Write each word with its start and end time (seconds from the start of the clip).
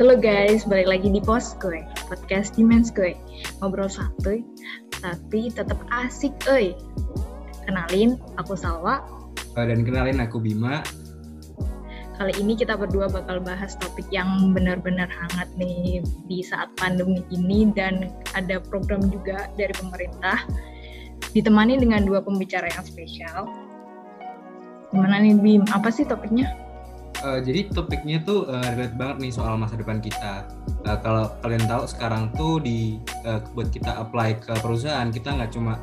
Halo 0.00 0.16
guys, 0.16 0.64
balik 0.64 0.88
lagi 0.88 1.12
di 1.12 1.20
Poskoy, 1.20 1.84
podcast 2.08 2.56
Dimens 2.56 2.88
Koy. 2.88 3.12
Ngobrol 3.60 3.84
santuy, 3.84 4.40
tapi 4.96 5.52
tetap 5.52 5.76
asik 5.92 6.32
oi. 6.48 6.72
Kenalin, 7.68 8.16
aku 8.40 8.56
Salwa. 8.56 9.04
Uh, 9.52 9.68
dan 9.68 9.84
kenalin 9.84 10.16
aku 10.24 10.40
Bima. 10.40 10.80
Kali 12.16 12.32
ini 12.40 12.56
kita 12.56 12.80
berdua 12.80 13.12
bakal 13.12 13.44
bahas 13.44 13.76
topik 13.76 14.08
yang 14.08 14.56
benar-benar 14.56 15.12
hangat 15.12 15.52
nih 15.60 16.00
di 16.32 16.40
saat 16.40 16.72
pandemi 16.80 17.20
ini 17.28 17.68
dan 17.68 18.08
ada 18.32 18.56
program 18.56 19.04
juga 19.12 19.52
dari 19.60 19.76
pemerintah 19.76 20.48
ditemani 21.36 21.76
dengan 21.76 22.08
dua 22.08 22.24
pembicara 22.24 22.72
yang 22.72 22.88
spesial. 22.88 23.44
Gimana 24.96 25.20
nih 25.20 25.36
Bim? 25.36 25.68
Apa 25.68 25.92
sih 25.92 26.08
topiknya? 26.08 26.69
Uh, 27.20 27.36
jadi 27.44 27.68
topiknya 27.68 28.24
tuh 28.24 28.48
uh, 28.48 28.64
relate 28.72 28.96
banget 28.96 29.16
nih 29.28 29.32
soal 29.36 29.60
masa 29.60 29.76
depan 29.76 30.00
kita. 30.00 30.48
Uh, 30.88 30.96
kalau 31.04 31.28
kalian 31.44 31.68
tahu 31.68 31.84
sekarang 31.84 32.32
tuh 32.32 32.56
di 32.64 32.96
uh, 33.28 33.44
buat 33.52 33.68
kita 33.68 33.92
apply 34.00 34.40
ke 34.40 34.56
perusahaan 34.64 35.04
kita 35.12 35.36
nggak 35.36 35.52
cuma 35.52 35.76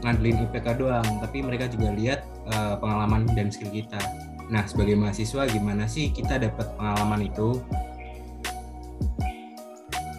ngandelin 0.00 0.48
IPK 0.48 0.80
doang, 0.80 1.06
tapi 1.20 1.44
mereka 1.44 1.68
juga 1.68 1.92
lihat 1.92 2.24
uh, 2.48 2.80
pengalaman 2.80 3.28
dan 3.36 3.52
skill 3.52 3.68
kita. 3.68 4.00
Nah, 4.48 4.64
sebagai 4.64 4.96
mahasiswa 4.98 5.46
gimana 5.46 5.84
sih 5.84 6.10
kita 6.10 6.40
dapat 6.40 6.66
pengalaman 6.80 7.28
itu? 7.28 7.60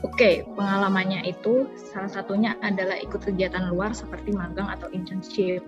Oke, 0.06 0.46
pengalamannya 0.54 1.26
itu 1.26 1.66
salah 1.90 2.12
satunya 2.12 2.54
adalah 2.62 2.96
ikut 3.02 3.26
kegiatan 3.26 3.74
luar 3.74 3.98
seperti 3.98 4.30
magang 4.30 4.70
atau 4.70 4.86
internship. 4.94 5.66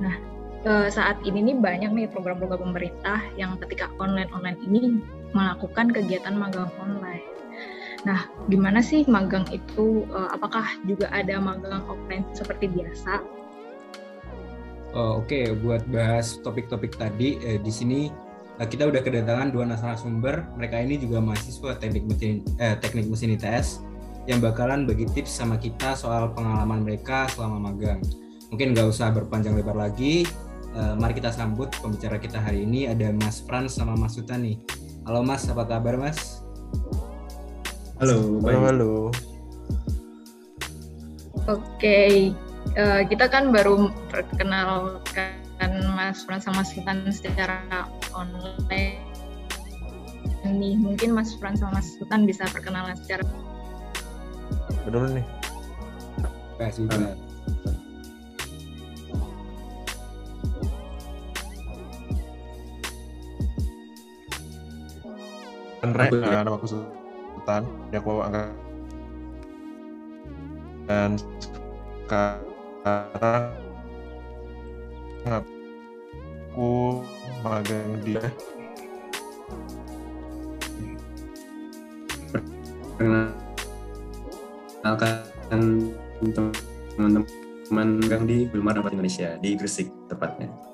Nah, 0.00 0.16
saat 0.64 1.16
ini 1.24 1.52
nih 1.52 1.56
banyak 1.56 1.90
nih 1.96 2.06
program-program 2.12 2.60
pemerintah 2.60 3.24
yang 3.40 3.56
ketika 3.64 3.88
online-online 3.96 4.60
ini 4.68 5.00
melakukan 5.32 5.88
kegiatan 5.88 6.36
magang 6.36 6.68
online. 6.76 7.24
Nah, 8.04 8.28
gimana 8.48 8.84
sih 8.84 9.08
magang 9.08 9.48
itu? 9.48 10.04
apakah 10.12 10.64
juga 10.84 11.08
ada 11.12 11.40
magang 11.40 11.84
offline 11.88 12.28
seperti 12.36 12.68
biasa? 12.68 13.24
Oh, 14.90 15.22
Oke, 15.22 15.46
okay. 15.46 15.54
buat 15.54 15.86
bahas 15.86 16.42
topik-topik 16.42 16.98
tadi 16.98 17.38
eh, 17.46 17.62
di 17.62 17.70
sini 17.70 18.10
eh, 18.58 18.66
kita 18.66 18.90
udah 18.90 18.98
kedatangan 18.98 19.54
dua 19.54 19.70
narasumber. 19.70 20.50
Mereka 20.58 20.82
ini 20.82 20.98
juga 20.98 21.22
mahasiswa 21.22 21.78
teknik 21.78 22.10
mesin 22.10 22.42
eh, 22.58 22.74
teknik 22.74 23.06
mesin 23.06 23.38
ITS 23.38 23.86
yang 24.26 24.42
bakalan 24.42 24.90
bagi 24.90 25.06
tips 25.14 25.30
sama 25.30 25.62
kita 25.62 25.94
soal 25.94 26.34
pengalaman 26.34 26.82
mereka 26.82 27.30
selama 27.30 27.70
magang. 27.70 28.02
Mungkin 28.50 28.74
nggak 28.74 28.90
usah 28.90 29.14
berpanjang 29.14 29.54
lebar 29.54 29.78
lagi, 29.78 30.26
Uh, 30.70 30.94
mari 31.02 31.18
kita 31.18 31.34
sambut 31.34 31.66
pembicara 31.82 32.14
kita 32.14 32.38
hari 32.38 32.62
ini 32.62 32.86
ada 32.86 33.10
Mas 33.10 33.42
Frans 33.42 33.74
sama 33.74 33.98
Mas 33.98 34.14
Suta 34.14 34.38
nih. 34.38 34.54
Halo 35.02 35.26
Mas, 35.26 35.42
apa 35.50 35.66
kabar 35.66 35.98
Mas? 35.98 36.46
Halo, 37.98 38.38
baik. 38.38 38.54
halo. 38.54 38.62
halo. 38.70 38.92
Oke, 41.50 41.58
okay. 41.74 42.14
uh, 42.78 43.02
eh, 43.02 43.02
kita 43.10 43.26
kan 43.26 43.50
baru 43.50 43.90
perkenalkan 44.14 45.74
Mas 45.98 46.22
Frans 46.22 46.46
sama 46.46 46.62
Mas 46.62 46.70
Sutan 46.70 47.02
secara 47.10 47.90
online. 48.14 49.02
Nih, 50.46 50.78
mungkin 50.78 51.18
Mas 51.18 51.34
Frans 51.34 51.58
sama 51.58 51.82
Mas 51.82 51.98
Sutan 51.98 52.30
bisa 52.30 52.46
perkenalan 52.46 52.94
secara. 52.94 53.26
Benar 54.86 55.18
nih. 55.18 55.26
Terima 56.14 56.30
kasih. 56.62 56.86
Andre, 66.08 66.24
uh, 66.24 66.40
nama 66.40 66.56
aku 66.56 66.68
Sultan, 66.70 67.62
ya 67.92 68.00
aku 68.00 68.24
angkat. 68.24 68.56
Dan 70.88 71.20
sekarang 72.08 73.52
aku 75.28 77.04
magang 77.44 78.00
di 78.00 78.16
perkenalkan 84.80 85.24
teman-teman 86.96 87.88
magang 88.00 88.24
di 88.24 88.48
Bilmar 88.48 88.80
Indonesia 88.88 89.36
di 89.38 89.54
Gresik 89.54 89.92
tepatnya. 90.08 90.69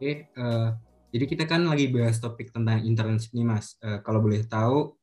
Oke, 0.00 0.32
uh, 0.40 0.72
jadi 1.12 1.24
kita 1.28 1.44
kan 1.44 1.60
lagi 1.68 1.92
bahas 1.92 2.16
topik 2.24 2.56
tentang 2.56 2.80
internship 2.88 3.36
nih 3.36 3.44
Mas. 3.44 3.76
Uh, 3.84 4.00
kalau 4.00 4.24
boleh 4.24 4.40
tahu, 4.48 4.96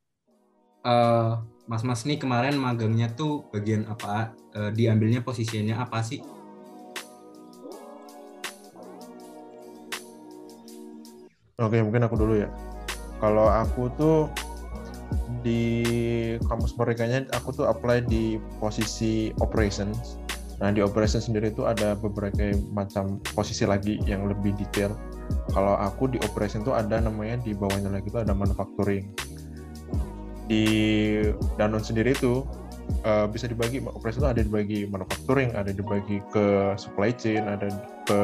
uh, 0.81 1.38
Mas-Mas 1.69 2.02
nih 2.09 2.18
kemarin 2.18 2.58
magangnya 2.58 3.06
tuh 3.13 3.46
bagian 3.53 3.86
apa? 3.86 4.34
Uh, 4.57 4.74
diambilnya 4.74 5.22
posisinya 5.22 5.86
apa 5.86 6.02
sih? 6.02 6.25
Oke, 11.62 11.78
mungkin 11.86 12.02
aku 12.02 12.18
dulu 12.18 12.41
ya. 12.41 12.50
Kalau 13.22 13.53
aku 13.53 13.94
tuh 14.02 14.34
di 15.46 15.86
kampus 16.41 16.74
mereka 16.74 17.06
aku 17.38 17.53
tuh 17.53 17.69
apply 17.69 18.02
di 18.02 18.41
posisi 18.57 19.30
operations 19.46 20.18
Nah 20.57 20.73
di 20.73 20.81
operation 20.81 21.22
sendiri 21.22 21.53
itu 21.53 21.69
ada 21.69 21.94
beberapa 21.94 22.53
macam 22.73 23.22
posisi 23.38 23.62
lagi 23.66 24.01
yang 24.09 24.25
lebih 24.25 24.57
detail. 24.57 24.97
Kalau 25.53 25.78
aku 25.78 26.09
di 26.09 26.18
operation 26.25 26.66
itu 26.66 26.73
ada 26.73 26.97
namanya 26.97 27.38
di 27.45 27.53
bawahnya 27.53 27.94
lagi 27.94 28.09
itu 28.09 28.18
ada 28.18 28.34
manufacturing. 28.34 29.13
Di 30.47 30.66
Danone 31.59 31.84
sendiri 31.84 32.16
itu 32.16 32.41
uh, 33.06 33.28
bisa 33.29 33.45
dibagi 33.45 33.84
operation 33.85 34.25
itu 34.25 34.29
ada 34.34 34.41
dibagi 34.41 34.79
manufacturing, 34.90 35.53
ada 35.53 35.69
dibagi 35.69 36.23
ke 36.34 36.74
supply 36.79 37.13
chain, 37.13 37.45
ada 37.45 37.69
ke 38.09 38.19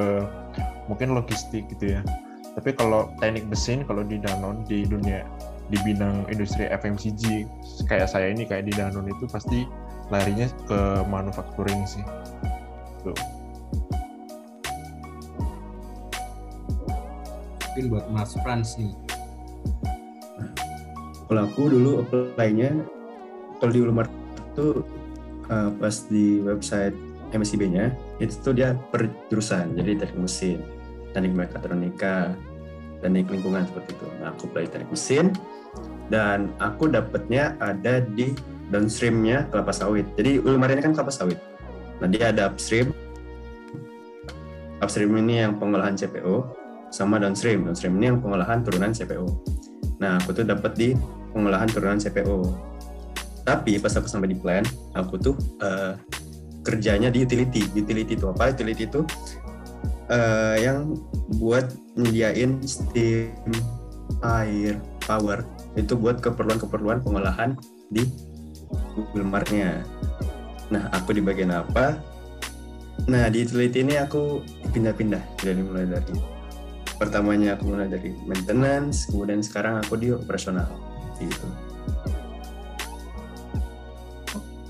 mungkin 0.90 1.14
logistik 1.14 1.70
gitu 1.70 2.00
ya. 2.00 2.02
Tapi 2.54 2.74
kalau 2.74 3.14
teknik 3.22 3.46
mesin 3.46 3.86
kalau 3.86 4.02
di 4.02 4.18
Danone 4.18 4.66
di 4.66 4.86
dunia 4.90 5.26
di 5.72 5.78
bidang 5.82 6.28
industri 6.30 6.68
FMCG 6.70 7.48
kayak 7.88 8.06
saya 8.10 8.30
ini 8.30 8.46
kayak 8.46 8.68
di 8.70 8.74
Danone 8.76 9.10
itu 9.10 9.26
pasti 9.30 9.66
larinya 10.12 10.48
ke 10.68 10.80
manufacturing 11.08 11.84
sih. 11.88 12.04
Tuh. 13.04 13.16
Mungkin 17.74 17.86
buat 17.90 18.06
Mas 18.14 18.34
Frans 18.42 18.78
nih. 18.78 18.94
Kalau 21.26 21.42
aku 21.50 21.62
dulu 21.72 21.92
apply-nya 22.06 22.86
kalau 23.58 23.72
di 23.74 23.80
Ulumar 23.82 24.06
itu 24.54 24.86
uh, 25.50 25.74
pas 25.82 25.96
di 26.12 26.44
website 26.44 26.94
MSIB-nya 27.34 27.90
itu 28.22 28.38
tuh 28.46 28.54
dia 28.54 28.78
per 28.94 29.10
jurusan 29.34 29.74
jadi 29.74 29.98
teknik 29.98 30.30
mesin 30.30 30.62
teknik 31.18 31.34
mekatronika 31.34 32.38
teknik 33.02 33.28
lingkungan 33.34 33.66
seperti 33.66 33.98
itu. 33.98 34.08
Nah 34.22 34.30
aku 34.36 34.46
apply 34.52 34.70
teknik 34.70 34.94
mesin 34.94 35.34
dan 36.12 36.52
aku 36.62 36.92
dapatnya 36.92 37.58
ada 37.58 38.04
di 38.04 38.36
downstreamnya 38.70 39.48
kelapa 39.54 39.74
sawit. 39.74 40.06
Jadi 40.18 40.42
Ulumar 40.42 40.74
ini 40.74 40.82
kan 40.82 40.94
kelapa 40.94 41.14
sawit. 41.14 41.38
Nah 42.02 42.08
dia 42.10 42.34
ada 42.34 42.50
upstream. 42.50 42.92
Upstream 44.82 45.16
ini 45.16 45.46
yang 45.46 45.58
pengolahan 45.62 45.96
CPO 45.96 46.44
sama 46.90 47.22
downstream. 47.22 47.64
Downstream 47.66 47.98
ini 48.02 48.14
yang 48.14 48.20
pengolahan 48.20 48.66
turunan 48.66 48.92
CPO. 48.92 49.26
Nah 50.02 50.20
aku 50.20 50.36
tuh 50.36 50.46
dapat 50.46 50.74
di 50.76 50.90
pengolahan 51.32 51.70
turunan 51.70 52.02
CPO. 52.02 52.38
Tapi 53.44 53.76
pas 53.80 53.92
aku 53.92 54.08
sampai 54.08 54.32
di 54.32 54.38
plant, 54.40 54.68
aku 54.96 55.20
tuh 55.20 55.36
uh, 55.60 56.00
kerjanya 56.64 57.12
di 57.12 57.28
utility. 57.28 57.68
Utility 57.76 58.16
itu 58.16 58.26
apa? 58.32 58.56
Utility 58.56 58.88
itu 58.88 59.04
uh, 60.08 60.56
yang 60.56 60.96
buat 61.40 61.68
nyediain 62.00 62.64
steam, 62.64 63.52
air, 64.24 64.80
power 65.04 65.44
itu 65.74 65.94
buat 65.98 66.22
keperluan-keperluan 66.22 67.02
pengolahan 67.02 67.58
di 67.90 68.06
Google 68.94 69.26
Marknya. 69.26 69.82
Nah, 70.70 70.90
aku 70.94 71.18
di 71.18 71.22
bagian 71.22 71.54
apa? 71.54 71.98
Nah, 73.10 73.28
di 73.28 73.44
utility 73.44 73.82
ini 73.82 73.98
aku 73.98 74.46
pindah-pindah 74.72 75.22
dari 75.42 75.62
mulai 75.66 75.86
dari 75.90 76.14
pertamanya 76.96 77.58
aku 77.58 77.74
mulai 77.74 77.90
dari 77.90 78.14
maintenance, 78.24 79.10
kemudian 79.10 79.42
sekarang 79.42 79.82
aku 79.82 79.98
di 79.98 80.14
operasional 80.14 80.70
gitu. 81.18 81.48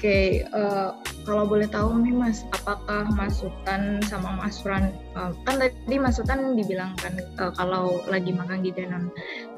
Oke, 0.03 0.43
uh, 0.51 0.91
kalau 1.23 1.47
boleh 1.47 1.63
tahu 1.71 1.95
nih 2.03 2.11
Mas, 2.11 2.43
apakah 2.51 3.07
masukan 3.15 4.03
sama 4.03 4.35
Mas 4.35 4.59
uh, 4.67 5.31
kan 5.47 5.55
tadi 5.55 5.95
masukan 5.95 6.59
dibilangkan 6.59 7.23
uh, 7.39 7.55
kalau 7.55 8.03
lagi 8.11 8.35
magang 8.35 8.59
di 8.59 8.75
Danon, 8.75 9.07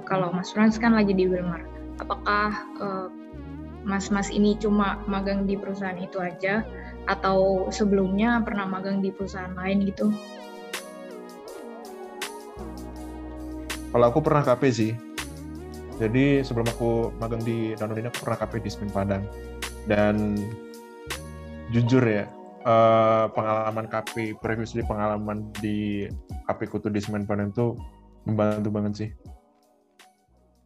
kalau 0.05 0.29
Mas 0.29 0.53
Frans 0.53 0.77
kan 0.77 0.93
lagi 0.93 1.11
di 1.17 1.25
Wilmar, 1.25 1.65
apakah 1.97 2.53
uh, 2.77 3.07
mas-mas 3.85 4.33
ini 4.33 4.57
cuma 4.57 4.97
magang 5.05 5.45
di 5.45 5.53
perusahaan 5.53 5.97
itu 5.97 6.17
aja 6.17 6.65
atau 7.05 7.69
sebelumnya 7.69 8.41
pernah 8.41 8.65
magang 8.65 9.01
di 9.01 9.13
perusahaan 9.13 9.53
lain 9.53 9.85
gitu? 9.85 10.09
Kalau 13.93 14.05
aku 14.11 14.19
pernah 14.19 14.43
KP 14.43 14.63
sih. 14.73 14.91
Jadi 15.95 16.43
sebelum 16.43 16.67
aku 16.67 17.15
magang 17.23 17.39
di 17.39 17.71
Danone 17.79 18.11
aku 18.11 18.27
pernah 18.27 18.35
KP 18.43 18.53
di 18.59 18.69
Semen 18.73 18.91
Padang. 18.91 19.23
Dan 19.87 20.35
jujur 21.71 22.03
ya, 22.03 22.27
uh, 22.67 23.31
pengalaman 23.31 23.87
KP, 23.87 24.35
previously 24.43 24.83
pengalaman 24.83 25.47
di 25.63 26.09
KP 26.51 26.67
Kutu 26.67 26.91
di 26.91 26.99
Semen 26.99 27.23
Padang 27.23 27.55
itu 27.55 27.79
membantu 28.27 28.67
banget 28.67 28.93
sih. 28.99 29.09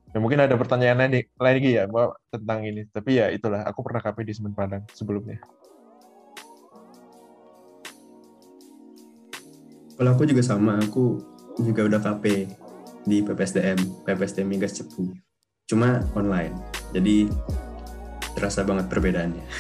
Ya 0.10 0.18
mungkin 0.18 0.42
ada 0.42 0.58
pertanyaan 0.58 1.06
lain 1.06 1.30
lagi 1.38 1.78
ya 1.78 1.86
Mbak, 1.86 2.34
tentang 2.34 2.66
ini. 2.66 2.82
Tapi 2.90 3.22
ya 3.22 3.30
itulah, 3.30 3.62
aku 3.62 3.86
pernah 3.86 4.02
KP 4.02 4.26
di 4.26 4.34
Semen 4.34 4.58
Padang 4.58 4.82
sebelumnya. 4.90 5.38
Kalau 9.94 10.18
aku 10.18 10.26
juga 10.26 10.42
sama, 10.42 10.82
aku 10.82 11.22
juga 11.62 11.86
udah 11.86 12.02
KP 12.02 12.50
di 13.06 13.22
PPSDM, 13.22 13.78
PPSDM 14.08 14.48
Migas 14.50 14.82
Cepu. 14.82 15.14
Cuma 15.70 16.02
online. 16.18 16.58
Jadi 16.90 17.30
terasa 18.34 18.66
banget 18.66 18.90
perbedaannya. 18.90 19.46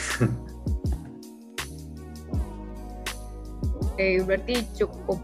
Oke, 3.86 4.25
berarti 4.25 4.66
cukup 4.80 5.19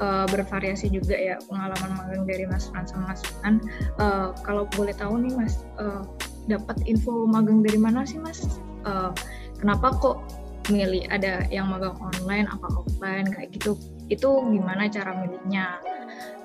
uh, 0.00 0.26
bervariasi 0.30 0.90
juga 0.90 1.14
ya 1.14 1.36
pengalaman 1.46 1.94
magang 1.98 2.24
dari 2.26 2.44
Mas 2.48 2.70
Fran 2.70 2.86
sama 2.86 3.14
Mas 3.14 3.22
Fran. 3.22 3.62
Uh, 3.98 4.34
kalau 4.42 4.66
boleh 4.74 4.94
tahu 4.94 5.20
nih 5.22 5.32
Mas, 5.34 5.66
uh, 5.78 6.02
dapat 6.50 6.80
info 6.84 7.24
magang 7.28 7.62
dari 7.62 7.78
mana 7.78 8.02
sih 8.06 8.18
Mas? 8.18 8.58
Uh, 8.84 9.10
kenapa 9.58 9.94
kok 9.98 10.18
milih 10.72 11.04
ada 11.12 11.44
yang 11.52 11.68
magang 11.68 11.96
online 12.00 12.48
apa 12.48 12.66
offline 12.72 13.28
kayak 13.28 13.52
gitu? 13.52 13.76
Itu 14.08 14.40
gimana 14.48 14.88
cara 14.88 15.12
milihnya? 15.20 15.80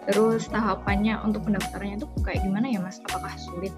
Terus 0.09 0.49
tahapannya 0.49 1.21
untuk 1.21 1.45
pendaftarannya 1.45 2.01
itu 2.01 2.07
kayak 2.25 2.41
gimana 2.43 2.67
ya 2.67 2.79
Mas? 2.81 2.97
Apakah 3.07 3.31
sulit? 3.37 3.71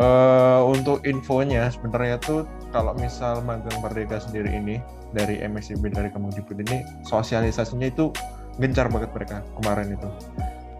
Uh, 0.00 0.64
untuk 0.72 1.04
infonya 1.04 1.68
sebenarnya 1.68 2.16
tuh 2.16 2.48
kalau 2.72 2.96
misal 2.96 3.44
magang 3.44 3.76
merdeka 3.84 4.16
sendiri 4.24 4.48
ini 4.48 4.80
dari 5.12 5.36
MSIB 5.44 5.92
dari 5.92 6.08
Kemendikbud 6.08 6.64
ini 6.64 6.80
sosialisasinya 7.04 7.92
itu 7.92 8.08
gencar 8.56 8.88
banget 8.88 9.12
mereka 9.12 9.44
kemarin 9.60 9.92
itu. 9.92 10.08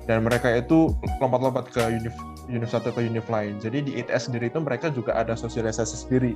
Dan 0.09 0.27
mereka 0.27 0.51
itu 0.51 0.97
lompat-lompat 1.23 1.71
ke 1.71 1.83
univ 1.93 2.17
univ 2.51 2.69
satu 2.73 2.91
ke 2.91 3.07
univ 3.07 3.29
lain. 3.31 3.61
Jadi 3.63 3.79
di 3.87 3.93
ITS 4.03 4.33
sendiri 4.33 4.51
itu 4.51 4.59
mereka 4.59 4.91
juga 4.91 5.15
ada 5.15 5.39
sosialisasi 5.39 6.09
sendiri. 6.09 6.35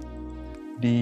Di 0.76 0.98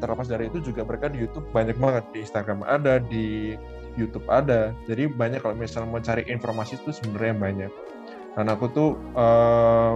terlepas 0.00 0.26
dari 0.26 0.48
itu 0.48 0.64
juga 0.64 0.82
mereka 0.82 1.12
di 1.12 1.22
YouTube 1.22 1.46
banyak 1.54 1.76
banget. 1.78 2.04
Di 2.10 2.18
Instagram 2.24 2.66
ada 2.66 2.98
di 2.98 3.54
YouTube 3.94 4.26
ada. 4.26 4.74
Jadi 4.90 5.06
banyak 5.06 5.44
kalau 5.44 5.54
misalnya 5.54 5.92
mau 5.92 6.02
cari 6.02 6.26
informasi 6.26 6.80
itu 6.82 6.90
sebenarnya 6.90 7.34
banyak. 7.38 7.72
Dan 8.34 8.50
aku 8.50 8.66
tuh 8.74 8.90
uh, 9.14 9.94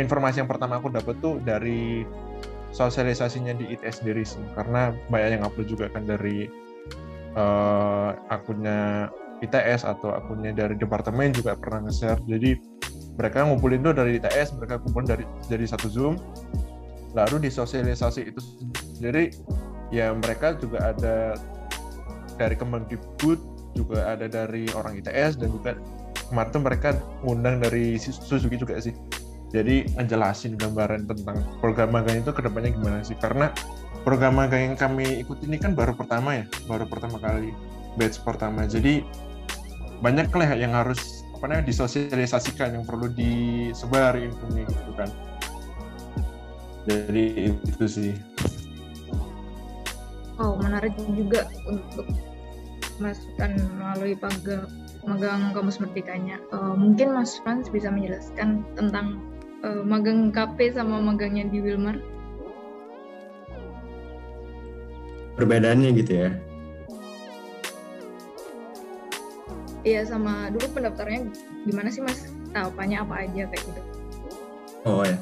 informasi 0.00 0.40
yang 0.40 0.50
pertama 0.50 0.80
aku 0.80 0.88
dapat 0.88 1.18
tuh 1.20 1.40
dari 1.42 2.06
sosialisasinya 2.72 3.52
di 3.56 3.76
ITS 3.76 4.02
sendiri 4.02 4.24
sih. 4.24 4.40
Karena 4.56 4.92
banyak 5.12 5.38
yang 5.38 5.42
upload 5.44 5.68
juga 5.68 5.86
kan 5.92 6.08
dari 6.08 6.48
uh, 7.36 8.16
akunnya 8.32 9.12
ITS 9.44 9.84
atau 9.84 10.14
akunnya 10.14 10.54
dari 10.56 10.78
departemen 10.78 11.36
juga 11.36 11.54
pernah 11.58 11.88
nge-share. 11.88 12.20
Jadi 12.24 12.56
mereka 13.20 13.44
ngumpulin 13.44 13.84
tuh 13.84 13.92
dari 13.92 14.16
ITS 14.16 14.56
mereka 14.56 14.80
kumpulin 14.80 15.08
dari 15.08 15.24
jadi 15.46 15.64
satu 15.68 15.88
zoom. 15.92 16.14
Lalu 17.12 17.44
di 17.44 17.50
sosialisasi 17.52 18.32
itu 18.32 18.40
jadi 18.96 19.28
ya 19.92 20.16
mereka 20.16 20.56
juga 20.56 20.96
ada 20.96 21.36
dari 22.40 22.56
Kemendikbud 22.56 23.36
juga 23.76 24.16
ada 24.16 24.24
dari 24.28 24.64
orang 24.72 24.96
ITS 25.04 25.36
dan 25.36 25.52
juga 25.52 25.76
kemarin 26.32 26.50
tuh 26.52 26.62
mereka 26.64 26.88
ngundang 27.20 27.60
dari 27.60 28.00
Suzuki 28.00 28.56
juga 28.56 28.80
sih 28.80 28.96
jadi 29.52 29.84
ngejelasin 30.00 30.56
gambaran 30.56 31.04
tentang 31.04 31.44
program 31.60 31.92
magang 31.92 32.24
itu 32.24 32.32
ke 32.32 32.40
depannya 32.40 32.72
gimana 32.72 33.04
sih? 33.04 33.12
Karena 33.20 33.52
program 34.00 34.40
magang 34.40 34.72
yang 34.72 34.76
kami 34.80 35.20
ikuti 35.20 35.44
ini 35.44 35.60
kan 35.60 35.76
baru 35.76 35.92
pertama 35.92 36.40
ya 36.40 36.44
baru 36.64 36.88
pertama 36.88 37.20
kali 37.20 37.52
batch 38.00 38.24
pertama. 38.24 38.64
Jadi 38.64 39.04
banyak 40.00 40.32
lah 40.32 40.56
yang 40.56 40.72
harus 40.72 41.22
apa 41.36 41.52
namanya 41.52 41.68
disosialisasikan 41.68 42.80
yang 42.80 42.84
perlu 42.88 43.12
disebar 43.12 44.16
infonya 44.16 44.64
gitu 44.64 44.92
kan. 44.96 45.10
Jadi 46.88 47.52
itu 47.52 47.86
sih. 47.86 48.12
Oh 50.40 50.56
menarik 50.56 50.96
juga 51.12 51.44
untuk 51.68 52.08
masukan 52.98 53.52
melalui 53.76 54.16
magang 54.16 54.64
magang 55.04 55.52
kampus 55.52 55.76
merdekanya. 55.76 56.40
Uh, 56.54 56.72
mungkin 56.72 57.12
Mas 57.12 57.36
Frans 57.42 57.68
bisa 57.68 57.92
menjelaskan 57.92 58.64
tentang 58.74 59.31
uh, 59.62 59.82
magang 59.82 60.30
KP 60.34 60.74
sama 60.74 60.98
magangnya 60.98 61.48
di 61.48 61.58
Wilmar? 61.62 61.98
Perbedaannya 65.38 65.90
gitu 65.96 66.12
ya? 66.12 66.30
Iya 69.82 70.06
sama 70.06 70.46
dulu 70.54 70.78
pendaftarnya 70.78 71.26
gimana 71.66 71.88
sih 71.90 72.04
mas? 72.04 72.30
Tahapannya 72.54 73.02
apa 73.02 73.14
aja 73.26 73.42
kayak 73.50 73.62
gitu? 73.66 73.82
Oh 74.86 75.02
ya. 75.02 75.18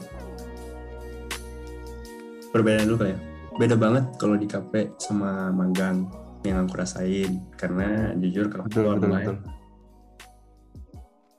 Perbedaan 2.50 2.90
dulu 2.90 2.98
kali 3.06 3.12
ya. 3.14 3.20
Beda 3.56 3.76
banget 3.78 4.04
kalau 4.18 4.36
di 4.36 4.44
KP 4.48 4.98
sama 4.98 5.54
magang 5.54 6.10
yang 6.44 6.64
aku 6.64 6.80
rasain 6.80 7.44
karena 7.60 8.16
jujur 8.16 8.48
kalau 8.48 8.64
betul, 8.64 8.96
betul, 8.96 9.12
betul 9.12 9.59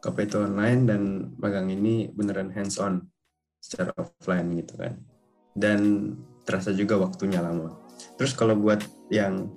KP 0.01 0.17
itu 0.25 0.37
online 0.41 0.89
dan 0.89 1.01
magang 1.37 1.69
ini 1.69 2.09
beneran 2.09 2.49
hands 2.49 2.81
on 2.81 3.05
secara 3.61 3.93
offline 4.01 4.49
gitu 4.57 4.73
kan. 4.75 4.97
Dan 5.53 6.13
terasa 6.43 6.73
juga 6.73 6.97
waktunya 6.97 7.39
lama. 7.39 7.77
Terus 8.17 8.33
kalau 8.33 8.57
buat 8.57 8.81
yang 9.13 9.53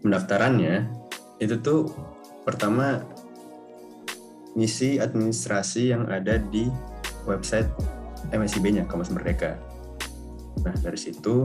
pendaftarannya 0.00 0.88
itu 1.36 1.60
tuh 1.60 1.92
pertama 2.48 3.04
ngisi 4.56 4.96
administrasi 4.96 5.92
yang 5.92 6.08
ada 6.08 6.40
di 6.40 6.72
website 7.28 7.68
MSIB-nya 8.32 8.88
Kampus 8.88 9.12
Merdeka. 9.12 9.60
Nah 10.64 10.72
dari 10.80 10.96
situ 10.96 11.44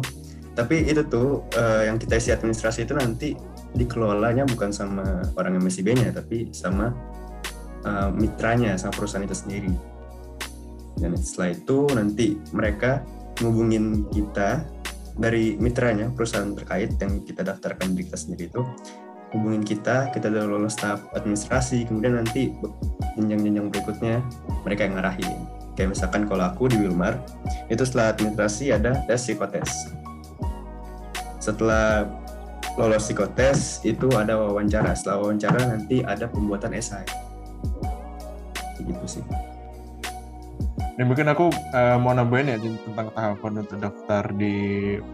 tapi 0.51 0.83
itu 0.83 1.03
tuh 1.07 1.47
uh, 1.55 1.83
yang 1.87 1.95
kita 1.95 2.19
isi 2.19 2.31
administrasi 2.35 2.83
itu 2.83 2.91
nanti 2.95 3.29
dikelolanya 3.71 4.43
bukan 4.43 4.71
sama 4.75 5.23
orang 5.39 5.59
MSIB-nya 5.63 6.11
tapi 6.11 6.51
sama 6.51 6.91
uh, 7.85 8.09
mitranya 8.13 8.77
sama 8.77 8.93
perusahaan 8.95 9.25
itu 9.25 9.37
sendiri. 9.37 9.71
Dan 10.99 11.17
setelah 11.17 11.55
itu 11.55 11.77
nanti 11.95 12.37
mereka 12.53 13.01
ngubungin 13.41 14.05
kita 14.13 14.65
dari 15.17 15.57
mitranya 15.57 16.13
perusahaan 16.13 16.53
terkait 16.55 16.95
yang 17.01 17.25
kita 17.25 17.41
daftarkan 17.43 17.97
di 17.97 18.07
kita 18.07 18.17
sendiri 18.17 18.47
itu 18.47 18.61
hubungin 19.31 19.63
kita 19.63 20.11
kita 20.11 20.27
udah 20.27 20.43
lolos 20.43 20.75
tahap 20.75 21.07
administrasi 21.15 21.87
kemudian 21.87 22.19
nanti 22.19 22.51
jenjang-jenjang 23.15 23.67
berikutnya 23.71 24.15
mereka 24.63 24.81
yang 24.87 24.95
ngarahin. 24.99 25.31
Kayak 25.75 25.95
misalkan 25.95 26.27
kalau 26.27 26.51
aku 26.51 26.67
di 26.67 26.77
Wilmar 26.83 27.15
itu 27.71 27.83
setelah 27.87 28.11
administrasi 28.11 28.75
ada 28.75 28.99
tes 29.07 29.23
psikotes. 29.23 29.71
Setelah 31.39 32.05
lolos 32.75 33.07
psikotes 33.07 33.81
itu 33.87 34.11
ada 34.13 34.35
wawancara. 34.35 34.91
Setelah 34.93 35.17
wawancara 35.23 35.59
nanti 35.63 36.03
ada 36.03 36.27
pembuatan 36.27 36.75
esai 36.75 37.20
gitu 38.85 39.19
sih 39.19 39.23
ini 41.01 41.07
mungkin 41.07 41.33
aku 41.33 41.49
uh, 41.71 41.97
mau 41.97 42.13
nambahin 42.13 42.51
ya 42.51 42.57
tentang 42.61 43.09
tahapan 43.15 43.63
untuk 43.65 43.79
daftar 43.81 44.23
di 44.37 44.53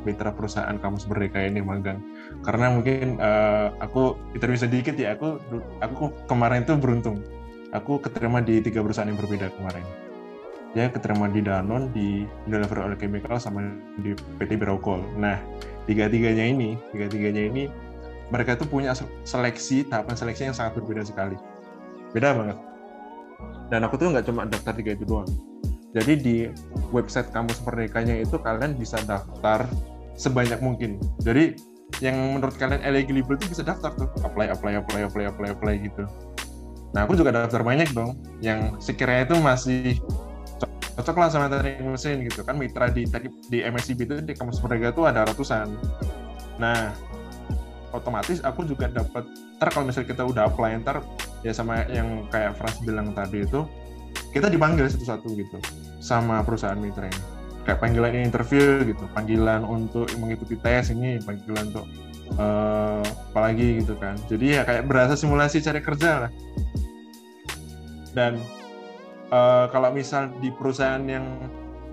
mitra 0.03 0.35
perusahaan 0.35 0.75
kampus 0.75 1.05
Merdeka 1.05 1.39
ini 1.39 1.63
magang. 1.63 2.03
Karena 2.43 2.73
mungkin 2.75 3.21
uh, 3.23 3.71
aku 3.79 4.19
interview 4.35 4.59
sedikit 4.59 4.99
ya, 4.99 5.15
aku 5.15 5.39
aku 5.79 6.11
kemarin 6.27 6.67
itu 6.67 6.75
beruntung. 6.75 7.23
Aku 7.71 8.03
keterima 8.03 8.43
di 8.43 8.59
tiga 8.59 8.83
perusahaan 8.83 9.07
yang 9.07 9.15
berbeda 9.15 9.47
kemarin. 9.53 9.85
Ya, 10.75 10.91
keterima 10.91 11.31
di 11.31 11.39
Danone, 11.39 11.87
di 11.95 12.27
Unilever 12.49 12.83
Oil 12.83 12.99
Chemical, 12.99 13.39
sama 13.39 13.71
di 14.03 14.11
PT 14.41 14.59
Birokol. 14.59 14.99
Nah, 15.15 15.39
tiga-tiganya 15.87 16.43
ini, 16.51 16.75
tiga-tiganya 16.91 17.47
ini 17.47 17.63
mereka 18.27 18.59
itu 18.59 18.67
punya 18.67 18.91
seleksi, 19.23 19.87
tahapan 19.87 20.15
seleksi 20.19 20.51
yang 20.51 20.57
sangat 20.57 20.75
berbeda 20.83 21.07
sekali. 21.07 21.39
Beda 22.11 22.35
banget 22.35 22.66
dan 23.67 23.83
aku 23.83 23.99
tuh 23.99 24.11
nggak 24.11 24.25
cuma 24.27 24.47
daftar 24.47 24.73
tiga 24.75 24.95
itu 24.95 25.03
doang. 25.03 25.29
Jadi 25.95 26.13
di 26.19 26.35
website 26.91 27.31
kampus 27.31 27.63
merdekanya 27.63 28.19
itu 28.19 28.35
kalian 28.37 28.75
bisa 28.75 28.99
daftar 29.07 29.65
sebanyak 30.19 30.59
mungkin. 30.59 30.99
Jadi 31.23 31.57
yang 32.03 32.37
menurut 32.37 32.53
kalian 32.59 32.83
eligible 32.83 33.39
itu 33.39 33.47
bisa 33.49 33.63
daftar 33.63 33.95
tuh. 33.95 34.09
Apply 34.21 34.51
apply 34.51 34.83
apply 34.83 35.07
apply 35.07 35.23
apply 35.31 35.49
apply 35.55 35.73
gitu. 35.79 36.03
Nah 36.91 37.07
aku 37.07 37.15
juga 37.15 37.33
daftar 37.33 37.63
banyak 37.63 37.91
dong. 37.95 38.19
Yang 38.43 38.77
sekiranya 38.83 39.31
itu 39.31 39.35
masih 39.39 39.97
cocok 40.97 41.15
lah 41.17 41.29
sama 41.29 41.47
teknik 41.47 41.81
mesin 41.87 42.25
gitu 42.27 42.43
kan. 42.43 42.59
Mitra 42.59 42.91
di 42.91 43.07
di 43.47 43.57
MSCB 43.63 43.99
itu 44.05 44.13
di 44.21 44.33
kampus 44.35 44.59
merdeka 44.61 44.93
tuh 44.93 45.07
ada 45.07 45.23
ratusan. 45.25 45.71
Nah 46.59 46.91
otomatis 47.95 48.43
aku 48.43 48.67
juga 48.67 48.91
dapat 48.91 49.23
ntar 49.57 49.73
kalau 49.73 49.89
misalnya 49.89 50.11
kita 50.13 50.23
udah 50.27 50.43
apply 50.51 50.77
ntar 50.83 51.01
ya 51.47 51.53
sama 51.55 51.87
yang 51.87 52.27
kayak 52.27 52.59
Frans 52.59 52.77
bilang 52.83 53.15
tadi 53.15 53.47
itu 53.47 53.63
kita 54.35 54.51
dipanggil 54.51 54.91
satu-satu 54.91 55.27
gitu 55.39 55.57
sama 56.03 56.43
perusahaan 56.43 56.75
mitra 56.75 57.07
ini 57.07 57.21
kayak 57.63 57.79
panggilan 57.79 58.15
interview 58.15 58.83
gitu 58.83 59.03
panggilan 59.15 59.63
untuk 59.63 60.07
mengikuti 60.19 60.59
tes 60.59 60.91
ini 60.91 61.19
panggilan 61.23 61.71
untuk 61.71 61.87
uh, 62.39 63.03
apalagi 63.31 63.83
gitu 63.83 63.95
kan. 63.99 64.15
Jadi 64.31 64.59
ya 64.59 64.61
kayak 64.63 64.87
berasa 64.87 65.19
simulasi 65.19 65.59
cari 65.59 65.83
kerja 65.83 66.27
lah. 66.27 66.31
Dan 68.15 68.39
uh, 69.31 69.67
kalau 69.71 69.91
misal 69.91 70.31
di 70.39 70.51
perusahaan 70.51 71.03
yang 71.03 71.23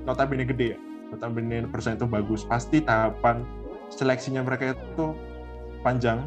notabene 0.04 0.46
gede 0.46 0.76
ya 0.76 0.78
notabene 1.12 1.66
perusahaan 1.68 1.96
itu 1.98 2.08
bagus 2.08 2.42
pasti 2.46 2.82
tahapan 2.82 3.44
seleksinya 3.92 4.42
mereka 4.42 4.74
itu 4.74 5.14
panjang 5.84 6.24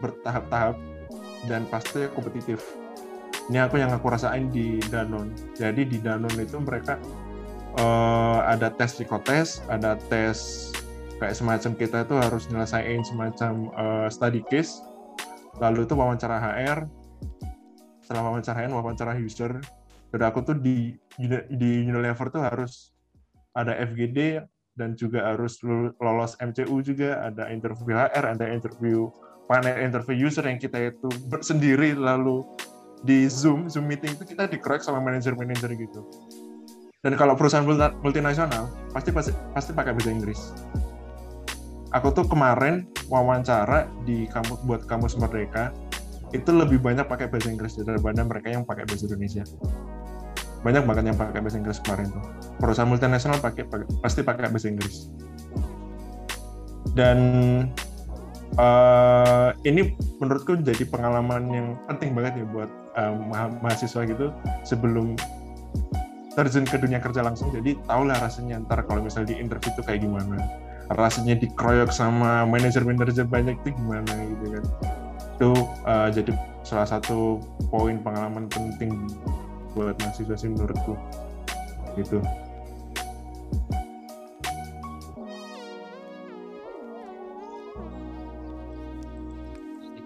bertahap-tahap 0.00 0.76
dan 1.48 1.64
pasti 1.68 2.08
kompetitif. 2.12 2.60
Ini 3.48 3.66
aku 3.66 3.80
yang 3.80 3.90
aku 3.90 4.10
rasain 4.12 4.52
di 4.52 4.78
Danon 4.90 5.32
jadi 5.56 5.82
di 5.82 5.98
Danon 5.98 6.32
itu 6.38 6.58
mereka 6.60 7.00
uh, 7.78 8.40
ada 8.46 8.72
tes 8.74 8.96
psikotes, 8.98 9.62
ada 9.70 9.94
tes 10.10 10.70
kayak 11.20 11.36
semacam 11.36 11.72
kita 11.76 11.98
itu 12.08 12.14
harus 12.16 12.48
nyelesain 12.48 13.00
semacam 13.04 13.52
uh, 13.76 14.08
study 14.08 14.40
case, 14.48 14.80
lalu 15.60 15.84
itu 15.84 15.92
wawancara 15.92 16.40
HR, 16.40 16.88
setelah 18.00 18.32
wawancara 18.32 18.66
HR, 18.66 18.72
wawancara 18.72 19.12
user, 19.20 19.60
dan 20.10 20.20
aku 20.24 20.40
tuh 20.42 20.56
di 20.56 20.96
di 21.52 21.70
Unilever 21.84 22.32
tuh 22.32 22.42
harus 22.42 22.96
ada 23.52 23.76
FGD 23.76 24.40
dan 24.78 24.96
juga 24.96 25.28
harus 25.28 25.60
lolos 26.00 26.40
MCU 26.40 26.80
juga, 26.80 27.20
ada 27.20 27.52
interview 27.52 27.92
HR, 27.92 28.24
ada 28.32 28.46
interview 28.48 29.12
panel 29.50 29.82
interview 29.82 30.30
user 30.30 30.46
yang 30.46 30.62
kita 30.62 30.94
itu 30.94 31.10
sendiri 31.42 31.98
lalu 31.98 32.46
di 33.02 33.26
Zoom, 33.26 33.66
Zoom 33.66 33.90
meeting 33.90 34.14
itu 34.14 34.22
kita 34.22 34.46
dikeroyok 34.46 34.86
sama 34.86 35.02
manajer-manajer 35.02 35.74
gitu 35.74 36.06
dan 37.00 37.16
kalau 37.16 37.32
perusahaan 37.32 37.64
multinasional 38.04 38.68
pasti 38.92 39.08
pasti 39.08 39.32
pasti 39.56 39.70
pakai 39.72 39.96
bahasa 39.96 40.12
Inggris. 40.12 40.40
Aku 41.96 42.12
tuh 42.12 42.28
kemarin 42.28 42.86
wawancara 43.08 43.88
di 44.04 44.28
kampus 44.28 44.60
buat 44.68 44.84
kampus 44.84 45.16
Merdeka 45.16 45.72
itu 46.30 46.52
lebih 46.52 46.78
banyak 46.78 47.08
pakai 47.08 47.26
bahasa 47.26 47.48
Inggris 47.50 47.74
daripada 47.80 48.20
mereka 48.22 48.52
yang 48.52 48.62
pakai 48.68 48.84
bahasa 48.84 49.08
Indonesia. 49.08 49.42
Banyak 50.60 50.84
banget 50.84 51.04
yang 51.08 51.18
pakai 51.18 51.40
bahasa 51.40 51.56
Inggris 51.56 51.80
kemarin 51.80 52.12
tuh. 52.12 52.24
Perusahaan 52.60 52.86
multinasional 52.86 53.40
pakai, 53.40 53.64
pakai 53.64 53.86
pasti 54.04 54.20
pakai 54.20 54.52
bahasa 54.52 54.68
Inggris. 54.68 55.08
Dan 56.92 57.18
uh, 58.58 59.54
ini 59.62 59.94
menurutku 60.18 60.58
jadi 60.58 60.82
pengalaman 60.88 61.42
yang 61.52 61.66
penting 61.86 62.16
banget 62.16 62.42
ya 62.42 62.46
buat 62.50 62.70
uh, 62.96 63.14
mahasiswa 63.62 64.02
gitu 64.08 64.34
sebelum 64.66 65.14
terjun 66.34 66.64
ke 66.66 66.80
dunia 66.80 66.98
kerja 66.98 67.22
langsung. 67.22 67.52
Jadi 67.54 67.76
tahulah 67.86 68.16
rasanya 68.18 68.62
ntar 68.66 68.82
kalau 68.86 69.04
misalnya 69.04 69.34
di 69.34 69.36
interview 69.38 69.70
itu 69.70 69.82
kayak 69.84 70.00
gimana. 70.02 70.38
Rasanya 70.90 71.38
dikeroyok 71.38 71.94
sama 71.94 72.42
manajer-manajer 72.50 73.26
banyak 73.30 73.54
itu 73.62 73.76
gimana 73.78 74.10
gitu 74.10 74.44
kan. 74.58 74.64
Itu 75.38 75.50
uh, 75.86 76.08
jadi 76.10 76.32
salah 76.66 76.88
satu 76.88 77.38
poin 77.70 78.02
pengalaman 78.02 78.50
penting 78.50 79.06
buat 79.78 79.94
mahasiswa 80.02 80.34
sih 80.34 80.50
menurutku. 80.50 80.98
Gitu 81.94 82.18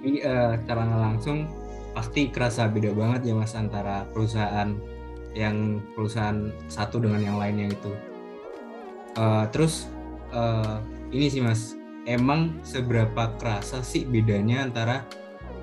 jadi 0.04 0.20
uh, 0.28 0.52
secara 0.60 0.84
langsung 0.84 1.48
pasti 1.96 2.28
kerasa 2.28 2.68
beda 2.68 2.92
banget 2.92 3.32
ya 3.32 3.32
mas 3.32 3.56
antara 3.56 4.04
perusahaan 4.12 4.76
yang 5.32 5.80
perusahaan 5.96 6.52
satu 6.68 7.00
dengan 7.00 7.24
yang 7.24 7.36
lainnya 7.40 7.72
itu. 7.72 7.92
Uh, 9.16 9.48
terus 9.48 9.88
uh, 10.36 10.84
ini 11.08 11.32
sih 11.32 11.40
mas 11.40 11.72
emang 12.04 12.52
seberapa 12.60 13.32
kerasa 13.40 13.80
sih 13.80 14.04
bedanya 14.04 14.68
antara 14.68 15.08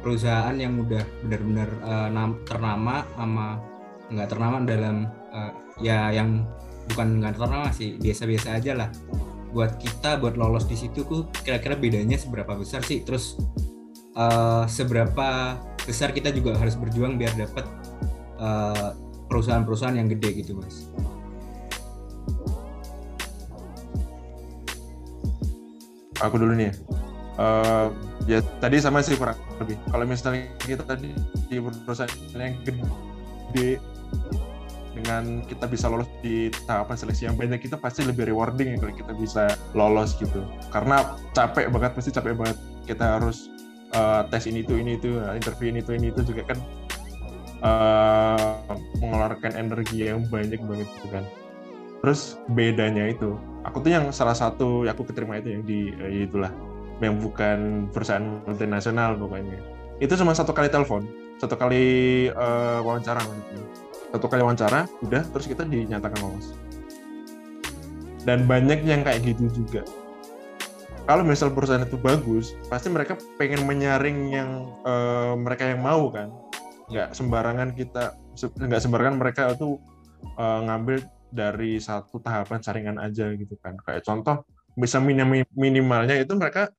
perusahaan 0.02 0.58
yang 0.58 0.82
udah 0.82 1.06
benar-benar 1.22 1.70
uh, 1.86 2.10
ternama 2.42 3.06
sama 3.14 3.62
nggak 4.10 4.30
ternama 4.34 4.58
dalam 4.66 5.06
uh, 5.30 5.54
ya 5.78 6.10
yang 6.10 6.50
bukan 6.90 7.22
nggak 7.22 7.38
ternama 7.38 7.70
sih 7.70 7.94
biasa-biasa 8.02 8.58
aja 8.58 8.74
lah. 8.74 8.90
Buat 9.54 9.78
kita 9.78 10.18
buat 10.18 10.34
lolos 10.34 10.66
di 10.66 10.80
situ 10.80 11.06
kira-kira 11.46 11.78
bedanya 11.78 12.18
seberapa 12.18 12.58
besar 12.58 12.82
sih? 12.82 13.06
Terus 13.06 13.38
uh, 14.16 14.64
seberapa 14.68 15.58
besar 15.86 16.14
kita 16.14 16.30
juga 16.30 16.56
harus 16.58 16.78
berjuang 16.78 17.18
biar 17.18 17.34
dapat 17.36 17.66
uh, 18.38 18.94
perusahaan-perusahaan 19.32 19.96
yang 19.98 20.12
gede 20.12 20.44
gitu 20.44 20.58
mas. 20.60 20.92
Aku 26.22 26.38
dulu 26.38 26.54
nih 26.54 26.70
uh, 27.42 27.90
ya 28.30 28.46
tadi 28.62 28.78
sama 28.78 29.02
sih 29.02 29.18
kurang 29.18 29.38
lebih. 29.58 29.78
Kalau 29.90 30.06
misalnya 30.06 30.52
kita 30.62 30.84
tadi 30.86 31.10
di 31.50 31.58
perusahaan 31.58 32.12
yang 32.38 32.56
gede 32.62 33.82
dengan 34.92 35.42
kita 35.48 35.66
bisa 35.72 35.88
lolos 35.88 36.06
di 36.20 36.52
tahapan 36.68 36.96
seleksi 37.00 37.24
yang 37.26 37.40
banyak 37.40 37.64
kita 37.64 37.80
pasti 37.80 38.04
lebih 38.04 38.28
rewarding 38.28 38.76
ya 38.76 38.78
kalau 38.78 38.94
kita 38.94 39.14
bisa 39.18 39.44
lolos 39.74 40.14
gitu. 40.20 40.44
Karena 40.70 41.16
capek 41.34 41.72
banget 41.72 41.92
pasti 41.98 42.12
capek 42.14 42.38
banget. 42.38 42.58
Kita 42.86 43.18
harus 43.18 43.50
uh, 43.96 44.22
tes 44.28 44.48
ini 44.48 44.64
itu 44.64 44.78
ini 44.80 44.98
itu 44.98 45.20
interview 45.36 45.72
ini 45.72 45.80
itu 45.84 45.92
ini 45.96 46.08
itu 46.12 46.22
juga 46.26 46.42
kan 46.52 46.60
uh, 47.64 48.58
mengeluarkan 49.00 49.56
energi 49.56 50.08
yang 50.08 50.26
banyak 50.28 50.60
banget 50.64 50.88
gitu 51.00 51.08
kan. 51.12 51.24
Terus 52.02 52.42
bedanya 52.50 53.06
itu 53.14 53.38
aku 53.62 53.86
tuh 53.86 53.92
yang 53.94 54.10
salah 54.10 54.34
satu 54.34 54.90
aku 54.90 55.06
keterima 55.06 55.38
itu 55.38 55.54
yang 55.54 55.64
di 55.64 55.94
uh, 56.02 56.12
itulah 56.12 56.52
yang 57.02 57.18
bukan 57.18 57.90
perusahaan 57.90 58.42
multinasional 58.46 59.18
pokoknya. 59.18 59.58
Itu 60.02 60.18
cuma 60.18 60.34
satu 60.34 60.54
kali 60.54 60.70
telepon 60.70 61.06
satu 61.42 61.58
kali 61.58 62.30
uh, 62.30 62.86
wawancara 62.86 63.18
gitu. 63.26 63.66
satu 64.14 64.28
kali 64.30 64.46
wawancara 64.46 64.86
udah 65.02 65.24
terus 65.34 65.50
kita 65.50 65.66
dinyatakan 65.66 66.20
lolos. 66.22 66.54
Dan 68.22 68.46
banyak 68.46 68.86
yang 68.86 69.02
kayak 69.02 69.26
gitu 69.26 69.50
juga 69.50 69.82
kalau 71.10 71.24
misal 71.26 71.50
perusahaan 71.50 71.82
itu 71.82 71.98
bagus 71.98 72.54
pasti 72.70 72.88
mereka 72.94 73.18
pengen 73.36 73.66
menyaring 73.66 74.20
yang 74.32 74.50
uh, 74.86 75.34
mereka 75.34 75.70
yang 75.70 75.82
mau 75.82 76.12
kan. 76.14 76.30
Nggak 76.92 77.18
sembarangan 77.18 77.70
kita 77.74 78.16
nggak 78.38 78.82
sembarangan 78.82 79.16
mereka 79.18 79.42
itu 79.56 79.82
uh, 80.38 80.60
ngambil 80.68 81.02
dari 81.32 81.80
satu 81.80 82.20
tahapan 82.22 82.60
saringan 82.62 82.98
aja 83.02 83.34
gitu 83.34 83.58
kan. 83.60 83.80
Kayak 83.82 84.06
contoh 84.06 84.46
bisa 84.78 85.02
minim 85.02 85.44
minimalnya 85.58 86.16
itu 86.22 86.32
mereka 86.38 86.72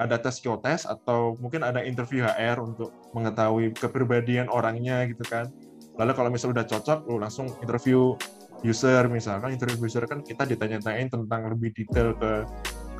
ada 0.00 0.16
tes 0.16 0.40
psikotes 0.40 0.88
atau 0.88 1.36
mungkin 1.36 1.60
ada 1.60 1.84
interview 1.84 2.24
HR 2.24 2.56
untuk 2.64 2.88
mengetahui 3.12 3.76
kepribadian 3.76 4.48
orangnya 4.48 5.04
gitu 5.08 5.24
kan. 5.28 5.52
Lalu 6.00 6.12
kalau 6.16 6.28
misalnya 6.32 6.62
udah 6.62 6.66
cocok 6.68 6.98
lu 7.08 7.16
langsung 7.20 7.52
interview 7.60 8.16
user. 8.64 9.08
Misalkan 9.08 9.56
interview 9.56 9.88
user 9.88 10.04
kan 10.08 10.24
kita 10.24 10.48
ditanya-tanyain 10.48 11.12
tentang 11.12 11.52
lebih 11.52 11.72
detail 11.76 12.16
ke 12.16 12.48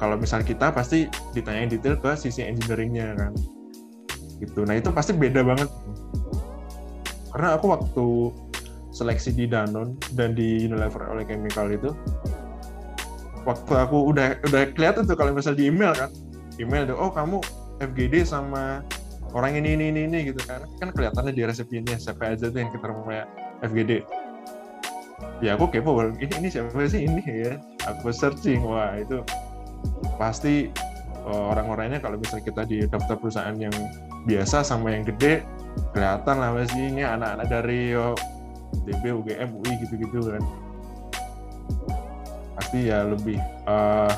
kalau 0.00 0.16
misal 0.16 0.40
kita 0.40 0.72
pasti 0.72 1.06
ditanyain 1.36 1.68
detail 1.68 2.00
ke 2.00 2.16
sisi 2.16 2.40
engineeringnya 2.40 3.12
kan. 3.20 3.32
Gitu. 4.40 4.64
Nah 4.64 4.80
itu 4.80 4.88
pasti 4.88 5.12
beda 5.12 5.44
banget. 5.44 5.68
Karena 7.30 7.60
aku 7.60 7.66
waktu 7.68 8.06
seleksi 8.90 9.36
di 9.36 9.44
Danone 9.44 9.94
dan 10.16 10.32
di 10.32 10.64
Unilever 10.64 11.04
oleh 11.12 11.28
Chemical 11.28 11.70
itu 11.70 11.92
waktu 13.44 13.72
aku 13.76 14.10
udah 14.10 14.40
udah 14.50 14.72
kelihatan 14.72 15.04
tuh 15.04 15.14
kalau 15.14 15.36
misalnya 15.36 15.60
di 15.60 15.66
email 15.68 15.92
kan. 15.92 16.08
Email 16.56 16.88
tuh 16.88 16.96
oh 16.96 17.12
kamu 17.12 17.38
FGD 17.84 18.24
sama 18.24 18.80
orang 19.36 19.60
ini 19.60 19.76
ini 19.76 19.92
ini, 19.92 20.00
ini 20.08 20.18
gitu 20.32 20.40
kan. 20.48 20.64
Kan 20.80 20.96
kelihatannya 20.96 21.36
di 21.36 21.44
resepnya 21.44 22.00
siapa 22.00 22.32
aja 22.32 22.48
tuh 22.48 22.56
yang 22.56 22.72
rumah 22.72 23.28
FGD 23.60 24.00
ya 25.40 25.56
aku 25.56 25.72
kepo 25.72 25.96
ini 26.20 26.28
ini 26.40 26.48
siapa 26.48 26.72
sih 26.88 27.04
ini 27.08 27.20
ya? 27.24 27.60
Aku 27.88 28.12
searching 28.12 28.60
wah 28.64 28.96
itu 28.96 29.24
pasti 30.20 30.68
uh, 31.24 31.56
orang-orangnya 31.56 32.04
kalau 32.04 32.20
misalnya 32.20 32.44
kita 32.44 32.62
di 32.68 32.84
daftar 32.84 33.16
perusahaan 33.16 33.56
yang 33.56 33.72
biasa 34.28 34.60
sama 34.60 34.92
yang 34.92 35.08
gede 35.08 35.40
kelihatan 35.96 36.36
lah 36.36 36.52
sih 36.68 36.92
ini 36.92 37.00
anak-anak 37.00 37.48
dari 37.48 37.96
DB, 38.84 39.04
UGM, 39.16 39.48
UI 39.56 39.72
gitu-gitu 39.80 40.28
kan. 40.28 40.44
Pasti 42.60 42.92
ya 42.92 43.08
lebih 43.08 43.40
uh, 43.64 44.12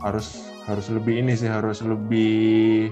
harus 0.00 0.48
harus 0.64 0.88
lebih 0.88 1.20
ini 1.20 1.36
sih 1.36 1.52
harus 1.52 1.84
lebih 1.84 2.88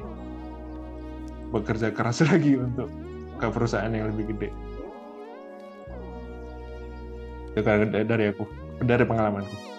bekerja 1.48 1.96
keras 1.96 2.20
lagi 2.28 2.60
untuk 2.60 2.92
ke 3.40 3.46
perusahaan 3.48 3.88
yang 3.88 4.12
lebih 4.12 4.36
gede. 4.36 4.48
Itu 7.56 7.64
dari 7.64 8.24
aku 8.28 8.44
dari 8.84 9.04
pengalamanku 9.08 9.71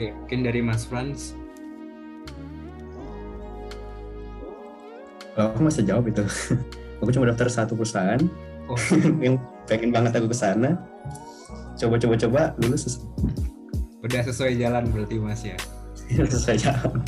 oke 0.00 0.16
mungkin 0.24 0.40
dari 0.48 0.60
Mas 0.64 0.88
Franz 0.88 1.36
Kalau 5.30 5.56
aku 5.56 5.62
masih 5.62 5.86
jawab 5.86 6.04
itu. 6.10 6.20
aku 7.00 7.10
cuma 7.14 7.30
daftar 7.30 7.48
satu 7.48 7.72
perusahaan 7.78 8.20
Oh. 8.70 8.78
yang 9.24 9.34
pengen 9.66 9.90
banget 9.90 10.14
aku 10.14 10.30
ke 10.30 10.36
sana. 10.36 10.78
Coba-coba-coba 11.74 12.54
lulus 12.62 13.02
Udah 13.98 14.22
sesuai 14.22 14.54
jalan 14.62 14.86
berarti 14.94 15.18
Mas 15.18 15.42
ya. 15.42 15.58
sesuai 16.06 16.54
jalan. 16.54 17.02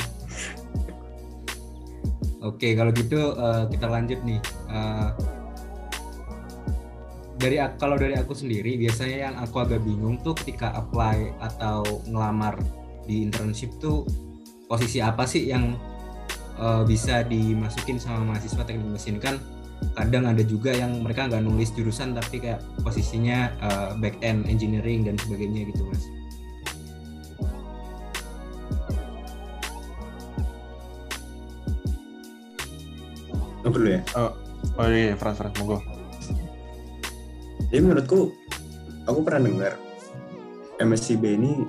Oke, 2.43 2.75
kalau 2.75 2.91
gitu 2.91 3.31
eh, 3.31 3.63
kita 3.71 3.87
lanjut 3.87 4.19
nih. 4.27 4.43
Eh, 4.43 5.09
dari 7.39 7.63
kalau 7.79 7.95
dari 7.95 8.19
aku 8.19 8.35
sendiri 8.35 8.75
biasanya 8.75 9.31
yang 9.31 9.35
aku 9.39 9.63
agak 9.63 9.79
bingung 9.87 10.19
tuh 10.19 10.35
ketika 10.35 10.75
apply 10.75 11.31
atau 11.39 12.03
ngelamar 12.11 12.59
di 13.05 13.25
internship 13.25 13.75
tuh 13.79 14.07
posisi 14.67 15.03
apa 15.03 15.27
sih 15.27 15.49
yang 15.49 15.75
eh, 16.59 16.83
bisa 16.87 17.23
dimasukin 17.27 17.99
sama 17.99 18.33
mahasiswa 18.33 18.63
teknik 18.63 18.99
mesin 18.99 19.17
kan 19.19 19.37
kadang 19.99 20.23
ada 20.31 20.39
juga 20.47 20.71
yang 20.71 21.03
mereka 21.03 21.27
nggak 21.27 21.43
nulis 21.43 21.75
jurusan 21.75 22.15
tapi 22.15 22.39
kayak 22.39 22.63
posisinya 22.81 23.51
eh, 23.59 23.89
back 23.99 24.15
end 24.23 24.47
engineering 24.47 25.03
dan 25.03 25.19
sebagainya 25.19 25.69
gitu 25.69 25.83
mas. 25.87 26.03
Aku 33.63 33.79
dulu 33.79 33.95
ya. 33.95 34.03
Oh 34.75 34.87
iya, 34.91 35.15
Frans, 35.15 35.39
Frans, 35.39 35.55
monggo. 35.55 35.79
Jadi 37.71 37.79
menurutku, 37.79 38.35
aku 39.07 39.19
pernah 39.23 39.47
dengar 39.47 39.73
MSCB 40.83 41.23
ini 41.39 41.63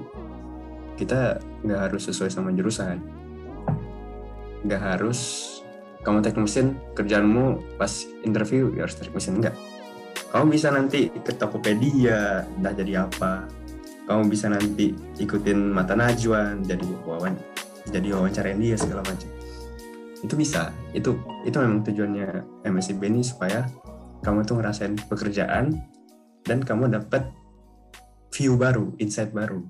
kita 0.94 1.42
nggak 1.66 1.80
harus 1.90 2.02
sesuai 2.08 2.30
sama 2.30 2.50
jurusan. 2.54 2.98
Nggak 4.64 4.82
harus 4.82 5.50
kamu 6.04 6.20
teknik 6.20 6.44
mesin, 6.44 6.66
kerjaanmu 6.92 7.76
pas 7.80 8.04
interview 8.28 8.68
ya 8.76 8.84
harus 8.84 8.96
teknik 9.00 9.16
mesin. 9.16 9.40
Enggak. 9.40 9.56
Kamu 10.30 10.50
bisa 10.50 10.68
nanti 10.68 11.08
ke 11.08 11.32
Tokopedia, 11.32 12.44
entah 12.58 12.74
jadi 12.74 13.06
apa. 13.06 13.48
Kamu 14.04 14.28
bisa 14.28 14.52
nanti 14.52 14.92
ikutin 15.16 15.72
mata 15.72 15.96
najwan, 15.96 16.60
jadi 16.60 16.84
wawan, 17.08 17.38
jadi 17.88 18.12
wawancarain 18.12 18.60
dia 18.60 18.76
segala 18.76 19.00
macam. 19.00 19.30
Itu 20.20 20.34
bisa. 20.36 20.74
Itu 20.92 21.16
itu 21.48 21.56
memang 21.56 21.86
tujuannya 21.88 22.60
MSCB 22.68 23.00
ini 23.08 23.24
supaya 23.24 23.64
kamu 24.20 24.44
tuh 24.44 24.60
ngerasain 24.60 24.96
pekerjaan 25.08 25.80
dan 26.44 26.60
kamu 26.60 26.92
dapat 26.92 27.32
view 28.34 28.60
baru, 28.60 28.92
insight 29.00 29.32
baru. 29.32 29.64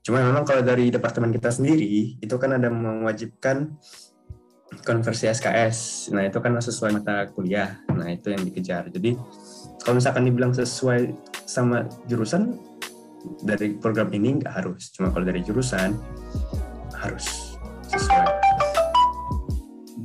Cuma 0.00 0.24
memang 0.24 0.48
kalau 0.48 0.64
dari 0.64 0.88
departemen 0.88 1.28
kita 1.28 1.52
sendiri 1.52 2.16
itu 2.16 2.34
kan 2.40 2.56
ada 2.56 2.72
mewajibkan 2.72 3.76
konversi 4.86 5.28
SKS. 5.28 6.08
Nah 6.14 6.24
itu 6.24 6.38
kan 6.40 6.56
sesuai 6.56 6.96
mata 6.96 7.28
kuliah. 7.28 7.82
Nah 7.92 8.08
itu 8.08 8.32
yang 8.32 8.40
dikejar. 8.40 8.88
Jadi 8.88 9.18
kalau 9.84 10.00
misalkan 10.00 10.24
dibilang 10.24 10.56
sesuai 10.56 11.12
sama 11.44 11.84
jurusan 12.08 12.56
dari 13.44 13.76
program 13.76 14.08
ini 14.16 14.40
nggak 14.40 14.54
harus. 14.64 14.88
Cuma 14.94 15.12
kalau 15.12 15.28
dari 15.28 15.44
jurusan 15.44 15.92
harus 16.96 17.58
sesuai. 17.92 18.28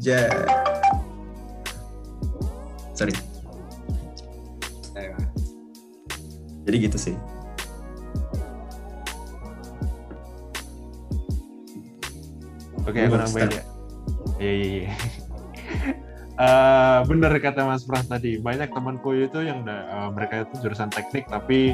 Ja. 0.04 0.28
Sorry. 2.92 3.16
Jadi 6.66 6.77
gitu 6.81 6.98
sih. 6.98 7.16
Oke, 12.85 13.01
Monggo, 13.01 13.17
aku 13.17 13.17
nambahin 13.25 13.50
ya. 13.50 13.63
Iya, 14.37 14.51
iya, 14.53 14.67
iya. 14.69 14.93
Eh, 16.35 17.00
bener 17.07 17.31
kata 17.39 17.63
Mas 17.63 17.87
Frans 17.87 18.11
tadi, 18.11 18.35
banyak 18.35 18.67
temanku 18.75 19.15
itu 19.15 19.39
yang 19.39 19.63
eh, 19.63 20.09
mereka 20.11 20.43
itu 20.43 20.67
jurusan 20.67 20.91
teknik 20.91 21.31
tapi 21.31 21.71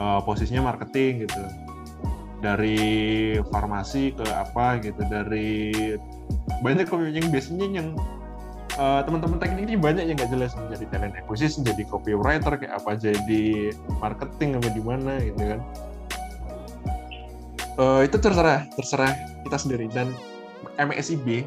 eh, 0.00 0.20
posisinya 0.24 0.72
marketing 0.72 1.28
gitu. 1.28 1.44
Dari 2.40 3.36
farmasi 3.52 4.16
ke 4.16 4.24
apa 4.32 4.80
gitu, 4.80 5.04
dari 5.12 5.76
banyak 6.64 6.88
kok 6.88 7.04
yang 7.04 7.28
biasanya 7.28 7.68
yang 7.68 7.88
eh, 8.80 9.00
teman-teman 9.04 9.36
teknik 9.44 9.68
ini 9.68 9.76
banyak 9.76 10.08
yang 10.08 10.16
nggak 10.16 10.32
jelas 10.32 10.56
menjadi 10.56 10.84
talent 10.96 11.14
acquisition, 11.20 11.60
jadi 11.60 11.84
copywriter 11.84 12.56
kayak 12.56 12.80
apa, 12.80 12.96
jadi 12.96 13.76
marketing 14.00 14.56
apa 14.56 14.68
di 14.72 14.80
mana 14.80 15.20
gitu 15.20 15.52
kan. 15.52 15.60
Eh, 17.76 18.08
itu 18.08 18.16
terserah, 18.16 18.64
terserah 18.72 19.12
kita 19.44 19.60
sendiri 19.60 19.84
dan 19.92 20.08
MSIB 20.80 21.44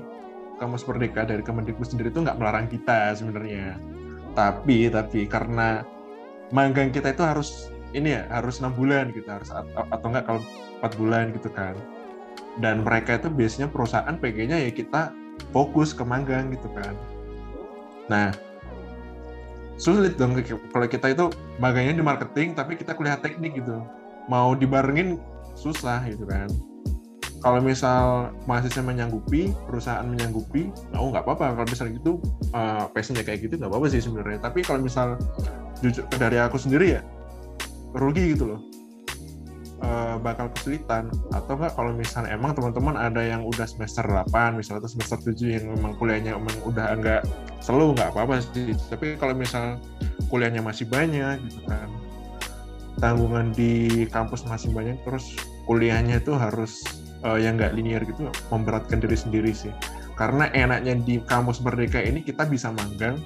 Kamus 0.62 0.86
Merdeka 0.86 1.26
dari 1.26 1.42
Kemendikbud 1.42 1.90
sendiri 1.90 2.14
itu 2.14 2.22
nggak 2.22 2.38
melarang 2.38 2.70
kita 2.70 3.18
sebenarnya. 3.18 3.82
Tapi 4.38 4.94
tapi 4.94 5.26
karena 5.26 5.82
magang 6.54 6.94
kita 6.94 7.18
itu 7.18 7.26
harus 7.26 7.74
ini 7.98 8.14
ya 8.14 8.30
harus 8.30 8.62
enam 8.62 8.78
bulan 8.78 9.10
gitu 9.10 9.26
harus 9.26 9.50
atau, 9.50 10.08
enggak 10.14 10.30
kalau 10.30 10.42
empat 10.78 10.92
bulan 11.02 11.34
gitu 11.34 11.50
kan. 11.50 11.74
Dan 12.62 12.86
mereka 12.86 13.18
itu 13.18 13.34
biasanya 13.34 13.74
perusahaan 13.74 14.14
pengennya 14.14 14.62
ya 14.62 14.70
kita 14.70 15.10
fokus 15.50 15.98
ke 15.98 16.06
magang 16.06 16.54
gitu 16.54 16.70
kan. 16.78 16.94
Nah 18.06 18.30
sulit 19.82 20.14
dong 20.14 20.38
kalau 20.46 20.86
kita 20.86 21.10
itu 21.10 21.26
magangnya 21.58 21.98
di 21.98 22.06
marketing 22.06 22.54
tapi 22.54 22.76
kita 22.76 22.94
kuliah 22.94 23.16
teknik 23.16 23.64
gitu 23.64 23.80
mau 24.28 24.52
dibarengin 24.52 25.16
susah 25.60 26.00
gitu 26.08 26.24
kan 26.24 26.48
kalau 27.40 27.64
misal 27.64 28.36
mahasiswa 28.44 28.84
menyanggupi, 28.84 29.56
perusahaan 29.64 30.04
menyanggupi, 30.04 30.68
oh 31.00 31.08
nggak 31.08 31.24
apa-apa. 31.24 31.56
Kalau 31.56 31.68
misalnya 31.72 31.94
gitu, 31.96 32.20
uh, 32.52 32.92
passionnya 32.92 33.24
kayak 33.24 33.48
gitu 33.48 33.56
nggak 33.56 33.72
apa-apa 33.72 33.88
sih 33.88 34.04
sebenarnya. 34.04 34.44
Tapi 34.44 34.60
kalau 34.60 34.84
misal 34.84 35.16
jujur 35.80 36.04
dari 36.20 36.36
aku 36.36 36.60
sendiri 36.60 37.00
ya, 37.00 37.02
rugi 37.96 38.36
gitu 38.36 38.56
loh. 38.56 38.62
Uh, 39.80 40.20
bakal 40.20 40.52
kesulitan. 40.52 41.08
Atau 41.32 41.56
nggak 41.56 41.80
kalau 41.80 41.96
misalnya 41.96 42.36
emang 42.36 42.52
teman-teman 42.52 43.00
ada 43.00 43.24
yang 43.24 43.48
udah 43.48 43.64
semester 43.64 44.04
8, 44.04 44.60
misalnya 44.60 44.84
atau 44.84 44.92
semester 44.92 45.32
7 45.32 45.40
yang 45.40 45.64
memang 45.80 45.96
kuliahnya 45.96 46.36
emang 46.36 46.56
udah 46.68 46.92
enggak 46.92 47.22
selalu 47.64 47.96
nggak 47.96 48.12
apa-apa 48.12 48.44
sih. 48.52 48.76
Tapi 48.92 49.16
kalau 49.16 49.32
misal 49.32 49.80
kuliahnya 50.28 50.60
masih 50.60 50.92
banyak 50.92 51.40
gitu 51.48 51.64
kan, 51.72 51.88
tanggungan 53.00 53.56
di 53.56 54.04
kampus 54.12 54.44
masih 54.44 54.76
banyak, 54.76 55.00
terus 55.08 55.40
kuliahnya 55.70 56.18
itu 56.18 56.34
harus 56.34 56.82
uh, 57.22 57.38
yang 57.38 57.62
nggak 57.62 57.78
linear 57.78 58.02
gitu 58.02 58.34
memberatkan 58.50 58.98
diri 58.98 59.14
sendiri 59.14 59.54
sih. 59.54 59.70
Karena 60.18 60.50
enaknya 60.52 60.98
di 60.98 61.22
kampus 61.22 61.62
merdeka 61.62 62.02
ini 62.02 62.26
kita 62.26 62.50
bisa 62.50 62.74
magang 62.74 63.22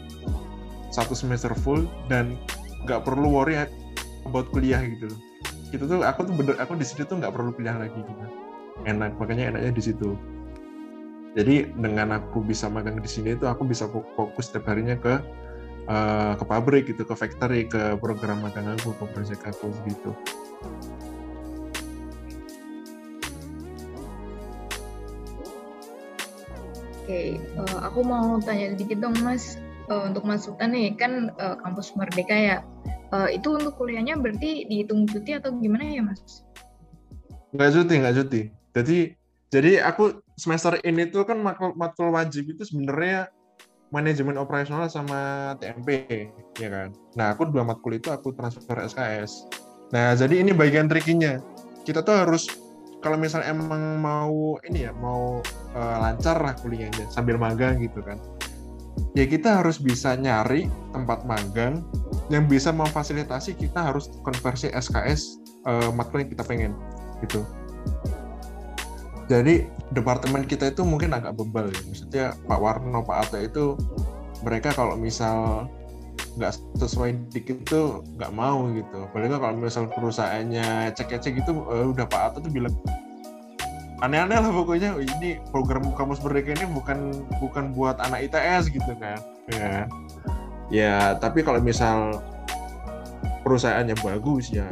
satu 0.91 1.15
semester 1.15 1.55
full 1.55 1.87
dan 2.11 2.35
nggak 2.83 3.07
perlu 3.07 3.31
worry 3.31 3.55
about 4.27 4.51
kuliah 4.51 4.83
gitu. 4.83 5.07
Itu 5.71 5.87
tuh 5.87 6.03
aku 6.03 6.27
tuh 6.27 6.35
bener 6.35 6.59
aku 6.59 6.75
di 6.75 6.83
situ 6.83 7.07
tuh 7.07 7.15
nggak 7.17 7.31
perlu 7.31 7.55
kuliah 7.55 7.79
lagi 7.79 7.95
gitu. 7.95 8.11
Enak 8.83 9.15
makanya 9.15 9.55
enaknya 9.55 9.71
di 9.71 9.83
situ. 9.87 10.19
Jadi 11.33 11.65
dengan 11.79 12.19
aku 12.19 12.45
bisa 12.45 12.69
magang 12.69 12.99
di 12.99 13.09
sini 13.09 13.33
itu 13.33 13.49
aku 13.49 13.65
bisa 13.65 13.89
fokus 13.89 14.51
setiap 14.51 14.69
harinya 14.69 14.93
ke 14.99 15.17
uh, 15.89 16.37
ke 16.37 16.43
pabrik 16.45 16.83
gitu 16.93 17.03
ke 17.03 17.15
factory 17.17 17.65
ke 17.65 17.97
program 17.97 18.43
magang 18.43 18.69
aku 18.69 18.93
ke 18.93 19.05
project 19.17 19.41
aku 19.49 19.73
gitu 19.89 20.13
Oke, 27.03 27.35
uh, 27.59 27.79
aku 27.83 27.99
mau 27.99 28.39
tanya 28.39 28.79
dikit 28.79 29.03
dong 29.03 29.11
Mas. 29.27 29.59
Uh, 29.91 30.07
untuk 30.07 30.23
Mas 30.23 30.47
Sultan 30.47 30.71
nih, 30.71 30.95
kan 30.95 31.35
uh, 31.35 31.59
kampus 31.59 31.91
Merdeka 31.99 32.31
ya. 32.31 32.57
Uh, 33.11 33.27
itu 33.27 33.59
untuk 33.59 33.75
kuliahnya 33.75 34.15
berarti 34.15 34.63
dihitung 34.71 35.03
cuti 35.03 35.35
atau 35.35 35.51
gimana 35.59 35.83
ya 35.83 35.99
Mas? 35.99 36.47
Nggak 37.51 37.69
cuti, 37.75 37.93
nggak 37.99 38.15
cuti. 38.23 38.41
Jadi 38.71 38.99
jadi 39.51 39.83
aku 39.83 40.23
semester 40.39 40.79
ini 40.87 41.11
tuh 41.11 41.27
kan 41.27 41.43
matkul, 41.43 41.75
matkul 41.75 42.15
wajib 42.15 42.55
itu 42.55 42.63
sebenarnya 42.63 43.27
manajemen 43.91 44.39
operasional 44.39 44.87
sama 44.87 45.53
TMP, 45.59 46.07
ya 46.57 46.69
kan. 46.71 46.89
Nah, 47.19 47.35
aku 47.35 47.51
dua 47.51 47.67
matkul 47.67 47.99
itu 47.99 48.09
aku 48.15 48.31
transfer 48.33 48.79
SKS. 48.79 49.51
Nah, 49.91 50.15
jadi 50.15 50.39
ini 50.39 50.55
bagian 50.55 50.87
trikinya. 50.87 51.37
Kita 51.83 51.99
tuh 51.99 52.15
harus 52.15 52.47
kalau 53.03 53.19
misalnya 53.19 53.51
emang 53.51 53.99
mau 53.99 54.55
ini 54.63 54.87
ya 54.87 54.95
mau 54.95 55.43
uh, 55.73 55.97
lancar 56.01 56.37
lah 56.39 56.53
kuliahnya 56.57 57.09
sambil 57.09 57.37
magang 57.37 57.81
gitu 57.81 57.99
kan. 58.01 58.17
Ya 59.17 59.25
kita 59.25 59.61
harus 59.61 59.81
bisa 59.81 60.13
nyari 60.17 60.69
tempat 60.93 61.25
magang 61.25 61.81
yang 62.29 62.45
bisa 62.45 62.69
memfasilitasi 62.69 63.57
kita 63.57 63.93
harus 63.93 64.09
konversi 64.21 64.69
SKS 64.69 65.41
uh, 65.65 65.89
matkul 65.93 66.21
yang 66.21 66.31
kita 66.33 66.43
pengen 66.45 66.71
gitu. 67.21 67.41
Jadi 69.31 69.65
departemen 69.95 70.45
kita 70.45 70.69
itu 70.69 70.85
mungkin 70.85 71.15
agak 71.15 71.37
bebal 71.37 71.71
ya. 71.71 71.81
Maksudnya 71.89 72.25
Pak 72.45 72.59
Warno 72.59 73.01
Pak 73.01 73.17
Ato 73.29 73.37
itu 73.39 73.65
mereka 74.43 74.75
kalau 74.75 74.99
misal 74.99 75.65
nggak 76.33 76.53
sesuai 76.81 77.29
dikit 77.29 77.61
itu 77.63 78.03
nggak 78.17 78.33
mau 78.33 78.67
gitu. 78.73 78.97
Apalagi 79.09 79.37
kalau 79.37 79.55
misal 79.57 79.83
perusahaannya 79.89 80.91
cek-cek 80.97 81.39
gitu, 81.39 81.65
uh, 81.69 81.93
udah 81.93 82.05
Pak 82.09 82.21
Ato 82.33 82.37
tuh 82.45 82.51
bilang 82.51 82.73
aneh-aneh 84.03 84.37
lah 84.43 84.51
pokoknya. 84.51 84.99
Oh, 84.99 85.01
ini 85.01 85.39
program 85.49 85.87
kamus 85.95 86.19
merdeka 86.19 86.51
ini 86.51 86.67
bukan 86.67 87.23
bukan 87.39 87.71
buat 87.71 87.97
anak 88.03 88.27
ITS 88.27 88.67
gitu 88.69 88.91
kan. 88.99 89.17
Ya 89.47 89.87
ya 90.67 90.95
tapi 91.17 91.43
kalau 91.43 91.63
misal 91.63 92.19
perusahaannya 93.47 93.95
bagus 94.03 94.51
ya 94.51 94.67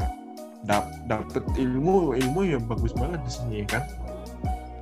dap 0.67 0.87
dapet 1.07 1.43
ilmu 1.57 2.15
ilmu 2.15 2.39
ya 2.45 2.59
bagus 2.59 2.91
banget 2.91 3.23
di 3.23 3.31
sini 3.31 3.59
kan. 3.63 3.87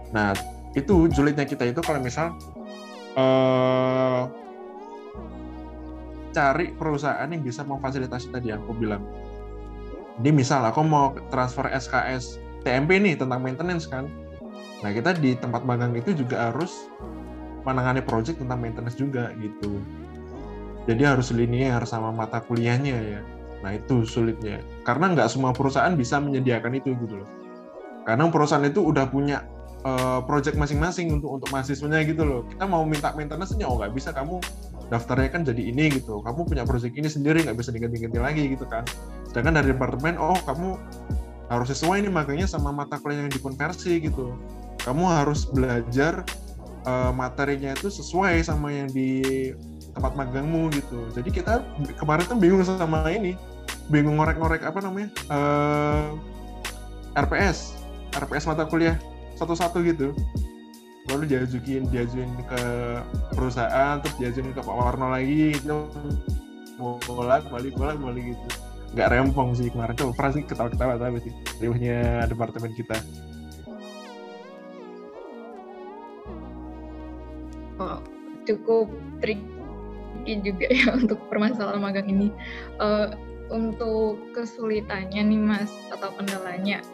Nah 0.09 0.33
itu 0.73 1.05
julidnya 1.13 1.45
kita 1.45 1.69
itu 1.69 1.81
kalau 1.85 2.01
misal 2.01 2.33
uh, 3.17 4.25
cari 6.33 6.73
perusahaan 6.73 7.29
yang 7.29 7.45
bisa 7.45 7.61
memfasilitasi 7.61 8.33
tadi 8.33 8.49
aku 8.49 8.73
bilang. 8.73 9.05
Ini 10.19 10.35
misal 10.35 10.67
aku 10.67 10.83
mau 10.83 11.15
transfer 11.31 11.71
SKS 11.71 12.43
TMP 12.67 12.99
nih 12.99 13.15
tentang 13.15 13.39
maintenance 13.39 13.87
kan 13.87 14.11
nah 14.79 14.89
kita 14.95 15.11
di 15.19 15.35
tempat 15.35 15.67
magang 15.67 15.91
itu 15.95 16.15
juga 16.15 16.51
harus 16.51 16.87
menangani 17.67 18.01
project 18.03 18.39
tentang 18.39 18.59
maintenance 18.59 18.95
juga 18.95 19.31
gitu. 19.39 19.79
Jadi 20.87 21.03
harus 21.05 21.29
linear 21.35 21.83
sama 21.85 22.09
mata 22.09 22.39
kuliahnya 22.41 22.95
ya. 22.97 23.21
Nah 23.61 23.75
itu 23.75 24.07
sulitnya. 24.07 24.63
Karena 24.87 25.11
nggak 25.11 25.29
semua 25.29 25.51
perusahaan 25.51 25.91
bisa 25.93 26.17
menyediakan 26.17 26.79
itu 26.79 26.95
gitu 26.95 27.21
loh. 27.21 27.29
Karena 28.07 28.25
perusahaan 28.31 28.63
itu 28.65 28.81
udah 28.81 29.05
punya 29.11 29.45
uh, 29.83 30.23
project 30.23 30.55
masing-masing 30.57 31.13
untuk 31.13 31.37
untuk 31.37 31.49
mahasiswanya 31.51 32.01
gitu 32.07 32.23
loh. 32.25 32.41
Kita 32.47 32.65
mau 32.65 32.81
minta 32.87 33.13
maintenance-nya 33.13 33.67
oh 33.67 33.77
nggak 33.77 33.93
bisa. 33.93 34.15
Kamu 34.15 34.39
daftarnya 34.89 35.29
kan 35.29 35.45
jadi 35.45 35.61
ini 35.61 35.99
gitu. 35.99 36.23
Kamu 36.23 36.47
punya 36.47 36.63
project 36.65 36.95
ini 36.95 37.11
sendiri 37.11 37.45
nggak 37.45 37.59
bisa 37.59 37.69
diganti-ganti 37.69 38.17
lagi 38.17 38.43
gitu 38.55 38.65
kan. 38.65 38.87
Sedangkan 39.29 39.61
dari 39.61 39.75
departemen 39.75 40.17
oh 40.17 40.39
kamu 40.47 40.79
harus 41.49 41.67
sesuai 41.73 42.05
nih 42.05 42.13
makanya 42.13 42.45
sama 42.45 42.69
mata 42.69 43.01
kuliah 43.01 43.25
yang 43.25 43.33
dikonversi 43.33 43.97
gitu 44.05 44.37
kamu 44.83 45.03
harus 45.05 45.47
belajar 45.49 46.23
uh, 46.87 47.11
materinya 47.11 47.75
itu 47.75 47.91
sesuai 47.91 48.43
sama 48.45 48.71
yang 48.71 48.89
di 48.91 49.21
tempat 49.93 50.15
magangmu 50.15 50.71
gitu. 50.71 51.09
Jadi 51.11 51.29
kita 51.33 51.65
kemarin 51.99 52.23
tuh 52.29 52.37
bingung 52.37 52.63
sama 52.63 53.03
ini 53.11 53.35
bingung 53.89 54.21
ngorek-ngorek 54.21 54.61
apa 54.61 54.85
namanya 54.85 55.09
uh, 55.33 56.13
eh, 57.17 57.21
RPS 57.25 57.73
RPS 58.13 58.45
mata 58.45 58.63
kuliah 58.69 58.95
satu-satu 59.35 59.81
gitu. 59.83 60.13
Lalu 61.09 61.25
diajuin 61.25 61.89
diajuin 61.89 62.29
ke 62.45 62.61
perusahaan 63.33 63.97
terus 63.97 64.15
diajuin 64.21 64.53
ke 64.53 64.61
Pak 64.61 64.75
Warno 64.77 65.09
lagi 65.09 65.57
gitu. 65.57 65.89
Bolak 66.79 67.49
balik 67.49 67.73
bolak 67.75 67.97
balik 67.97 68.37
gitu. 68.37 68.47
Nggak 68.93 69.09
rempong 69.17 69.57
sih 69.57 69.73
kemarin. 69.73 69.97
Tuh 69.97 70.13
sih 70.13 70.43
ketawa-ketawa 70.45 71.01
tapi 71.01 71.17
sih. 71.25 71.33
Departemen 72.29 72.77
kita 72.77 72.97
cukup 78.49 78.89
tricky 79.21 80.41
juga 80.41 80.67
ya 80.73 80.93
untuk 80.99 81.21
permasalahan 81.29 81.81
magang 81.81 82.09
ini 82.09 82.33
uh, 82.81 83.13
untuk 83.49 84.21
kesulitannya 84.37 85.25
nih 85.25 85.41
mas 85.41 85.73
atau 85.89 86.13
kendalanya 86.13 86.85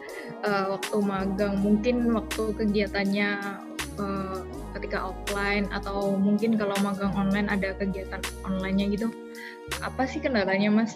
uh, 0.44 0.76
waktu 0.76 0.96
magang 1.04 1.60
mungkin 1.60 2.16
waktu 2.16 2.52
kegiatannya 2.56 3.28
uh, 4.00 4.40
ketika 4.76 5.12
offline 5.12 5.68
atau 5.72 6.16
mungkin 6.16 6.56
kalau 6.56 6.76
magang 6.80 7.12
online 7.12 7.48
ada 7.52 7.76
kegiatan 7.76 8.20
onlinenya 8.44 8.88
gitu 8.92 9.08
apa 9.82 10.06
sih 10.06 10.22
kendalanya 10.22 10.70
mas? 10.70 10.94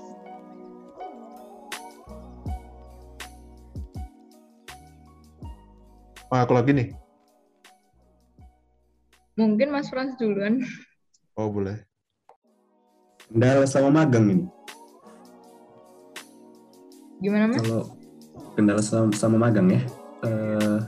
Ah, 6.31 6.47
aku 6.47 6.55
lagi 6.55 6.71
nih. 6.71 7.00
Mungkin 9.39 9.69
Mas 9.71 9.91
Frans 9.91 10.19
duluan. 10.19 10.65
Oh 11.39 11.51
boleh. 11.51 11.79
Kendala 13.31 13.67
sama 13.69 14.03
magang 14.03 14.27
ini. 14.27 14.47
Gimana 17.23 17.53
Mas? 17.53 17.63
Kalau 17.63 17.83
kendala 18.59 18.83
sama, 18.83 19.15
sama 19.15 19.37
magang 19.39 19.71
ya, 19.71 19.83
uh, 20.27 20.81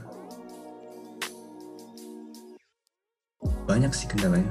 banyak 3.63 3.91
sih 3.95 4.05
kendalanya 4.05 4.49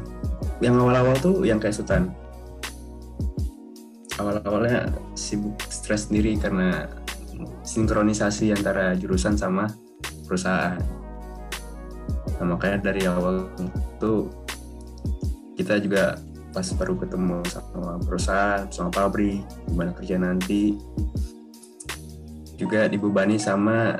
yang 0.58 0.78
awal-awal 0.78 1.14
tuh 1.20 1.46
yang 1.46 1.58
kayak 1.60 1.74
Sultan 1.76 2.10
awal-awalnya 4.16 4.90
sibuk 5.18 5.58
stres 5.66 6.08
sendiri 6.08 6.38
karena 6.38 6.86
sinkronisasi 7.66 8.54
antara 8.54 8.94
jurusan 8.94 9.34
sama 9.34 9.66
perusahaan 10.26 10.78
nah, 12.42 12.58
makanya 12.58 12.90
dari 12.90 13.06
awal 13.06 13.46
tuh 14.02 14.26
kita 15.54 15.78
juga 15.78 16.18
pas 16.50 16.66
baru 16.74 16.98
ketemu 16.98 17.38
sama 17.46 17.96
perusahaan 18.02 18.66
sama 18.68 18.90
pabrik 18.90 19.40
gimana 19.70 19.94
kerja 19.94 20.18
nanti 20.18 20.76
juga 22.58 22.90
dibebani 22.90 23.38
sama 23.38 23.96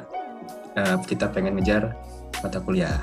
uh, 0.75 0.97
kita 1.07 1.31
pengen 1.31 1.57
ngejar 1.57 1.95
mata 2.43 2.59
kuliah 2.59 2.99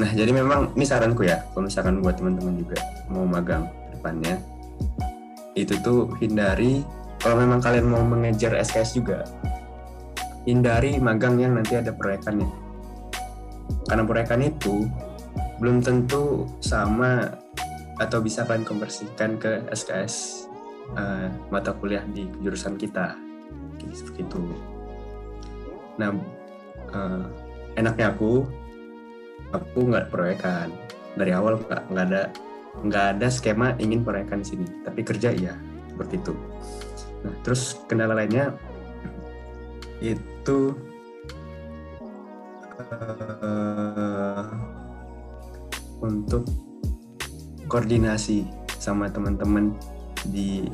Nah, 0.00 0.08
jadi 0.16 0.32
memang 0.32 0.72
ini 0.80 0.88
saranku 0.88 1.28
ya, 1.28 1.44
kalau 1.52 1.68
misalkan 1.68 2.00
buat 2.00 2.16
teman-teman 2.16 2.56
juga 2.56 2.80
mau 3.12 3.28
magang 3.28 3.68
depannya, 3.92 4.40
itu 5.52 5.76
tuh 5.84 6.08
hindari, 6.24 6.80
kalau 7.20 7.36
memang 7.36 7.60
kalian 7.60 7.84
mau 7.84 8.00
mengejar 8.00 8.56
SKS 8.56 8.96
juga, 8.96 9.28
hindari 10.48 10.96
magang 10.96 11.36
yang 11.36 11.52
nanti 11.52 11.76
ada 11.76 11.92
proyekannya. 11.92 12.48
Karena 13.86 14.04
proyekan 14.06 14.42
itu 14.44 14.86
belum 15.60 15.84
tentu 15.84 16.48
sama 16.64 17.36
atau 18.00 18.18
bisa 18.24 18.48
kalian 18.48 18.64
konversikan 18.64 19.36
ke 19.36 19.60
SKS 19.68 20.46
uh, 20.96 21.26
eh, 21.26 21.28
mata 21.52 21.76
kuliah 21.76 22.04
di 22.08 22.24
jurusan 22.40 22.80
kita. 22.80 23.16
Seperti 23.92 24.24
itu. 24.24 24.40
Nah, 26.00 26.16
uh, 26.94 27.24
enaknya 27.76 28.12
aku 28.12 28.44
aku 29.50 29.78
nggak 29.90 30.08
proyekan 30.10 30.70
dari 31.18 31.34
awal 31.34 31.58
nggak 31.58 31.82
nggak 31.90 32.04
ada 32.10 32.22
nggak 32.86 33.06
ada 33.18 33.28
skema 33.28 33.74
ingin 33.82 34.06
proyekan 34.06 34.42
di 34.42 34.54
sini 34.54 34.66
tapi 34.86 35.02
kerja 35.02 35.34
iya 35.34 35.54
seperti 35.90 36.22
itu 36.22 36.34
nah 37.26 37.34
terus 37.42 37.76
kendala 37.90 38.16
lainnya 38.16 38.54
itu 40.00 40.72
uh, 42.92 44.44
untuk 46.02 46.44
koordinasi 47.70 48.46
sama 48.80 49.06
teman-teman 49.12 49.76
di 50.28 50.66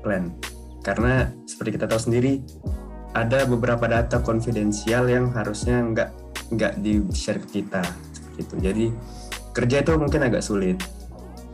plan. 0.00 0.32
Karena 0.80 1.28
seperti 1.44 1.76
kita 1.76 1.90
tahu 1.90 2.00
sendiri 2.08 2.40
ada 3.12 3.44
beberapa 3.44 3.84
data 3.90 4.22
konfidensial 4.22 5.10
yang 5.10 5.28
harusnya 5.34 5.82
nggak 5.82 6.10
nggak 6.54 6.72
di 6.80 7.04
share 7.12 7.42
ke 7.44 7.60
kita 7.60 7.84
gitu 8.40 8.56
jadi 8.62 8.88
kerja 9.52 9.82
itu 9.82 9.90
mungkin 9.98 10.22
agak 10.22 10.40
sulit. 10.46 10.78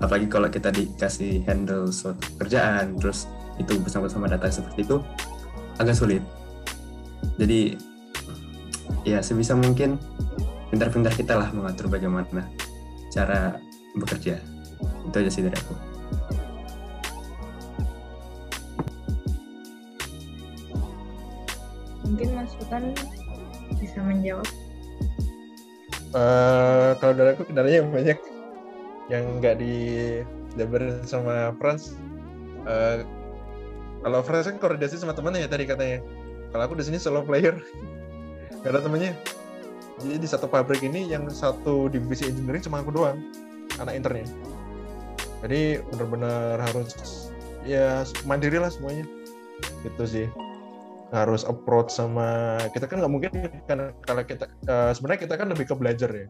Apalagi 0.03 0.29
kalau 0.29 0.53
kita 0.53 0.68
dikasih 0.68 1.46
handle 1.48 1.88
suatu 1.88 2.20
kerjaan 2.37 3.00
terus 3.00 3.24
itu 3.57 3.79
bersama-sama 3.81 4.29
data 4.29 4.50
seperti 4.53 4.85
itu 4.85 5.00
agak 5.81 5.96
sulit. 5.96 6.22
Jadi 7.40 7.93
ya 9.02 9.18
sebisa 9.18 9.59
mungkin 9.59 9.98
pintar-pintar 10.70 11.11
kita 11.14 11.35
lah 11.35 11.50
mengatur 11.50 11.90
bagaimana 11.90 12.46
cara 13.11 13.59
bekerja. 13.98 14.38
Itu 15.07 15.16
aja 15.18 15.30
sih 15.30 15.42
dari 15.42 15.54
aku. 15.54 15.74
Mungkin 22.04 22.28
Mas 22.35 22.50
Sultan 22.54 22.94
bisa 23.78 23.98
menjawab. 24.02 24.46
Uh, 26.14 26.94
kalau 27.02 27.14
dari 27.18 27.35
aku 27.35 27.42
kendalanya 27.50 27.83
banyak. 27.90 28.18
Yang 29.11 29.24
nggak 29.42 29.54
di 29.62 29.74
jabarin 30.59 31.02
sama 31.07 31.54
Franz. 31.59 31.98
Uh, 32.64 33.02
kalau 34.02 34.20
Franz 34.26 34.50
kan 34.50 34.59
koordinasi 34.59 34.98
sama 34.98 35.14
temannya 35.14 35.46
ya 35.46 35.50
tadi 35.50 35.64
katanya. 35.66 36.02
Kalau 36.54 36.62
aku 36.70 36.78
di 36.78 36.87
sini 36.87 37.02
solo 37.02 37.26
player, 37.26 37.59
gak 38.64 38.72
ada 38.72 38.81
temennya. 38.81 39.12
Jadi 40.00 40.16
di 40.18 40.29
satu 40.29 40.50
pabrik 40.50 40.83
ini 40.83 41.07
yang 41.07 41.31
satu 41.31 41.87
divisi 41.87 42.27
engineering 42.27 42.64
cuma 42.64 42.83
aku 42.83 42.90
doang, 42.90 43.20
anak 43.79 43.94
internnya. 43.94 44.27
Jadi 45.44 45.79
benar-benar 45.92 46.59
harus 46.59 47.31
ya 47.62 48.03
mandiri 48.24 48.59
lah 48.59 48.72
semuanya. 48.72 49.07
Itu 49.87 50.03
sih 50.09 50.27
harus 51.14 51.46
approach 51.46 51.94
sama 51.94 52.59
kita 52.74 52.90
kan 52.90 52.98
nggak 52.98 53.12
mungkin 53.12 53.31
kan 53.70 53.94
kalau 54.03 54.27
kita 54.27 54.50
uh, 54.66 54.90
sebenarnya 54.90 55.31
kita 55.31 55.35
kan 55.38 55.46
lebih 55.46 55.70
ke 55.70 55.74
belajar 55.79 56.11
ya 56.11 56.27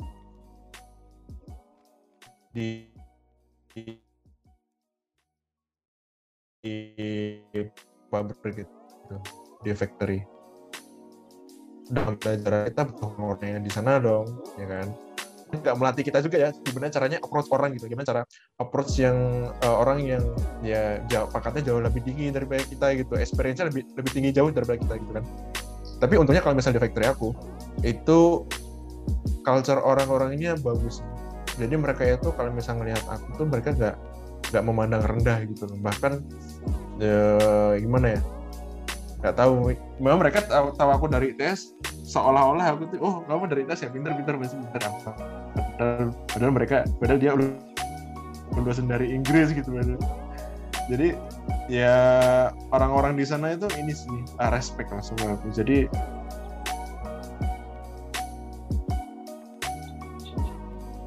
di 2.53 2.69
di, 3.73 3.83
di 6.61 7.61
pabrik 8.13 8.61
gitu 8.61 9.17
di 9.65 9.73
factory 9.73 10.34
dalam 11.91 12.15
belajar 12.17 12.71
kita 12.73 12.83
butuh 12.89 13.37
yang 13.45 13.65
di 13.65 13.73
sana 13.73 14.01
dong 14.01 14.27
ya 14.57 14.67
kan? 14.69 14.87
Nggak 15.55 15.75
melatih 15.79 16.03
kita 16.03 16.19
juga 16.19 16.37
ya 16.41 16.51
gimana 16.67 16.91
caranya 16.91 17.19
approach 17.23 17.49
orang 17.55 17.71
gitu 17.79 17.87
gimana 17.87 18.07
cara 18.07 18.21
approach 18.59 18.99
yang 18.99 19.49
uh, 19.63 19.77
orang 19.79 20.03
yang 20.03 20.25
ya 20.67 20.99
jauh 21.07 21.31
pangkatnya 21.31 21.71
jauh 21.71 21.79
lebih 21.79 22.03
tinggi 22.03 22.35
daripada 22.35 22.67
kita 22.67 22.87
gitu 22.99 23.15
experience-nya 23.15 23.71
lebih 23.71 23.87
lebih 23.95 24.11
tinggi 24.11 24.31
jauh 24.35 24.51
daripada 24.51 24.79
kita 24.83 24.95
gitu 24.99 25.13
kan. 25.15 25.25
Tapi 26.03 26.15
untungnya 26.19 26.43
kalau 26.43 26.59
misalnya 26.59 26.83
di 26.83 26.85
factory 26.91 27.07
aku 27.07 27.29
itu 27.87 28.49
culture 29.47 29.79
orang-orangnya 29.79 30.59
bagus. 30.59 31.05
Jadi 31.55 31.75
mereka 31.79 32.03
itu 32.03 32.35
kalau 32.35 32.51
misalnya 32.51 32.79
ngelihat 32.83 33.05
aku 33.07 33.27
tuh 33.39 33.47
mereka 33.47 33.71
nggak 33.79 33.97
nggak 34.51 34.65
memandang 34.71 35.03
rendah 35.03 35.39
gitu 35.51 35.67
bahkan 35.83 36.23
ya, 37.03 37.75
gimana 37.79 38.19
ya 38.19 38.21
nggak 39.25 39.41
tahu 39.41 39.73
memang 40.05 40.21
mereka 40.21 40.45
tahu, 40.45 40.77
tahu 40.77 40.91
aku 40.93 41.09
dari 41.09 41.33
tes 41.33 41.73
seolah-olah 42.05 42.77
aku 42.77 42.93
tuh 42.93 43.01
oh 43.01 43.25
kamu 43.25 43.49
dari 43.49 43.65
tes 43.65 43.81
ya? 43.81 43.89
Pinter-pinter 43.89 44.37
masih 44.37 44.61
pinter 44.61 44.85
apa? 44.85 45.17
Padahal, 45.57 46.13
padahal 46.29 46.53
mereka 46.53 46.77
padahal 47.01 47.19
dia 47.25 47.33
lulusan 48.53 48.85
dari 48.85 49.17
Inggris 49.17 49.57
gitu 49.57 49.73
padahal. 49.73 49.97
jadi 50.93 51.17
ya 51.73 51.97
orang-orang 52.69 53.17
di 53.17 53.25
sana 53.25 53.57
itu 53.57 53.65
ini 53.81 53.97
sih 53.97 54.13
ah, 54.37 54.53
respect 54.53 54.93
sama 55.01 55.41
aku. 55.41 55.49
Jadi 55.57 55.89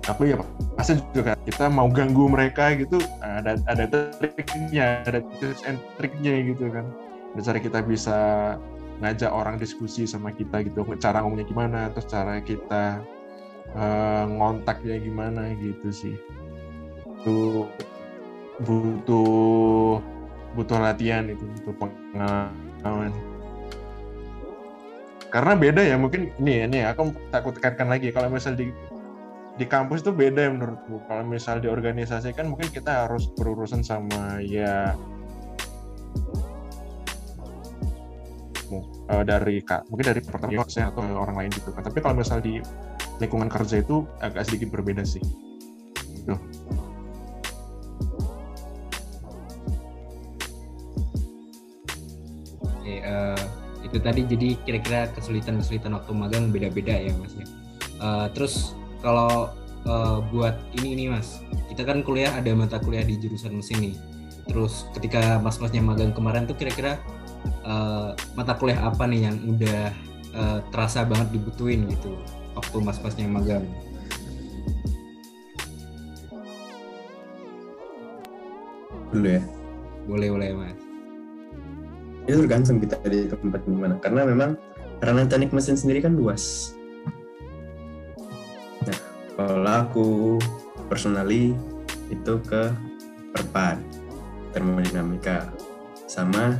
aku 0.09 0.33
ya 0.33 0.41
pasti 0.73 0.97
juga 1.13 1.37
kita 1.45 1.69
mau 1.69 1.85
ganggu 1.85 2.25
mereka 2.25 2.73
gitu 2.73 2.97
ada 3.21 3.61
ada 3.69 3.85
triknya 4.17 5.05
ada 5.05 5.21
tips 5.37 5.61
and 5.69 5.77
triknya 6.01 6.41
gitu 6.41 6.73
kan 6.73 6.89
cara 7.43 7.59
kita 7.61 7.79
bisa 7.85 8.17
ngajak 8.97 9.29
orang 9.29 9.61
diskusi 9.61 10.09
sama 10.09 10.33
kita 10.33 10.65
gitu 10.65 10.81
cara 10.97 11.21
ngomongnya 11.21 11.45
gimana 11.45 11.79
terus 11.93 12.09
cara 12.09 12.41
kita 12.41 13.05
uh, 13.77 14.25
ngontaknya 14.25 14.97
gimana 15.01 15.53
gitu 15.57 15.89
sih. 15.93 16.15
Itu 17.21 17.67
butuh 18.63 20.01
butuh 20.57 20.77
latihan 20.81 21.29
itu 21.29 21.45
butuh 21.61 21.75
pengalaman. 21.77 23.13
Karena 25.27 25.53
beda 25.53 25.81
ya 25.83 25.95
mungkin 25.99 26.31
ini 26.41 26.65
ini 26.65 26.79
aku 26.87 27.13
takut 27.29 27.53
tekankan 27.59 27.91
lagi. 27.91 28.09
Kalau 28.09 28.31
misal 28.31 28.57
di 28.57 28.71
di 29.57 29.65
kampus 29.65 30.05
itu 30.05 30.13
beda 30.13 30.47
ya 30.47 30.51
menurutku. 30.53 31.03
Kalau 31.05 31.21
misal 31.27 31.61
di 31.61 31.67
organisasi 31.69 32.33
kan 32.33 32.49
mungkin 32.49 32.69
kita 32.73 33.05
harus 33.05 33.29
berurusan 33.37 33.85
sama 33.85 34.41
ya 34.41 34.97
uh, 39.11 39.23
dari 39.23 39.63
kak 39.63 39.87
mungkin 39.91 40.05
dari 40.15 40.21
pertanyaan 40.23 40.91
atau 40.91 41.01
orang 41.03 41.35
lain 41.35 41.51
gitu 41.51 41.69
kan. 41.71 41.83
Tapi 41.83 41.97
kalau 42.03 42.15
misal 42.19 42.39
di 42.43 42.59
lingkungan 43.17 43.49
kerja 43.49 43.81
itu 43.81 44.05
agak 44.21 44.45
sedikit 44.47 44.69
berbeda 44.75 45.03
sih. 45.07 45.23
Gitu. 46.13 46.35
Oke, 52.61 52.93
uh, 53.03 53.41
itu 53.83 53.97
tadi 53.99 54.21
jadi 54.27 54.49
kira-kira 54.63 55.11
kesulitan-kesulitan 55.15 55.95
waktu 55.95 56.11
magang 56.15 56.51
beda-beda 56.51 56.95
ya 56.95 57.11
mas 57.17 57.33
ya. 57.35 57.47
Uh, 57.97 58.27
terus 58.31 58.77
kalau 59.01 59.49
uh, 59.87 60.19
buat 60.29 60.55
ini 60.77 60.93
ini 60.93 61.03
mas 61.09 61.41
kita 61.71 61.87
kan 61.87 62.03
kuliah 62.03 62.29
ada 62.35 62.51
mata 62.53 62.77
kuliah 62.77 63.01
di 63.01 63.17
jurusan 63.17 63.57
mesin 63.57 63.91
nih 63.91 63.95
terus 64.47 64.87
ketika 64.95 65.37
mas-masnya 65.43 65.83
magang 65.83 66.15
kemarin 66.15 66.47
tuh 66.47 66.55
kira-kira 66.55 66.99
uh, 67.65 68.13
mata 68.33 68.53
kuliah 68.55 68.81
apa 68.87 69.03
nih 69.09 69.31
yang 69.31 69.37
udah 69.47 69.81
uh, 70.35 70.59
terasa 70.71 71.03
banget 71.07 71.35
dibutuhin 71.35 71.87
gitu 71.91 72.15
waktu 72.53 72.77
mas-masnya 72.81 73.27
magang? 73.29 73.65
Dulu 79.13 79.27
ya. 79.27 79.43
Boleh 80.07 80.29
boleh 80.31 80.49
mas. 80.55 80.77
Itu 82.27 82.43
tergantung 82.43 82.83
kita 82.83 82.99
di 83.07 83.31
tempat 83.31 83.63
gimana 83.63 83.95
karena 84.03 84.27
memang 84.27 84.59
ranah 84.99 85.29
teknik 85.29 85.55
mesin 85.55 85.79
sendiri 85.79 86.03
kan 86.03 86.17
luas. 86.17 86.75
Kalau 89.37 89.69
aku 89.69 90.09
personally 90.89 91.53
itu 92.09 92.33
ke 92.41 92.73
perpan 93.37 93.77
termodinamika 94.49 95.53
sama 96.09 96.57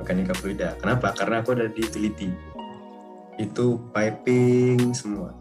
mekanika 0.00 0.32
fluida. 0.32 0.74
Kenapa? 0.80 1.12
Karena 1.12 1.44
aku 1.44 1.52
ada 1.52 1.68
di 1.68 1.84
utility. 1.84 2.32
Itu 3.36 3.92
piping 3.92 4.96
semua. 4.96 5.36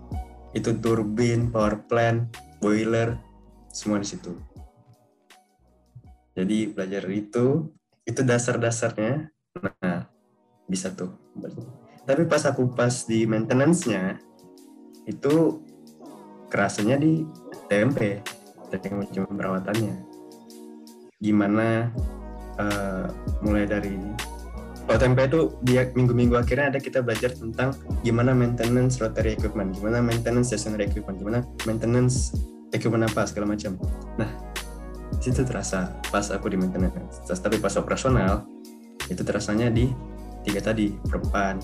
Itu 0.51 0.75
turbin, 0.77 1.47
power 1.49 1.87
plant, 1.87 2.29
boiler, 2.59 3.15
semua 3.71 4.03
di 4.03 4.07
situ. 4.07 4.35
Jadi 6.35 6.71
belajar 6.71 7.03
itu, 7.09 7.71
itu 8.03 8.21
dasar-dasarnya. 8.23 9.31
Nah, 9.59 10.07
bisa 10.67 10.91
tuh. 10.91 11.15
Tapi 12.03 12.27
pas 12.27 12.43
aku 12.43 12.71
pas 12.75 12.93
di 13.07 13.23
maintenance-nya, 13.23 14.19
itu 15.07 15.63
kerasanya 16.49 16.97
di 16.97 17.25
TMP 17.69 18.21
teknik 18.69 18.93
manajemen 19.05 19.33
perawatannya 19.33 19.95
gimana 21.19 21.91
uh, 22.55 23.05
mulai 23.43 23.67
dari 23.67 23.97
kalau 24.89 25.05
TMP 25.05 25.29
itu 25.29 25.41
dia 25.69 25.85
minggu-minggu 25.93 26.33
akhirnya 26.33 26.73
ada 26.73 26.81
kita 26.81 27.05
belajar 27.05 27.29
tentang 27.29 27.77
gimana 28.01 28.33
maintenance 28.33 28.97
rotary 28.97 29.37
equipment, 29.37 29.77
gimana 29.77 30.01
maintenance 30.01 30.49
stationary 30.49 30.89
equipment, 30.89 31.21
gimana 31.21 31.45
maintenance 31.69 32.33
equipment 32.73 33.05
apa 33.05 33.29
segala 33.29 33.53
macam. 33.53 33.77
Nah, 34.17 34.25
situ 35.21 35.45
terasa 35.45 35.93
pas 36.09 36.25
aku 36.33 36.49
di 36.49 36.57
maintenance. 36.57 37.21
Tapi 37.21 37.61
pas 37.61 37.77
operasional 37.77 38.49
itu 39.13 39.21
terasanya 39.21 39.69
di 39.69 39.93
tiga 40.41 40.57
tadi 40.57 40.89
perpan, 41.05 41.61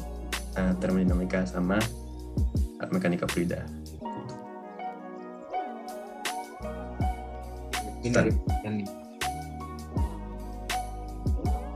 uh, 0.62 0.78
termodinamika 0.78 1.50
sama 1.50 1.82
mekanika 2.94 3.26
fluida. 3.26 3.66
dari 8.06 8.30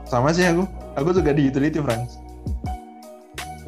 sama 0.06 0.30
sih 0.30 0.46
aku 0.46 0.62
aku 1.00 1.16
juga 1.16 1.32
di 1.32 1.48
utility 1.48 1.80
Franz 1.80 2.20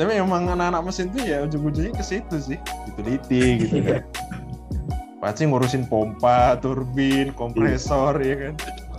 tapi 0.01 0.17
emang 0.17 0.49
anak-anak 0.49 0.81
mesin 0.87 1.13
tuh 1.13 1.21
ya 1.21 1.45
ujung-ujungnya 1.45 1.93
ke 1.93 2.01
situ 2.01 2.35
sih. 2.41 2.59
Utility 2.89 3.61
gitu 3.61 3.85
kan. 3.85 4.01
Pasti 5.21 5.45
ngurusin 5.45 5.85
pompa 5.85 6.57
turbin 6.57 7.29
kompresor 7.37 8.17
ya 8.17 8.49
kan. 8.49 8.53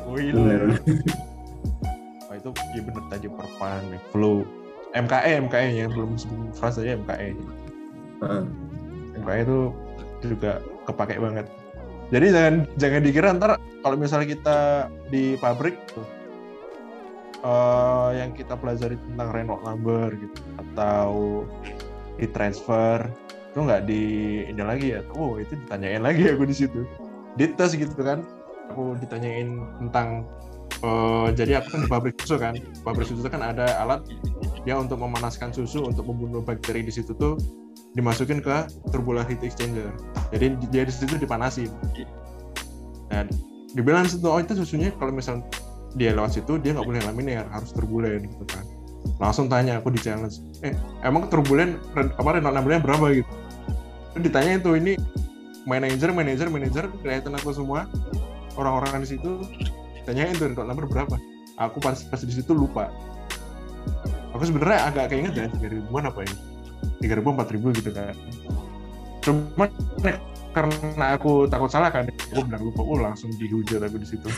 Boiler 0.06 0.78
oh, 2.30 2.34
itu 2.38 2.50
ya 2.70 2.80
bener 2.86 3.04
tadi 3.10 3.26
perpan 3.26 3.82
flow. 4.14 4.46
MKE 4.94 5.48
MKE 5.48 5.66
yang 5.72 5.90
belum 5.90 6.14
sebelum 6.20 6.52
frasa 6.54 6.86
ya 6.86 6.94
MKE 7.00 7.34
uh. 8.22 8.44
MKE 9.24 9.38
itu 9.42 9.58
juga 10.22 10.62
kepake 10.86 11.18
banget. 11.18 11.50
Jadi 12.14 12.26
jangan 12.30 12.54
jangan 12.78 13.00
dikira 13.02 13.28
ntar 13.34 13.50
kalau 13.82 13.96
misalnya 13.98 14.28
kita 14.38 14.58
di 15.10 15.34
pabrik 15.40 15.74
tuh 15.90 16.06
uh, 17.44 18.10
yang 18.14 18.34
kita 18.34 18.54
pelajari 18.58 18.96
tentang 18.96 19.28
Renault 19.30 19.62
number 19.66 20.14
gitu 20.16 20.40
atau 20.58 21.10
di 22.16 22.26
transfer 22.30 23.06
itu 23.52 23.58
nggak 23.60 23.82
di 23.84 24.02
ini 24.48 24.62
lagi 24.64 24.86
ya 24.96 25.00
oh 25.18 25.36
itu 25.36 25.58
ditanyain 25.66 26.00
lagi 26.00 26.24
aku 26.32 26.48
di 26.48 26.56
situ 26.56 26.88
di 27.36 27.52
tes 27.52 27.76
gitu 27.76 27.92
kan 28.00 28.24
aku 28.72 28.96
ditanyain 28.96 29.60
tentang 29.82 30.24
uh, 30.80 31.28
jadi 31.32 31.60
aku 31.60 31.76
kan 31.76 31.80
di 31.84 31.88
pabrik 31.88 32.14
susu 32.24 32.36
kan 32.40 32.54
pabrik 32.80 33.06
susu 33.08 33.28
kan 33.28 33.44
ada 33.44 33.68
alat 33.80 34.00
dia 34.62 34.78
untuk 34.78 35.02
memanaskan 35.02 35.50
susu 35.52 35.84
untuk 35.84 36.06
membunuh 36.08 36.40
bakteri 36.40 36.86
di 36.86 36.92
situ 36.94 37.12
tuh 37.18 37.36
dimasukin 37.92 38.40
ke 38.40 38.56
tubular 38.88 39.24
heat 39.28 39.44
exchanger. 39.44 39.92
Jadi 40.32 40.56
dia 40.72 40.82
di 40.88 40.92
situ 40.92 41.20
dipanasin. 41.20 41.68
Nah, 43.12 43.28
dibilang 43.76 44.08
situ 44.08 44.24
oh 44.24 44.40
itu 44.40 44.56
susunya 44.56 44.88
kalau 44.96 45.12
misal 45.12 45.44
dia 45.98 46.16
lewat 46.16 46.36
situ 46.36 46.56
dia 46.60 46.72
nggak 46.72 46.86
boleh 46.86 47.02
laminar 47.04 47.46
harus 47.52 47.70
turbulen 47.74 48.28
gitu 48.28 48.44
kan. 48.48 48.64
Langsung 49.18 49.50
tanya 49.50 49.82
aku 49.82 49.90
di 49.90 50.00
challenge, 50.02 50.42
eh 50.62 50.74
emang 51.02 51.26
turbulen 51.26 51.78
apa 51.94 52.38
Renault 52.38 52.54
numbernya 52.54 52.80
berapa 52.82 53.06
gitu? 53.12 53.32
Terus 54.14 54.22
ditanya 54.30 54.52
itu 54.58 54.70
ini 54.78 54.92
manajer 55.66 56.10
manajer 56.10 56.46
manajer 56.50 56.84
kelihatan 57.02 57.34
aku 57.38 57.54
semua 57.54 57.86
orang-orang 58.58 59.06
di 59.06 59.14
situ 59.18 59.42
tanyain 60.06 60.34
tuh 60.38 60.50
Renault 60.50 60.66
number 60.66 60.86
berapa. 60.86 61.16
Aku 61.60 61.78
pas 61.78 61.98
pas 62.08 62.20
di 62.22 62.34
situ 62.34 62.54
lupa. 62.54 62.90
Aku 64.32 64.42
sebenarnya 64.48 64.88
agak 64.88 65.12
keinget 65.12 65.34
ya 65.36 65.46
tiga 65.52 65.68
ribuan 65.70 66.08
apa 66.08 66.24
ini 66.24 66.52
tiga 67.02 67.18
ribu 67.18 67.34
empat 67.34 67.50
ribu 67.50 67.74
gitu 67.74 67.90
kan 67.90 68.14
cuman 69.22 69.70
karena 70.54 71.06
aku 71.18 71.46
takut 71.50 71.70
salah 71.70 71.90
kan 71.90 72.06
aku 72.06 72.42
bilang 72.46 72.62
lupa 72.62 72.80
oh 72.82 72.98
langsung 72.98 73.30
dihujat 73.38 73.82
aku 73.82 73.98
di 73.98 74.06
situ 74.06 74.28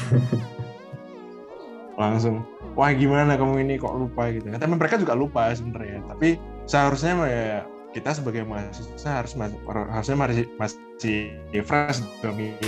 langsung 1.95 2.43
wah 2.75 2.91
gimana 2.91 3.39
kamu 3.39 3.65
ini? 3.67 3.75
Kok 3.79 3.95
lupa? 3.95 4.31
Gitu 4.31 4.51
kan. 4.51 4.59
Tapi 4.59 4.75
mereka 4.75 4.97
juga 4.99 5.15
lupa 5.15 5.51
sebenarnya. 5.55 6.03
Tapi 6.11 6.39
seharusnya 6.67 7.13
ya 7.27 7.59
kita 7.95 8.11
sebagai 8.11 8.43
mahasiswa 8.43 9.23
harus 9.23 9.33
harusnya 9.71 10.17
masih 10.19 10.45
masih 10.59 11.19
fresh 11.63 12.03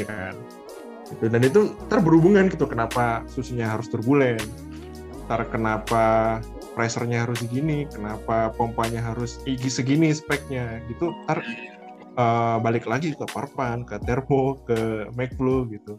kan. 0.06 0.34
Gitu. 1.06 1.30
dan 1.30 1.38
itu 1.38 1.70
terberhubungan 1.86 2.50
gitu 2.50 2.66
kenapa 2.66 3.22
susunya 3.30 3.70
harus 3.70 3.86
turbulen 3.86 4.42
ntar 5.26 5.46
kenapa 5.54 6.38
pressernya 6.74 7.22
harus 7.22 7.42
segini 7.42 7.86
kenapa 7.86 8.50
pompanya 8.54 9.02
harus 9.02 9.42
igi 9.46 9.70
segini 9.70 10.14
speknya 10.14 10.82
gitu. 10.90 11.10
Ntar 11.26 11.42
uh, 12.18 12.58
balik 12.62 12.86
lagi 12.86 13.14
ke 13.14 13.26
parpan 13.30 13.82
ke 13.82 13.98
termo 14.02 14.58
ke 14.66 15.10
MacFlow 15.14 15.66
gitu 15.70 15.98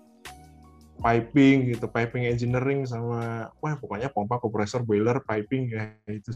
piping 0.97 1.73
gitu 1.73 1.85
piping 1.89 2.25
engineering 2.25 2.83
sama 2.83 3.53
wah 3.61 3.73
pokoknya 3.77 4.09
pompa 4.09 4.41
kompresor 4.41 4.81
boiler 4.81 5.21
piping 5.23 5.69
ya 5.69 5.93
itu 6.09 6.33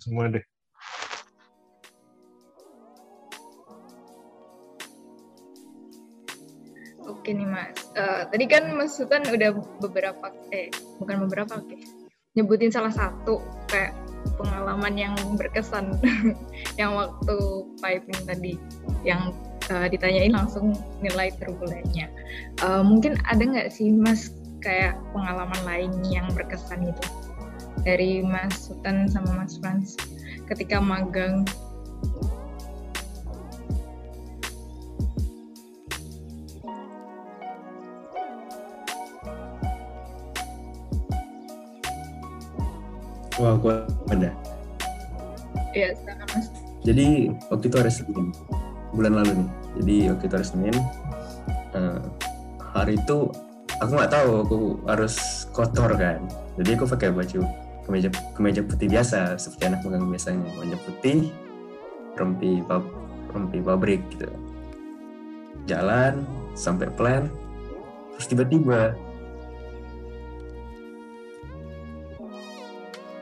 semua 0.00 0.28
deh 0.28 0.44
Oke 7.04 7.36
nih 7.36 7.48
Mas, 7.48 7.76
uh, 7.96 8.28
tadi 8.28 8.44
kan 8.48 8.68
Mas 8.76 8.96
Sultan 8.96 9.24
udah 9.28 9.56
beberapa, 9.80 10.28
eh 10.52 10.68
bukan 11.00 11.24
beberapa, 11.24 11.56
oke, 11.56 11.72
okay. 11.72 11.80
nyebutin 12.36 12.68
salah 12.68 12.92
satu 12.92 13.40
kayak 13.68 13.96
pengalaman 14.40 14.92
yang 14.96 15.16
berkesan 15.36 16.00
yang 16.80 16.96
waktu 16.96 17.36
piping 17.80 18.20
tadi, 18.24 18.52
yang 19.04 19.36
uh, 19.70 19.86
ditanyain 19.88 20.32
langsung 20.32 20.74
nilai 21.00 21.32
turbulennya. 21.40 22.10
Uh, 22.60 22.84
mungkin 22.84 23.16
ada 23.28 23.40
nggak 23.40 23.68
sih 23.72 23.92
Mas 23.92 24.34
kayak 24.64 24.96
pengalaman 25.12 25.60
lain 25.68 25.92
yang 26.08 26.26
berkesan 26.32 26.88
itu 26.88 27.06
dari 27.84 28.24
Mas 28.24 28.68
Sultan 28.68 29.04
sama 29.08 29.44
Mas 29.44 29.60
Frans 29.60 29.96
ketika 30.48 30.80
magang 30.80 31.44
Wah, 43.34 43.58
aku 43.58 43.66
ada. 44.14 44.30
Iya, 45.74 45.90
silakan 45.98 46.26
Mas. 46.38 46.46
Jadi 46.86 47.34
waktu 47.50 47.64
itu 47.66 47.76
hari 47.82 47.90
Senin, 47.90 48.30
bulan 48.94 49.12
lalu 49.20 49.42
nih. 49.42 49.48
Jadi 49.74 49.96
waktu 50.14 50.24
itu 50.30 50.34
hari 50.38 50.46
Senin, 50.46 50.76
uh, 51.74 52.00
hari 52.72 52.94
itu 52.94 53.18
aku 53.82 53.90
nggak 53.98 54.12
tahu 54.14 54.30
aku 54.46 54.58
harus 54.86 55.14
kotor 55.50 55.90
kan. 55.98 56.22
Jadi 56.54 56.70
aku 56.78 56.86
pakai 56.86 57.10
baju 57.10 57.40
kemeja 57.84 58.08
kemeja 58.32 58.62
putih 58.64 58.88
biasa 58.88 59.36
seperti 59.36 59.62
anak 59.68 59.84
magang 59.84 60.08
biasanya, 60.08 60.46
kemeja 60.54 60.78
putih, 60.86 61.18
rompi 62.16 62.62
pab, 62.64 62.86
rompi 63.34 63.58
pabrik 63.60 64.00
gitu. 64.14 64.30
Jalan 65.66 66.22
sampai 66.54 66.86
plan, 66.94 67.26
terus 68.14 68.26
tiba-tiba 68.30 68.94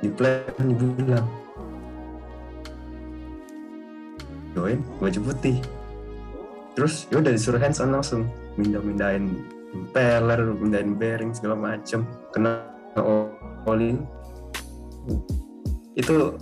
di 0.03 0.11
plan 0.11 0.43
dibilang 0.59 1.42
join 4.53 4.79
baju 5.01 5.19
putih. 5.33 5.59
Terus 6.73 7.05
ya 7.13 7.21
udah 7.21 7.33
disuruh 7.33 7.61
hands 7.61 7.81
on 7.81 7.93
langsung. 7.93 8.29
Mindah-mindahin 8.57 9.45
impeller, 9.73 10.53
mindahin 10.57 10.97
bearing 10.97 11.33
segala 11.33 11.57
macem. 11.57 12.05
Kena 12.33 12.65
oli 13.69 13.97
itu 15.97 16.37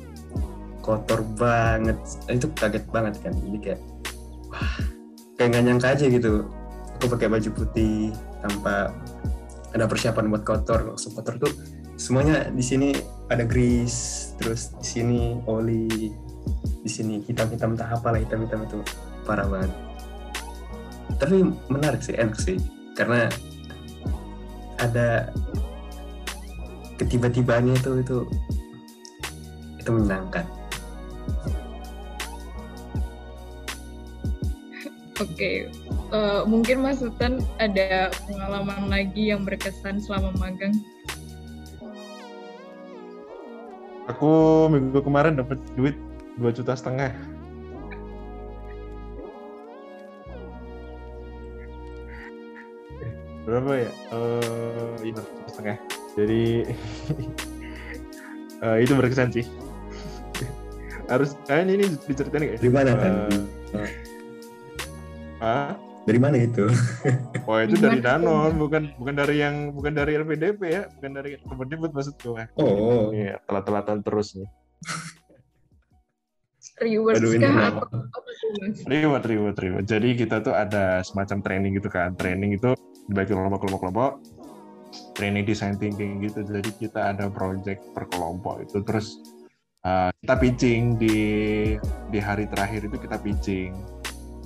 kotor 0.83 1.23
banget. 1.39 1.99
Itu 2.31 2.51
kaget 2.55 2.85
banget 2.91 3.15
kan. 3.23 3.35
Jadi 3.35 3.59
kayak 3.59 3.81
wah 4.51 4.75
kayak 5.39 5.49
nggak 5.55 5.65
nyangka 5.67 5.89
aja 5.95 6.07
gitu. 6.07 6.47
Aku 7.01 7.17
pakai 7.17 7.33
baju 7.33 7.51
putih 7.57 8.13
tanpa 8.45 8.93
ada 9.75 9.87
persiapan 9.87 10.31
buat 10.31 10.45
kotor. 10.47 10.95
Langsung 10.95 11.15
kotor 11.15 11.39
tuh 11.43 11.53
semuanya 12.01 12.49
di 12.49 12.65
sini 12.65 12.97
ada 13.29 13.45
grease 13.45 14.33
terus 14.41 14.73
di 14.81 14.87
sini 14.87 15.21
oli 15.45 16.11
di 16.81 16.91
sini 16.91 17.15
hitam-hitam 17.29 17.77
tak 17.77 17.93
apa 17.93 18.17
lah 18.17 18.21
hitam-hitam 18.21 18.65
itu 18.65 18.79
parah 19.29 19.47
banget 19.47 19.73
tapi 21.21 21.45
menarik 21.69 22.01
sih 22.01 22.17
enak 22.17 22.37
sih 22.41 22.57
karena 22.97 23.29
ada 24.81 25.29
ketiba-tibanya 26.97 27.77
itu 27.77 28.01
itu 28.01 28.19
itu 29.81 29.91
menyenangkan 29.93 30.45
Oke, 35.21 35.37
okay. 35.37 35.57
uh, 36.17 36.41
eh, 36.41 36.43
mungkin 36.49 36.81
Mas 36.81 37.05
Sultan 37.05 37.45
ada 37.61 38.09
pengalaman 38.25 38.89
lagi 38.89 39.29
yang 39.29 39.45
berkesan 39.45 40.01
selama 40.01 40.33
magang? 40.41 40.73
Aku 44.09 44.65
minggu 44.73 44.97
kemarin 45.05 45.37
dapat 45.37 45.61
duit 45.77 45.93
dua 46.41 46.51
juta 46.57 46.73
setengah. 46.73 47.13
Berapa 53.45 53.73
ya? 53.77 53.91
Uh, 54.09 54.97
itu 55.05 55.21
setengah. 55.53 55.77
Jadi 56.17 56.45
uh, 58.65 58.79
itu 58.85 58.93
berkesan 58.97 59.29
sih. 59.37 59.45
Harus 61.13 61.37
kayaknya 61.45 61.85
ini 61.85 61.87
diceritain 62.09 62.41
nggak? 62.41 62.57
Ya? 62.57 62.61
Di 62.65 62.71
mana 62.73 62.91
kan? 62.97 63.13
Uh, 63.77 63.89
ah? 65.45 65.71
Dari 66.09 66.17
mana 66.17 66.41
itu? 66.41 66.65
Oh 67.51 67.59
itu 67.59 67.83
dari 67.83 67.99
Danon, 67.99 68.63
bukan 68.63 68.95
bukan 68.95 69.15
dari 69.19 69.43
yang 69.43 69.75
bukan 69.75 69.91
dari 69.91 70.15
LPDP 70.15 70.61
ya, 70.71 70.87
bukan 70.87 71.11
dari 71.19 71.35
Kemendikbud 71.43 71.91
maksud 71.91 72.15
gue. 72.23 72.47
Oh. 72.63 73.11
Iya, 73.11 73.43
telat-telatan 73.43 74.07
terus 74.07 74.39
nih. 74.39 74.47
Reward 76.79 77.19
Reward, 78.87 79.25
reward, 79.27 79.57
reward. 79.59 79.87
Jadi 79.91 80.09
kita 80.17 80.41
tuh 80.41 80.55
ada 80.55 81.03
semacam 81.03 81.39
training 81.43 81.73
gitu 81.77 81.91
kan. 81.91 82.15
Training 82.15 82.57
itu 82.57 82.73
dibagi 83.11 83.35
kelompok-kelompok-kelompok. 83.35 84.23
Training 85.19 85.45
design 85.45 85.75
thinking 85.77 86.23
gitu. 86.25 86.47
Jadi 86.47 86.71
kita 86.79 87.13
ada 87.13 87.27
project 87.29 87.83
per 87.93 88.07
kelompok 88.09 88.65
itu. 88.65 88.81
Terus 88.87 89.21
uh, 89.85 90.09
kita 90.25 90.35
pitching 90.39 90.97
di 90.97 91.19
di 92.09 92.19
hari 92.19 92.47
terakhir 92.49 92.87
itu 92.87 92.97
kita 92.97 93.17
pitching 93.21 93.75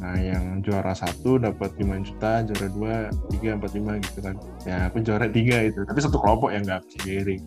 Nah, 0.02 0.18
yang 0.18 0.58
juara 0.58 0.90
satu 0.90 1.38
dapat 1.38 1.78
5 1.78 2.02
juta, 2.02 2.42
juara 2.42 2.68
dua, 2.68 2.94
tiga, 3.30 3.54
empat, 3.54 3.72
lima 3.78 4.02
gitu 4.02 4.20
kan. 4.26 4.34
Ya, 4.66 4.90
aku 4.90 4.98
juara 5.06 5.30
tiga 5.30 5.70
itu. 5.70 5.86
Tapi 5.86 5.98
satu 6.02 6.18
kelompok 6.18 6.50
yang 6.50 6.66
nggak 6.66 6.82
sendiri. 6.98 7.38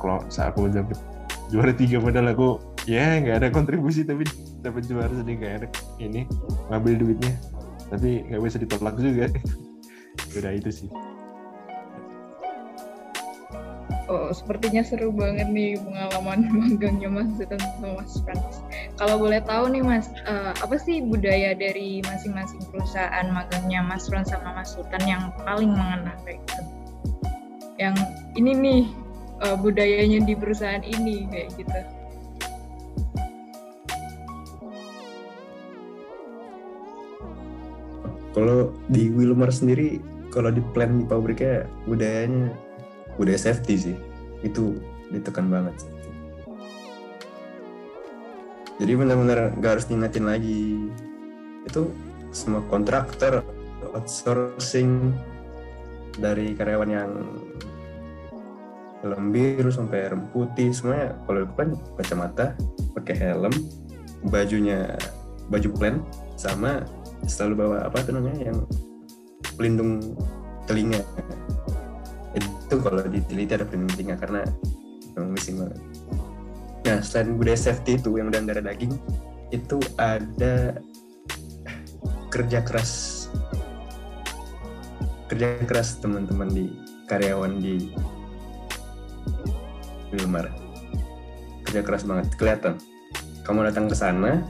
Kalau 0.00 0.24
saat 0.32 0.56
aku 0.56 0.72
dapat 0.72 0.96
juara 1.48 1.72
tiga 1.72 1.96
padahal 2.00 2.36
aku 2.36 2.48
ya 2.84 3.20
nggak 3.20 3.44
ada 3.44 3.48
kontribusi 3.48 4.04
tapi 4.04 4.28
dapat 4.60 4.84
juara 4.84 5.12
sedih 5.12 5.36
nggak 5.40 5.52
enak 5.64 5.72
ini 6.00 6.24
ngambil 6.68 6.94
duitnya 7.00 7.34
tapi 7.88 8.24
nggak 8.28 8.40
bisa 8.44 8.60
ditolak 8.60 8.96
juga 9.00 9.32
udah 10.38 10.52
itu 10.52 10.70
sih 10.72 10.90
Oh, 14.08 14.32
sepertinya 14.32 14.80
seru 14.80 15.12
banget 15.12 15.52
nih 15.52 15.76
pengalaman 15.84 16.48
magangnya 16.64 17.12
Mas 17.12 17.28
Sultan 17.36 17.60
sama 17.60 18.00
Mas 18.00 18.16
Frans. 18.24 18.64
Kalau 18.96 19.20
boleh 19.20 19.44
tahu 19.44 19.68
nih 19.68 19.84
Mas, 19.84 20.08
uh, 20.24 20.56
apa 20.64 20.80
sih 20.80 21.04
budaya 21.04 21.52
dari 21.52 22.00
masing-masing 22.00 22.56
perusahaan 22.72 23.28
magangnya 23.28 23.84
Mas 23.84 24.08
Frans 24.08 24.32
sama 24.32 24.56
Mas 24.56 24.72
Sultan 24.72 25.04
yang 25.04 25.28
paling 25.44 25.76
mengena 25.76 26.16
kayak 26.24 26.40
gitu? 26.48 26.62
Yang 27.76 27.96
ini 28.40 28.52
nih 28.56 28.82
uh, 29.42 29.56
budayanya 29.58 30.24
di 30.24 30.34
perusahaan 30.38 30.82
ini 30.82 31.26
kayak 31.30 31.48
gitu. 31.58 31.80
Kalau 38.36 38.70
di 38.86 39.10
Wilmar 39.10 39.50
sendiri, 39.50 39.98
kalau 40.30 40.54
di 40.54 40.62
plan 40.72 41.02
di 41.02 41.04
pabriknya 41.08 41.66
budayanya 41.90 42.54
budaya 43.18 43.38
safety 43.40 43.74
sih. 43.74 43.96
Itu 44.46 44.78
ditekan 45.10 45.50
banget 45.50 45.74
jadi 48.78 48.94
benar-benar 48.94 49.58
gak 49.58 49.72
harus 49.78 49.86
diingetin 49.90 50.26
lagi. 50.30 50.86
Itu 51.66 51.90
semua 52.30 52.62
kontraktor 52.70 53.42
outsourcing 53.90 55.10
dari 56.14 56.54
karyawan 56.54 56.90
yang 56.90 57.10
helm 59.02 59.30
biru 59.30 59.70
sampai 59.70 60.10
helm 60.10 60.26
putih. 60.34 60.70
Semuanya 60.74 61.14
kalau 61.26 61.46
depan 61.46 61.74
kacamata 61.98 62.54
pakai 62.98 63.14
helm 63.18 63.54
bajunya 64.28 64.98
baju 65.48 65.68
plan 65.78 65.96
sama 66.34 66.82
selalu 67.26 67.54
bawa 67.66 67.76
apa 67.86 68.02
tuh 68.04 68.18
namanya 68.18 68.52
yang 68.52 68.58
pelindung 69.56 70.14
telinga. 70.66 71.02
Itu 72.36 72.78
kalau 72.84 73.02
diteliti 73.06 73.56
ada 73.56 73.64
pentingnya 73.64 74.18
karena 74.20 74.44
memang 75.16 75.30
missing 75.34 75.56
banget. 75.58 75.80
Nah, 76.86 76.98
selain 77.04 77.36
budaya 77.36 77.58
safety 77.58 78.00
itu 78.00 78.16
yang 78.16 78.32
udah 78.32 78.40
darah 78.44 78.64
daging, 78.64 78.96
itu 79.52 79.76
ada 80.00 80.78
kerja 82.28 82.60
keras 82.60 83.24
kerja 85.28 85.60
keras 85.68 86.00
teman-teman 86.00 86.48
di 86.48 86.72
karyawan 87.04 87.60
di 87.60 87.92
Wilmar. 90.14 90.52
Kerja 91.68 91.80
keras 91.84 92.04
banget 92.08 92.32
kelihatan. 92.36 92.80
Kamu 93.44 93.64
datang 93.64 93.88
ke 93.88 93.96
sana 93.96 94.44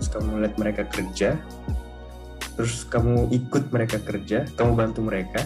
terus 0.00 0.16
kamu 0.16 0.30
lihat 0.40 0.56
mereka 0.56 0.82
kerja 0.88 1.36
terus 2.56 2.88
kamu 2.88 3.28
ikut 3.36 3.68
mereka 3.68 4.00
kerja 4.00 4.48
kamu 4.56 4.72
bantu 4.72 5.04
mereka 5.04 5.44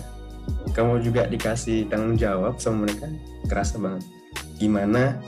kamu 0.75 1.03
juga 1.03 1.27
dikasih 1.27 1.87
tanggung 1.91 2.19
jawab 2.19 2.59
sama 2.59 2.89
mereka 2.89 3.07
kerasa 3.47 3.79
banget. 3.79 4.05
Gimana 4.59 5.19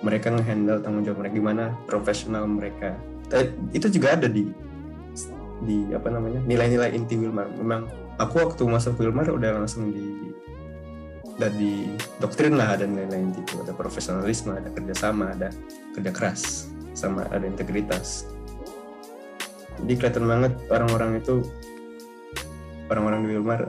mereka 0.00 0.32
ngehandle 0.32 0.80
tanggung 0.80 1.04
jawab 1.04 1.24
mereka 1.24 1.34
gimana 1.36 1.64
profesional 1.88 2.44
mereka. 2.48 2.96
Eh, 3.32 3.52
itu 3.76 3.88
juga 3.92 4.16
ada 4.16 4.28
di 4.28 4.48
di 5.64 5.76
apa 5.92 6.08
namanya 6.12 6.40
nilai-nilai 6.44 6.92
inti 6.96 7.20
Wilmar. 7.20 7.52
Memang 7.56 7.88
aku 8.16 8.48
waktu 8.48 8.62
masuk 8.64 8.96
Wilmar 9.00 9.28
udah 9.28 9.60
langsung 9.60 9.92
di 9.92 10.32
udah 11.34 11.50
di 11.58 11.90
doktrin 12.22 12.54
lah 12.54 12.78
ada 12.78 12.86
nilai 12.86 13.18
inti 13.18 13.42
itu 13.42 13.58
ada 13.58 13.74
profesionalisme 13.74 14.54
ada 14.54 14.70
kerjasama 14.70 15.34
ada 15.34 15.50
kerja 15.98 16.10
keras 16.14 16.70
sama 16.94 17.26
ada 17.34 17.42
integritas 17.42 18.30
jadi 19.82 19.92
kelihatan 19.98 20.24
banget 20.30 20.52
orang-orang 20.70 21.18
itu 21.18 21.42
orang-orang 22.86 23.20
di 23.26 23.28
Wilmar 23.34 23.60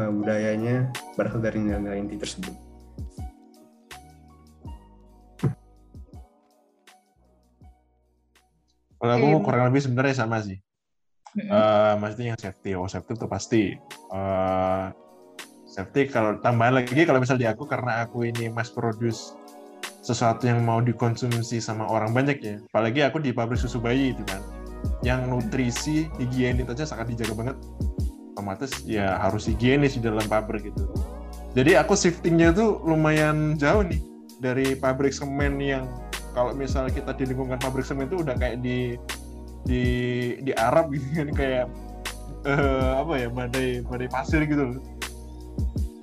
eh, 0.00 0.10
budayanya 0.10 0.88
berasal 1.20 1.44
dari 1.44 1.60
nilai-nilai 1.60 2.00
inti 2.00 2.16
tersebut 2.16 2.56
Kalau 8.96 9.12
aku 9.22 9.38
kurang 9.46 9.70
lebih 9.70 9.86
sebenarnya 9.86 10.18
sama 10.18 10.42
sih. 10.42 10.58
Eh, 11.36 11.94
maksudnya 12.00 12.34
yang 12.34 12.40
safety, 12.40 12.74
oh 12.74 12.90
safety 12.90 13.12
itu 13.14 13.26
pasti. 13.30 13.62
Eh, 14.10 14.84
safety 15.76 16.08
kalau 16.08 16.40
tambahan 16.40 16.80
lagi 16.80 17.04
kalau 17.04 17.20
misal 17.20 17.36
di 17.36 17.44
aku 17.44 17.68
karena 17.68 18.08
aku 18.08 18.24
ini 18.24 18.48
mass 18.48 18.72
produce 18.72 19.36
sesuatu 20.00 20.48
yang 20.48 20.64
mau 20.64 20.80
dikonsumsi 20.80 21.60
sama 21.60 21.84
orang 21.84 22.16
banyak 22.16 22.38
ya. 22.40 22.56
Apalagi 22.72 23.04
aku 23.04 23.20
di 23.20 23.34
pabrik 23.36 23.60
susu 23.60 23.76
bayi 23.76 24.16
itu 24.16 24.22
kan. 24.24 24.40
Yang 25.04 25.20
nutrisi, 25.28 26.06
higienis 26.16 26.70
aja 26.70 26.86
sangat 26.86 27.12
dijaga 27.12 27.34
banget. 27.34 27.56
Otomatis 28.32 28.86
ya 28.86 29.18
harus 29.20 29.50
higienis 29.50 29.98
di 29.98 30.06
dalam 30.06 30.22
pabrik 30.30 30.70
gitu. 30.70 30.88
Jadi 31.58 31.74
aku 31.74 31.98
shiftingnya 31.98 32.54
tuh 32.54 32.80
lumayan 32.86 33.58
jauh 33.58 33.82
nih 33.82 34.00
dari 34.38 34.76
pabrik 34.78 35.12
semen 35.12 35.58
yang 35.58 35.88
kalau 36.36 36.52
misal 36.52 36.86
kita 36.86 37.16
di 37.16 37.32
lingkungan 37.32 37.56
pabrik 37.56 37.82
semen 37.82 38.06
itu 38.06 38.20
udah 38.20 38.36
kayak 38.36 38.60
di 38.60 38.94
di 39.64 39.82
di 40.44 40.52
Arab 40.54 40.92
gitu 40.92 41.08
kan 41.16 41.28
kayak 41.32 41.64
eh, 42.44 42.90
apa 43.00 43.12
ya 43.18 43.28
badai 43.32 43.82
badai 43.88 44.08
pasir 44.12 44.44
gitu 44.44 44.78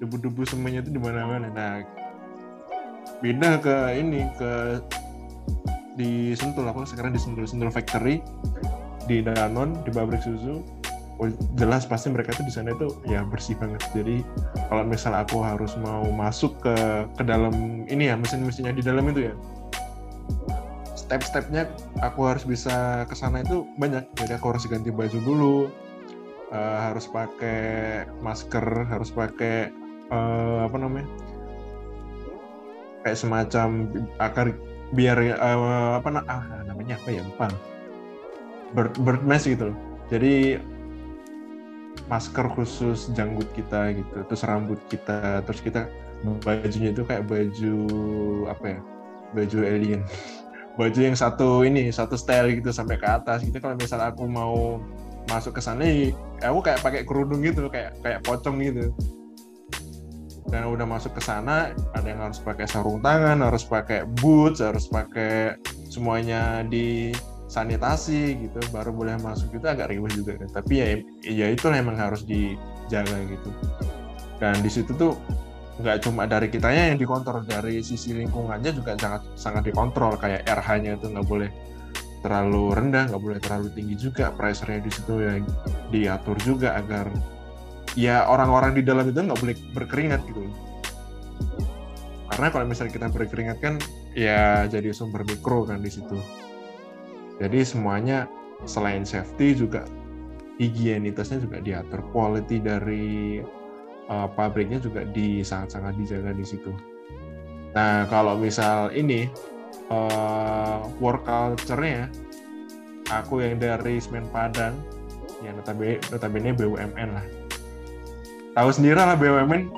debu-debu 0.03 0.43
semennya 0.43 0.83
itu 0.83 0.91
di 0.91 1.01
mana-mana. 1.01 1.47
Nah 1.47 1.73
pindah 3.23 3.63
ke 3.63 3.75
ini 3.95 4.27
ke 4.35 4.83
di 5.95 6.35
Sentul. 6.35 6.67
Aku 6.67 6.83
sekarang 6.83 7.15
di 7.15 7.21
Sentul 7.23 7.47
Sentul 7.47 7.71
Factory 7.71 8.19
di 9.07 9.23
Danon 9.23 9.79
di 9.87 9.91
pabrik 9.95 10.19
susu. 10.19 10.59
Oh, 11.21 11.29
jelas 11.55 11.85
pasti 11.85 12.09
mereka 12.09 12.33
tuh 12.33 12.43
di 12.43 12.51
sana 12.51 12.73
itu 12.73 12.89
ya 13.07 13.23
bersih 13.23 13.55
banget. 13.55 13.85
Jadi 13.95 14.25
kalau 14.67 14.83
misal 14.83 15.13
aku 15.15 15.39
harus 15.45 15.77
mau 15.79 16.03
masuk 16.11 16.57
ke 16.59 16.75
ke 17.15 17.23
dalam 17.23 17.85
ini 17.87 18.11
ya 18.11 18.19
mesin-mesinnya 18.19 18.73
di 18.75 18.83
dalam 18.83 19.07
itu 19.07 19.31
ya 19.31 19.33
step-stepnya 20.97 21.69
aku 22.01 22.25
harus 22.25 22.43
bisa 22.43 23.05
ke 23.05 23.13
sana 23.13 23.45
itu 23.45 23.63
banyak. 23.77 24.03
Jadi 24.17 24.33
aku 24.35 24.57
harus 24.57 24.65
ganti 24.65 24.89
baju 24.89 25.19
dulu 25.21 25.57
eh, 26.49 26.79
harus 26.89 27.05
pakai 27.05 28.03
masker 28.25 28.89
harus 28.89 29.13
pakai 29.13 29.82
eh, 30.13 30.59
apa 30.69 30.77
namanya? 30.77 31.07
Kayak 33.03 33.17
semacam 33.19 33.67
akar 34.21 34.47
biar 34.93 35.17
eh, 35.19 35.33
apa 35.97 36.09
ah, 36.29 36.43
namanya 36.69 36.95
apa 37.01 37.09
ya? 37.09 37.21
Lupa. 37.25 37.47
Bird 38.73 38.93
bird 39.01 39.21
mask 39.25 39.49
gitu 39.49 39.73
loh. 39.73 39.77
Jadi 40.13 40.61
masker 42.09 42.45
khusus 42.53 43.09
janggut 43.15 43.47
kita 43.55 43.95
gitu 43.95 44.27
terus 44.27 44.43
rambut 44.43 44.81
kita 44.91 45.39
terus 45.47 45.63
kita 45.63 45.87
bajunya 46.43 46.91
itu 46.91 47.01
kayak 47.03 47.25
baju 47.25 47.75
apa 48.49 48.65
ya? 48.77 48.79
Baju 49.33 49.57
alien. 49.65 50.01
Baju 50.73 51.05
yang 51.05 51.13
satu 51.13 51.61
ini 51.61 51.93
satu 51.93 52.17
style 52.17 52.49
gitu 52.57 52.73
sampai 52.73 52.97
ke 52.97 53.05
atas 53.05 53.45
gitu. 53.45 53.61
Kalau 53.61 53.77
misal 53.77 54.01
aku 54.01 54.25
mau 54.25 54.81
masuk 55.29 55.55
ke 55.55 55.61
sana 55.63 55.85
ya 55.87 56.11
aku 56.43 56.59
kayak 56.63 56.79
pakai 56.83 57.01
kerudung 57.07 57.39
gitu 57.43 57.71
kayak 57.71 57.95
kayak 58.03 58.19
pocong 58.25 58.59
gitu 58.59 58.91
dan 60.51 60.67
udah 60.67 60.83
masuk 60.83 61.15
ke 61.15 61.21
sana 61.23 61.71
ada 61.95 62.07
yang 62.07 62.21
harus 62.23 62.39
pakai 62.43 62.67
sarung 62.67 62.99
tangan 62.99 63.39
harus 63.39 63.63
pakai 63.63 64.03
boots 64.19 64.59
harus 64.59 64.89
pakai 64.91 65.55
semuanya 65.87 66.65
di 66.65 67.13
sanitasi 67.53 68.49
gitu 68.49 68.59
baru 68.73 68.89
boleh 68.89 69.21
masuk. 69.21 69.53
Itu 69.53 69.69
agak 69.69 69.93
ribet 69.93 70.17
juga 70.17 70.41
kan 70.41 70.49
tapi 70.49 70.73
ya 70.81 70.87
ya 71.21 71.47
itu 71.53 71.69
memang 71.69 71.93
harus 71.93 72.25
dijaga 72.25 73.13
gitu. 73.29 73.49
Dan 74.41 74.57
di 74.65 74.69
situ 74.73 74.89
tuh 74.97 75.13
nggak 75.77 76.05
cuma 76.05 76.25
dari 76.25 76.49
kitanya 76.49 76.93
yang 76.93 76.97
dikontrol 77.01 77.45
dari 77.45 77.81
sisi 77.85 78.13
lingkungannya 78.17 78.73
juga 78.73 78.97
sangat 78.97 79.21
sangat 79.37 79.63
dikontrol. 79.69 80.17
Kayak 80.17 80.49
RH-nya 80.49 80.97
itu 80.97 81.13
nggak 81.13 81.27
boleh 81.29 81.49
terlalu 82.23 82.71
rendah 82.71 83.11
nggak 83.11 83.21
boleh 83.21 83.39
terlalu 83.43 83.67
tinggi 83.75 83.95
juga 83.99 84.31
pressure-nya 84.31 84.79
di 84.79 84.91
situ 84.95 85.13
ya 85.19 85.33
diatur 85.91 86.39
juga 86.39 86.79
agar 86.79 87.11
ya 87.93 88.25
orang-orang 88.25 88.77
di 88.77 88.81
dalam 88.81 89.05
itu 89.09 89.19
nggak 89.19 89.39
boleh 89.39 89.55
berkeringat 89.73 90.21
gitu 90.29 90.45
karena 92.33 92.47
kalau 92.49 92.65
misalnya 92.65 92.93
kita 92.97 93.07
berkeringat 93.13 93.57
kan 93.61 93.77
ya 94.17 94.65
jadi 94.65 94.89
sumber 94.89 95.21
mikro 95.21 95.69
kan 95.69 95.81
di 95.81 95.91
situ 95.93 96.17
jadi 97.37 97.61
semuanya 97.65 98.25
selain 98.65 99.05
safety 99.05 99.53
juga 99.53 99.85
higienitasnya 100.61 101.41
juga 101.41 101.57
diatur 101.61 102.01
quality 102.13 102.57
dari 102.61 103.41
uh, 104.09 104.29
pabriknya 104.29 104.77
juga 104.81 105.05
di 105.07 105.41
sangat-sangat 105.41 105.93
dijaga 105.97 106.31
di 106.35 106.45
situ. 106.45 106.71
Nah 107.73 108.05
kalau 108.07 108.37
misal 108.37 108.93
ini 108.93 109.25
uh, 109.89 110.85
work 111.01 111.25
culture-nya, 111.25 112.09
aku 113.09 113.41
yang 113.41 113.57
dari 113.57 113.97
Semen 113.97 114.29
Padang, 114.29 114.77
ya 115.41 115.51
notabene, 115.57 115.97
notabene 116.13 116.53
BUMN 116.53 117.09
lah. 117.17 117.25
Tahu 118.53 118.69
sendiri 118.69 119.01
lah 119.01 119.17
BUMN 119.17 119.73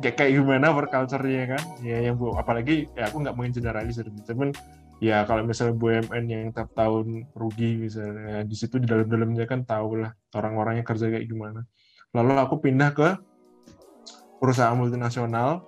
kayak 0.00 0.16
kayak 0.16 0.40
gimana 0.40 0.72
work 0.72 0.88
culture-nya 0.88 1.52
kan? 1.52 1.62
Ya 1.84 2.00
yang 2.00 2.16
bu, 2.16 2.32
apalagi 2.32 2.88
ya 2.96 3.12
aku 3.12 3.20
nggak 3.20 3.36
mengeneralisir, 3.36 4.08
cuman 4.24 4.56
ya 5.04 5.28
kalau 5.28 5.44
misalnya 5.44 5.76
BUMN 5.76 6.24
yang 6.24 6.48
tiap 6.48 6.72
tahun 6.72 7.28
rugi 7.36 7.76
misalnya 7.76 8.40
di 8.48 8.56
situ 8.56 8.80
di 8.80 8.88
dalam-dalamnya 8.88 9.44
kan 9.44 9.68
tahu 9.68 10.00
lah 10.00 10.16
orang-orangnya 10.32 10.80
kerja 10.88 11.12
kayak 11.12 11.28
gimana. 11.28 11.68
Lalu 12.16 12.40
aku 12.40 12.56
pindah 12.64 12.96
ke 12.96 13.08
perusahaan 14.40 14.72
multinasional. 14.72 15.60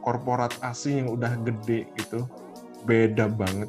Korporat 0.00 0.56
asing 0.64 1.04
yang 1.04 1.08
udah 1.12 1.36
gede 1.44 1.92
gitu. 2.00 2.24
Beda 2.88 3.28
banget. 3.28 3.68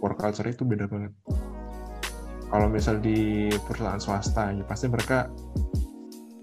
Work 0.00 0.24
culture 0.24 0.48
itu 0.48 0.64
beda 0.64 0.88
banget 0.88 1.12
kalau 2.48 2.66
misal 2.72 2.96
di 3.00 3.48
perusahaan 3.68 4.00
swasta 4.00 4.52
ya 4.52 4.64
pasti 4.64 4.88
mereka 4.88 5.28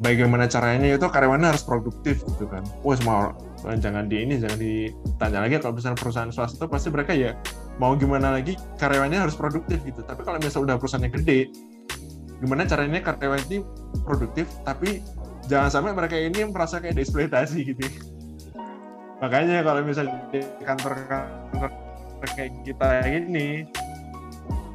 bagaimana 0.01 0.45
caranya 0.45 0.93
itu 0.93 1.07
karyawannya 1.07 1.49
harus 1.55 1.65
produktif 1.65 2.21
gitu 2.21 2.45
kan. 2.45 2.61
Wah 2.85 2.95
semua 2.97 3.33
jangan 3.81 4.05
di 4.05 4.21
ini 4.21 4.37
jangan 4.37 4.57
ditanya 4.61 5.39
lagi. 5.45 5.57
Kalau 5.57 5.73
misalnya 5.73 5.97
perusahaan 5.97 6.31
swasta 6.31 6.65
pasti 6.69 6.93
mereka 6.93 7.11
ya 7.17 7.33
mau 7.81 7.97
gimana 7.97 8.37
lagi 8.37 8.53
karyawannya 8.77 9.17
harus 9.17 9.33
produktif 9.33 9.81
gitu. 9.81 10.05
Tapi 10.05 10.21
kalau 10.21 10.37
misalnya 10.37 10.73
udah 10.73 10.77
perusahaan 10.77 11.05
yang 11.05 11.15
gede 11.17 11.49
gimana 12.43 12.67
caranya 12.67 12.99
karyawan 12.99 13.41
ini 13.47 13.57
produktif 14.03 14.45
tapi 14.67 14.99
jangan 15.47 15.69
sampai 15.71 15.91
mereka 15.95 16.19
ini 16.19 16.43
merasa 16.51 16.83
kayak 16.83 16.99
dieksploitasi 16.99 17.57
gitu 17.63 17.85
makanya 19.23 19.63
kalau 19.63 19.81
misalnya 19.85 20.19
di 20.35 20.43
kantor-kantor 20.67 21.71
kayak 22.35 22.51
kita 22.67 22.89
ini 23.07 23.63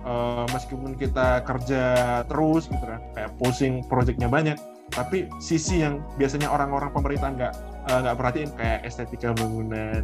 uh, 0.05 0.45
meskipun 0.53 0.97
kita 0.97 1.45
kerja 1.45 1.85
terus 2.29 2.69
gitu 2.69 2.85
kan 2.85 3.01
kayak 3.17 3.31
pusing 3.41 3.85
proyeknya 3.87 4.29
banyak 4.31 4.57
tapi 4.91 5.31
sisi 5.39 5.87
yang 5.87 6.03
biasanya 6.19 6.51
orang-orang 6.51 6.91
pemerintah 6.91 7.31
nggak 7.31 7.55
nggak 7.87 8.15
uh, 8.15 8.19
perhatiin 8.19 8.51
kayak 8.59 8.83
estetika 8.83 9.31
bangunan 9.39 10.03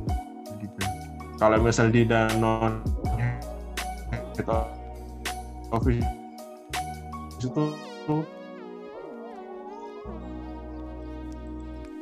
gitu. 0.62 0.80
Kalau 1.36 1.61
misal 1.61 1.92
di 1.92 2.07
Danon 2.07 2.80
gitu. 4.38 4.59
Office 5.74 6.07
itu 7.42 7.66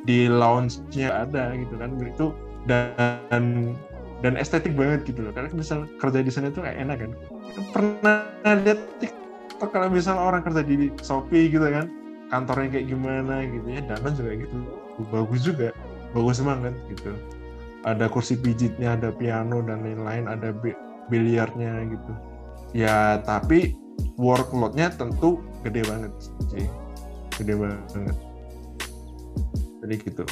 di 0.05 0.29
lounge-nya 0.29 1.25
ada 1.25 1.57
gitu 1.57 1.75
kan. 1.81 1.89
Itu 1.97 2.25
dan 2.69 3.73
dan 4.21 4.33
estetik 4.37 4.77
banget 4.77 5.09
gitu 5.09 5.25
loh. 5.25 5.33
Karena 5.33 5.49
misal 5.51 5.89
kerja 5.97 6.21
di 6.21 6.31
sana 6.31 6.53
tuh 6.53 6.63
kayak 6.63 6.77
enak 6.85 6.97
kan 7.01 7.11
pernah 7.71 8.25
lihat 8.43 8.79
TikTok 8.99 9.69
kalau 9.71 9.87
misal 9.91 10.19
orang 10.19 10.43
kerja 10.43 10.61
di 10.63 10.91
Shopee 10.99 11.51
gitu 11.51 11.65
kan 11.67 11.87
kantornya 12.33 12.79
kayak 12.79 12.87
gimana 12.89 13.45
gitu 13.47 13.67
ya 13.69 13.81
dan 13.85 14.11
juga 14.15 14.31
gitu. 14.35 14.55
Bagus 15.11 15.41
juga 15.43 15.69
bagus 16.15 16.39
banget 16.43 16.75
gitu. 16.91 17.11
Ada 17.85 18.09
kursi 18.09 18.39
pijitnya 18.39 18.97
ada 18.97 19.13
piano 19.13 19.61
dan 19.61 19.85
lain-lain 19.85 20.25
ada 20.25 20.55
biliarnya 21.11 21.85
gitu. 21.91 22.11
Ya 22.75 23.21
tapi 23.23 23.77
workloadnya 24.19 24.91
tentu 24.95 25.43
gede 25.61 25.85
banget 25.85 26.11
sih. 26.51 26.65
Gede 27.39 27.55
banget. 27.55 28.15
Jadi 29.85 29.95
gitu 30.01 30.25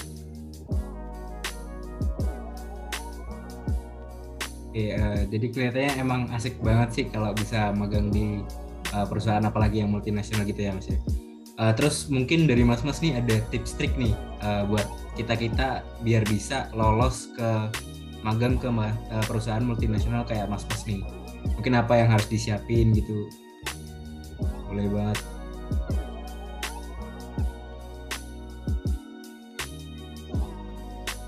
Iya, 4.74 5.30
jadi 5.30 5.46
kelihatannya 5.54 5.94
emang 6.02 6.22
asik 6.34 6.58
banget 6.66 6.90
sih 6.98 7.06
kalau 7.14 7.30
bisa 7.38 7.70
magang 7.78 8.10
di 8.10 8.42
uh, 8.90 9.06
perusahaan 9.06 9.46
apalagi 9.46 9.86
yang 9.86 9.94
multinasional 9.94 10.50
gitu 10.50 10.66
ya 10.66 10.74
mas 10.74 10.90
ya. 10.90 10.98
Uh, 11.62 11.70
terus 11.78 12.10
mungkin 12.10 12.50
dari 12.50 12.66
mas-mas 12.66 12.98
nih 12.98 13.14
ada 13.22 13.38
tips 13.54 13.78
trik 13.78 13.94
nih 14.02 14.18
uh, 14.42 14.66
buat 14.66 14.90
kita-kita 15.14 15.86
biar 16.02 16.26
bisa 16.26 16.74
lolos 16.74 17.30
ke 17.38 17.50
magang 18.26 18.58
ke 18.58 18.66
uh, 18.66 18.90
perusahaan 19.30 19.62
multinasional 19.62 20.26
kayak 20.26 20.50
mas-mas 20.50 20.82
nih. 20.90 21.06
Mungkin 21.54 21.78
apa 21.78 21.94
yang 21.94 22.10
harus 22.10 22.26
disiapin 22.26 22.98
gitu. 22.98 23.30
Boleh 24.74 24.90
banget. 24.90 25.22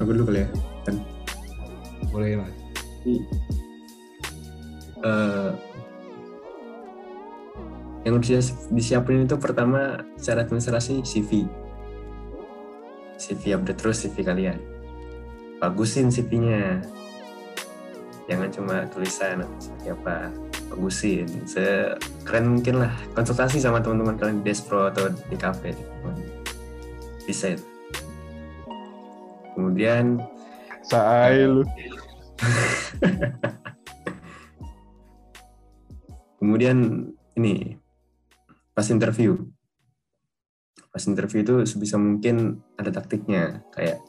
Aku 0.02 0.10
dulu 0.10 0.34
kali 0.34 0.41
ya. 0.41 0.50
Boleh 2.10 2.41
mas 2.41 2.64
uh, 5.06 5.51
yang 8.06 8.22
harus 8.22 8.53
disiapin 8.70 9.26
itu 9.26 9.38
pertama 9.41 10.06
secara 10.18 10.45
administrasi 10.45 11.01
CV 11.01 11.49
CV 13.16 13.56
update 13.56 13.80
terus 13.80 14.03
CV 14.03 14.22
kalian. 14.22 14.60
Bagusin 15.58 16.12
CV-nya 16.12 16.84
jangan 18.28 18.49
cuma 18.51 18.76
tulisan 18.91 19.41
atau 19.41 19.58
seperti 19.58 19.88
apa. 19.95 20.16
Bagusin. 20.70 21.28
Sekeren 21.47 22.60
mungkin 22.60 22.84
lah. 22.84 22.91
Konsultasi 23.16 23.64
sama 23.64 23.80
teman-teman 23.80 24.20
kalian 24.20 24.43
di 24.43 24.51
Despro 24.51 24.91
atau 24.91 25.10
di 25.10 25.38
cafe 25.39 25.74
bisa 27.26 27.58
itu. 27.58 27.66
Kemudian 29.58 30.22
saya 30.86 31.49
lu 31.49 31.66
Kemudian 36.39 37.10
ini 37.36 37.76
pas 38.76 38.88
interview, 38.91 39.39
pas 40.91 41.04
interview 41.08 41.41
itu 41.41 41.56
sebisa 41.66 41.98
mungkin 41.98 42.62
ada 42.76 42.91
taktiknya 42.91 43.64
kayak 43.72 44.04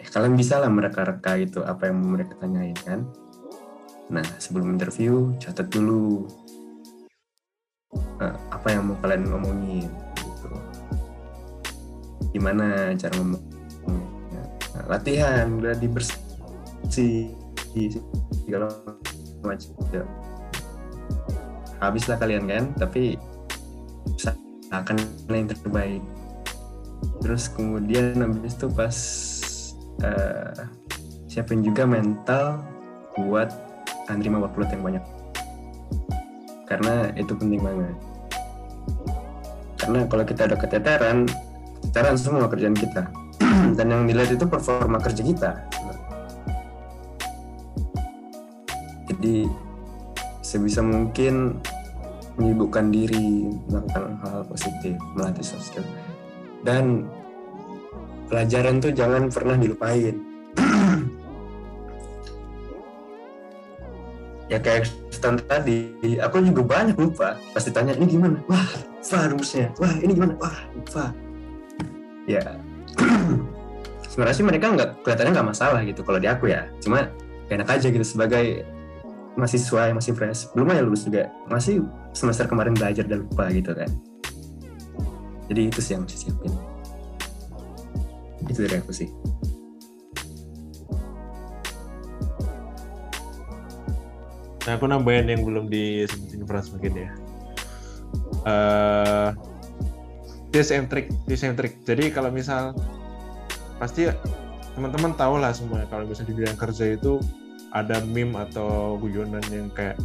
eh, 0.00 0.08
kalian 0.08 0.34
bisa 0.34 0.58
lah 0.58 0.72
mereka-reka 0.72 1.36
itu 1.38 1.60
apa 1.62 1.92
yang 1.92 2.00
mereka 2.00 2.34
tanyain 2.40 2.74
kan. 2.80 3.06
Nah 4.10 4.24
sebelum 4.40 4.74
interview 4.74 5.36
catat 5.38 5.70
dulu 5.70 6.26
uh, 8.18 8.36
apa 8.50 8.66
yang 8.72 8.90
mau 8.90 8.98
kalian 8.98 9.28
ngomongin 9.28 9.90
gitu. 10.16 10.50
Gimana 12.34 12.96
cara 12.96 13.14
ngomong 13.20 13.44
nah, 14.32 14.48
latihan 14.90 15.46
udah 15.54 15.76
dibersih 15.78 16.29
segala 18.46 18.72
macam 19.40 19.70
ya. 19.92 20.04
habislah 21.80 22.16
kalian 22.20 22.44
kan? 22.44 22.64
Tapi 22.76 23.16
akan 24.70 24.96
yang 25.26 25.50
terbaik. 25.50 26.02
Terus 27.20 27.50
kemudian 27.50 28.22
habis 28.22 28.54
itu 28.54 28.66
pas 28.70 28.96
uh, 30.06 30.54
siapin 31.26 31.66
juga 31.66 31.84
mental 31.84 32.62
buat 33.18 33.50
menerima 34.06 34.46
workload 34.46 34.70
yang 34.70 34.82
banyak. 34.86 35.04
Karena 36.70 37.10
itu 37.18 37.34
penting 37.34 37.60
banget. 37.60 37.96
Karena 39.80 40.06
kalau 40.06 40.24
kita 40.26 40.46
ada 40.46 40.56
keteteran 40.56 41.26
keteteran 41.90 42.16
semua 42.16 42.46
kerjaan 42.46 42.76
kita. 42.76 43.10
Dan 43.76 43.86
yang 43.90 44.02
dilihat 44.06 44.38
itu 44.38 44.46
performa 44.46 45.02
kerja 45.02 45.22
kita 45.24 45.50
jadi 49.20 49.44
sebisa 50.40 50.80
mungkin 50.80 51.60
menyibukkan 52.40 52.88
diri 52.88 53.52
melakukan 53.68 54.16
hal-hal 54.24 54.42
positif 54.48 54.96
melatih 55.12 55.44
soft 55.44 55.68
skill. 55.68 55.84
Dan 56.64 57.04
pelajaran 58.32 58.80
tuh 58.80 58.96
jangan 58.96 59.28
pernah 59.28 59.60
dilupain. 59.60 60.16
Ya 64.50 64.58
kayak 64.58 64.90
stand 65.14 65.46
tadi 65.46 65.94
aku 66.18 66.42
juga 66.42 66.64
banyak 66.64 66.98
lupa. 66.98 67.38
Pasti 67.54 67.70
tanya 67.70 67.94
ini 67.94 68.18
gimana? 68.18 68.40
Wah 68.50 68.66
lupa 68.98 69.30
rumusnya. 69.30 69.70
Wah 69.78 69.94
ini 70.02 70.10
gimana? 70.10 70.34
Wah 70.42 70.58
lupa. 70.74 71.14
Ya 72.26 72.58
sebenarnya 74.10 74.34
sih 74.34 74.42
mereka 74.42 74.74
nggak 74.74 75.06
kelihatannya 75.06 75.32
nggak 75.38 75.48
masalah 75.54 75.86
gitu 75.86 76.02
kalau 76.02 76.18
di 76.18 76.26
aku 76.26 76.50
ya. 76.50 76.66
Cuma 76.82 77.12
enak 77.46 77.68
aja 77.68 77.94
gitu 77.94 78.02
sebagai 78.02 78.66
mahasiswa 79.38 79.90
yang 79.90 79.96
masih 79.98 80.12
fresh. 80.14 80.50
Belum 80.54 80.70
aja 80.70 80.82
lulus 80.82 81.06
juga. 81.06 81.30
Masih 81.46 81.84
semester 82.14 82.46
kemarin 82.50 82.74
belajar 82.74 83.06
dan 83.06 83.26
lupa 83.26 83.50
gitu 83.50 83.74
kan. 83.74 83.90
Jadi 85.50 85.60
itu 85.66 85.80
sih 85.82 85.92
yang 85.98 86.06
mesti 86.06 86.16
siapin. 86.26 86.52
Itu 88.46 88.66
dari 88.66 88.76
aku 88.78 88.92
sih. 88.94 89.08
Nah 94.66 94.78
aku 94.78 94.86
nambahin 94.86 95.26
yang 95.26 95.42
belum 95.42 95.66
disebutin 95.66 96.46
Frans 96.46 96.70
mungkin 96.70 96.92
ya. 96.94 97.10
Uh, 98.46 99.30
tips 100.54 100.70
and 100.70 100.86
trick 100.86 101.10
tips 101.26 101.42
and 101.42 101.58
trick. 101.58 101.82
Jadi 101.82 102.14
kalau 102.14 102.30
misal 102.30 102.74
pasti 103.82 104.06
teman-teman 104.76 105.16
tahu 105.18 105.40
lah 105.40 105.50
semua 105.50 105.82
kalau 105.90 106.06
misalnya 106.06 106.30
di 106.30 106.36
bidang 106.36 106.58
kerja 106.60 106.94
itu 106.94 107.18
ada 107.70 108.02
meme 108.02 108.34
atau 108.34 108.98
guyonan 108.98 109.42
yang 109.50 109.70
kayak 109.72 109.96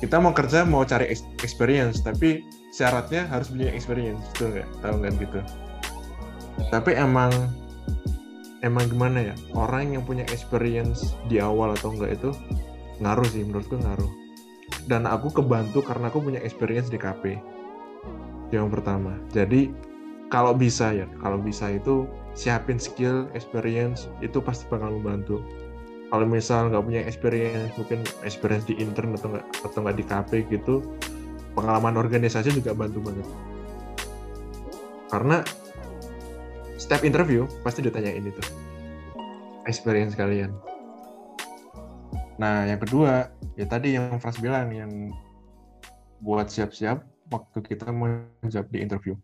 kita 0.00 0.16
mau 0.16 0.32
kerja 0.32 0.64
mau 0.64 0.80
cari 0.86 1.12
experience 1.44 2.00
tapi 2.00 2.40
syaratnya 2.72 3.28
harus 3.28 3.52
punya 3.52 3.68
experience 3.74 4.24
itu 4.36 4.48
nggak? 4.48 4.68
Tahu 4.80 4.94
nggak 5.02 5.12
gitu. 5.20 5.40
Tapi 6.72 6.96
emang 6.96 7.30
emang 8.64 8.88
gimana 8.88 9.32
ya? 9.32 9.34
Orang 9.52 9.92
yang 9.92 10.02
punya 10.08 10.24
experience 10.32 11.12
di 11.28 11.36
awal 11.42 11.76
atau 11.76 11.92
enggak 11.92 12.16
itu 12.16 12.30
ngaruh 13.04 13.28
sih 13.28 13.44
menurutku 13.44 13.76
ngaruh. 13.76 14.10
Dan 14.88 15.04
aku 15.04 15.28
kebantu 15.28 15.84
karena 15.84 16.08
aku 16.08 16.24
punya 16.24 16.40
experience 16.40 16.88
di 16.88 16.96
KP 16.96 17.36
yang 18.54 18.72
pertama. 18.72 19.20
Jadi 19.30 19.68
kalau 20.30 20.54
bisa 20.54 20.94
ya 20.94 21.06
kalau 21.20 21.36
bisa 21.42 21.74
itu 21.74 22.06
siapin 22.32 22.78
skill 22.78 23.26
experience 23.34 24.06
itu 24.22 24.38
pasti 24.38 24.64
bakal 24.70 24.96
membantu 24.96 25.42
kalau 26.10 26.26
misal 26.26 26.74
nggak 26.74 26.82
punya 26.82 27.00
experience 27.06 27.70
mungkin 27.78 28.02
experience 28.26 28.66
di 28.66 28.74
intern 28.82 29.14
atau 29.14 29.30
nggak 29.30 29.46
atau 29.62 29.78
nggak 29.86 29.96
di 29.96 30.04
KP 30.04 30.30
gitu 30.50 30.82
pengalaman 31.54 31.94
organisasi 31.94 32.50
juga 32.50 32.74
bantu 32.74 32.98
banget. 32.98 33.26
Karena 35.06 35.38
step 36.78 37.06
interview 37.06 37.46
pasti 37.62 37.86
ditanyain 37.86 38.26
itu. 38.26 38.42
Experience 39.70 40.18
kalian. 40.18 40.50
Nah 42.42 42.66
yang 42.66 42.82
kedua 42.82 43.30
ya 43.54 43.66
tadi 43.70 43.94
yang 43.94 44.18
Frans 44.18 44.42
bilang 44.42 44.74
yang 44.74 44.90
buat 46.18 46.50
siap-siap 46.50 47.06
waktu 47.30 47.58
kita 47.62 47.94
mau 47.94 48.10
jawab 48.50 48.66
di 48.74 48.82
interview. 48.82 49.14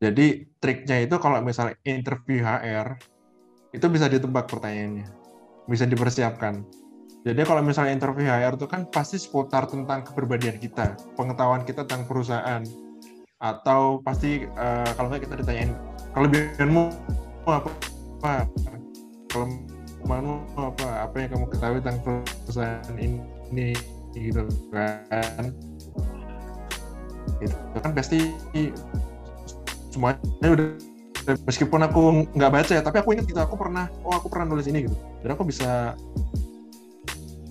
Jadi 0.00 0.56
triknya 0.56 1.04
itu 1.04 1.20
kalau 1.20 1.44
misalnya 1.44 1.76
interview 1.84 2.40
HR 2.40 2.96
itu 3.76 3.86
bisa 3.92 4.08
ditebak 4.08 4.48
pertanyaannya 4.48 5.23
bisa 5.68 5.84
dipersiapkan. 5.88 6.64
Jadi 7.24 7.40
kalau 7.48 7.64
misalnya 7.64 7.96
interview 7.96 8.28
HR 8.28 8.60
itu 8.60 8.68
kan 8.68 8.84
pasti 8.92 9.16
seputar 9.16 9.64
tentang 9.64 10.04
kepribadian 10.04 10.60
kita, 10.60 10.92
pengetahuan 11.16 11.64
kita 11.64 11.88
tentang 11.88 12.04
perusahaan, 12.04 12.60
atau 13.40 14.04
pasti 14.04 14.44
uh, 14.60 14.88
kalau 14.92 15.08
nggak 15.08 15.24
kita 15.24 15.40
ditanyain 15.40 15.72
kelebihanmu 16.12 16.92
apa, 17.48 17.72
apa 18.20 18.32
kelemahanmu 19.32 20.36
apa, 20.52 20.88
apa 21.08 21.16
yang 21.16 21.30
kamu 21.32 21.46
ketahui 21.48 21.80
tentang 21.80 22.20
perusahaan 22.44 22.96
ini, 23.00 23.72
gitu 24.12 24.44
kan. 24.68 25.48
Itu 27.40 27.78
kan 27.80 27.92
pasti 27.96 28.36
semuanya 29.88 30.48
udah 30.60 30.93
meskipun 31.24 31.80
aku 31.84 32.00
nggak 32.36 32.52
baca 32.52 32.72
ya 32.76 32.82
tapi 32.84 33.00
aku 33.00 33.16
ingat 33.16 33.26
gitu 33.28 33.40
aku 33.40 33.56
pernah 33.56 33.88
oh 34.04 34.12
aku 34.12 34.28
pernah 34.28 34.52
nulis 34.52 34.68
ini 34.68 34.86
gitu. 34.88 34.96
Jadi 35.24 35.30
aku 35.32 35.44
bisa 35.48 35.96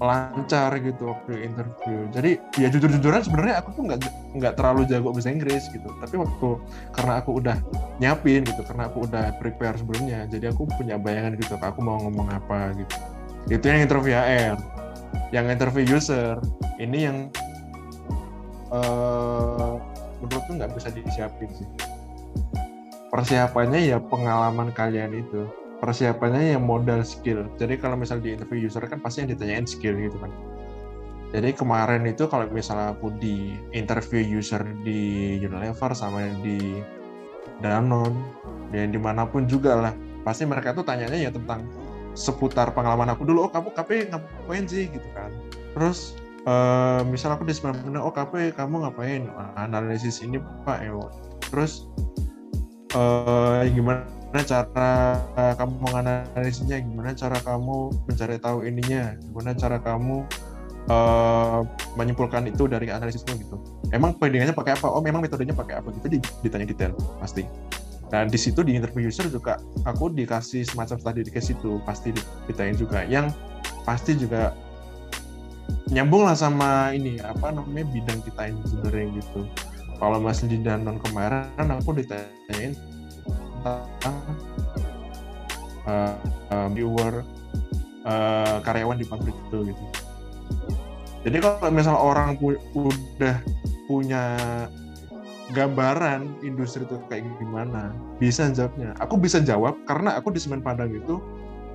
lancar 0.03 0.76
gitu 0.84 1.09
waktu 1.09 1.47
interview. 1.47 2.09
Jadi 2.11 2.32
ya 2.59 2.67
jujur-jujuran 2.67 3.24
sebenarnya 3.24 3.63
aku 3.63 3.69
tuh 3.78 3.84
nggak 3.88 3.99
nggak 4.36 4.53
terlalu 4.59 4.84
jago 4.89 5.15
bahasa 5.15 5.32
Inggris 5.32 5.63
gitu. 5.71 5.88
Tapi 5.88 6.15
waktu 6.19 6.49
karena 6.91 7.13
aku 7.24 7.30
udah 7.39 7.57
nyiapin 8.01 8.43
gitu 8.43 8.61
karena 8.67 8.91
aku 8.91 9.07
udah 9.07 9.38
prepare 9.39 9.78
sebelumnya 9.80 10.26
jadi 10.28 10.51
aku 10.51 10.67
punya 10.76 10.97
bayangan 10.99 11.38
gitu 11.39 11.55
aku 11.55 11.80
mau 11.82 11.97
ngomong 12.03 12.30
apa 12.30 12.76
gitu. 12.78 12.95
Itu 13.47 13.65
yang 13.69 13.86
interview 13.86 14.17
AR 14.17 14.57
yang 15.34 15.49
interview 15.49 15.97
user. 15.97 16.38
Ini 16.78 16.97
yang 17.09 17.17
uh, 18.74 19.78
menurutku 20.19 20.51
nggak 20.57 20.71
bisa 20.74 20.89
disiapin 20.89 21.51
sih 21.53 21.93
persiapannya 23.14 23.93
ya 23.93 24.01
pengalaman 24.01 24.74
kalian 24.74 25.14
itu. 25.14 25.45
Persiapannya 25.78 26.57
yang 26.57 26.66
modal 26.66 27.05
skill. 27.05 27.45
Jadi 27.61 27.78
kalau 27.78 27.93
misal 27.93 28.18
di 28.18 28.34
interview 28.34 28.66
user 28.66 28.82
kan 28.89 28.97
pasti 28.97 29.22
yang 29.22 29.30
ditanyain 29.38 29.70
skill 29.70 29.93
gitu 30.01 30.18
kan. 30.18 30.34
Jadi 31.30 31.53
kemarin 31.53 32.09
itu 32.09 32.26
kalau 32.26 32.49
misalnya 32.49 32.97
aku 32.97 33.14
di 33.22 33.53
interview 33.70 34.22
user 34.41 34.66
di 34.82 35.38
Unilever 35.38 35.93
sama 35.93 36.26
di 36.41 36.82
Danone 37.61 38.18
dan 38.74 38.89
di 38.89 38.97
mana 38.97 39.30
pun 39.30 39.45
juga 39.45 39.78
lah 39.78 39.93
pasti 40.26 40.49
mereka 40.49 40.74
tuh 40.74 40.86
tanyanya 40.88 41.30
ya 41.30 41.32
tentang 41.34 41.68
seputar 42.14 42.70
pengalaman 42.74 43.09
aku 43.14 43.26
dulu 43.26 43.49
oh 43.49 43.51
kamu 43.51 43.70
KP 43.78 44.09
ngapain 44.09 44.66
sih? 44.66 44.89
Gitu 44.89 45.09
kan. 45.14 45.30
Terus 45.78 46.18
uh, 46.49 47.05
misal 47.05 47.36
aku 47.36 47.45
di 47.45 47.53
sembilan 47.53 48.01
oh 48.01 48.14
KP 48.14 48.55
kamu 48.57 48.88
ngapain? 48.88 49.30
Analisis 49.59 50.24
ini 50.26 50.41
pak 50.66 50.82
ya 50.82 50.95
terus 51.51 51.86
uh, 52.94 53.62
gimana 53.70 54.06
cara 54.46 55.22
kamu 55.58 55.74
menganalisisnya, 55.78 56.82
gimana 56.82 57.14
cara 57.14 57.38
kamu 57.41 57.94
mencari 58.10 58.38
tahu 58.41 58.66
ininya, 58.66 59.14
gimana 59.22 59.54
cara 59.54 59.78
kamu 59.78 60.26
uh, 60.89 61.62
menyimpulkan 61.94 62.50
itu 62.50 62.66
dari 62.66 62.89
analisismu 62.89 63.38
gitu. 63.38 63.62
Emang 63.94 64.18
perbandingannya 64.18 64.58
pakai 64.58 64.74
apa? 64.74 64.89
Oh, 64.89 65.06
memang 65.06 65.22
metodenya 65.22 65.54
pakai 65.54 65.78
apa? 65.78 65.94
Gitu 65.94 66.18
ditanya 66.41 66.66
detail 66.66 66.98
pasti. 67.22 67.46
Dan 68.10 68.30
di 68.30 68.38
situ 68.38 68.62
di 68.62 68.78
interview 68.78 69.10
user 69.10 69.26
juga 69.26 69.58
aku 69.89 70.14
dikasih 70.14 70.66
semacam 70.66 71.02
study 71.02 71.26
case 71.30 71.54
itu 71.54 71.82
pasti 71.86 72.14
ditanya 72.50 72.74
juga. 72.78 73.06
Yang 73.06 73.34
pasti 73.86 74.18
juga 74.18 74.54
nyambung 75.89 76.26
lah 76.26 76.38
sama 76.38 76.94
ini 76.94 77.18
apa 77.22 77.54
namanya 77.54 77.86
bidang 77.89 78.22
kita 78.26 78.50
ini 78.50 78.62
sebenarnya 78.66 79.06
gitu. 79.18 79.41
Kalau 80.04 80.20
masih 80.20 80.51
di 80.51 80.60
Danon 80.60 80.99
kemarin 80.99 81.47
aku 81.72 81.95
ditanyain 81.95 82.76
tentang 83.64 84.20
uh, 85.88 86.16
uh, 86.51 86.68
viewer 86.76 87.24
uh, 88.04 88.60
karyawan 88.68 88.99
di 88.99 89.08
pabrik 89.08 89.32
itu 89.32 89.72
gitu. 89.72 89.84
Jadi 91.24 91.39
kalau 91.39 91.72
misalnya 91.72 92.04
orang 92.04 92.36
pu 92.36 92.60
udah 92.76 93.39
punya 93.88 94.24
gambaran 95.56 96.36
industri 96.43 96.84
itu 96.84 96.99
kayak 97.08 97.24
gimana, 97.39 97.95
bisa 98.20 98.51
jawabnya. 98.51 98.91
Aku 98.99 99.16
bisa 99.16 99.39
jawab 99.39 99.80
karena 99.88 100.20
aku 100.20 100.36
di 100.36 100.39
Semen 100.43 100.60
Padang 100.60 100.91
itu 100.91 101.24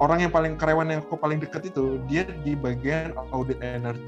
orang 0.05 0.29
yang 0.29 0.33
paling 0.37 0.61
karyawan 0.61 0.93
yang 0.93 1.01
aku 1.01 1.17
paling 1.17 1.41
dekat 1.41 1.73
itu 1.73 1.97
dia 2.05 2.29
di 2.45 2.53
bagian 2.53 3.17
audit 3.33 3.57
energi 3.65 4.05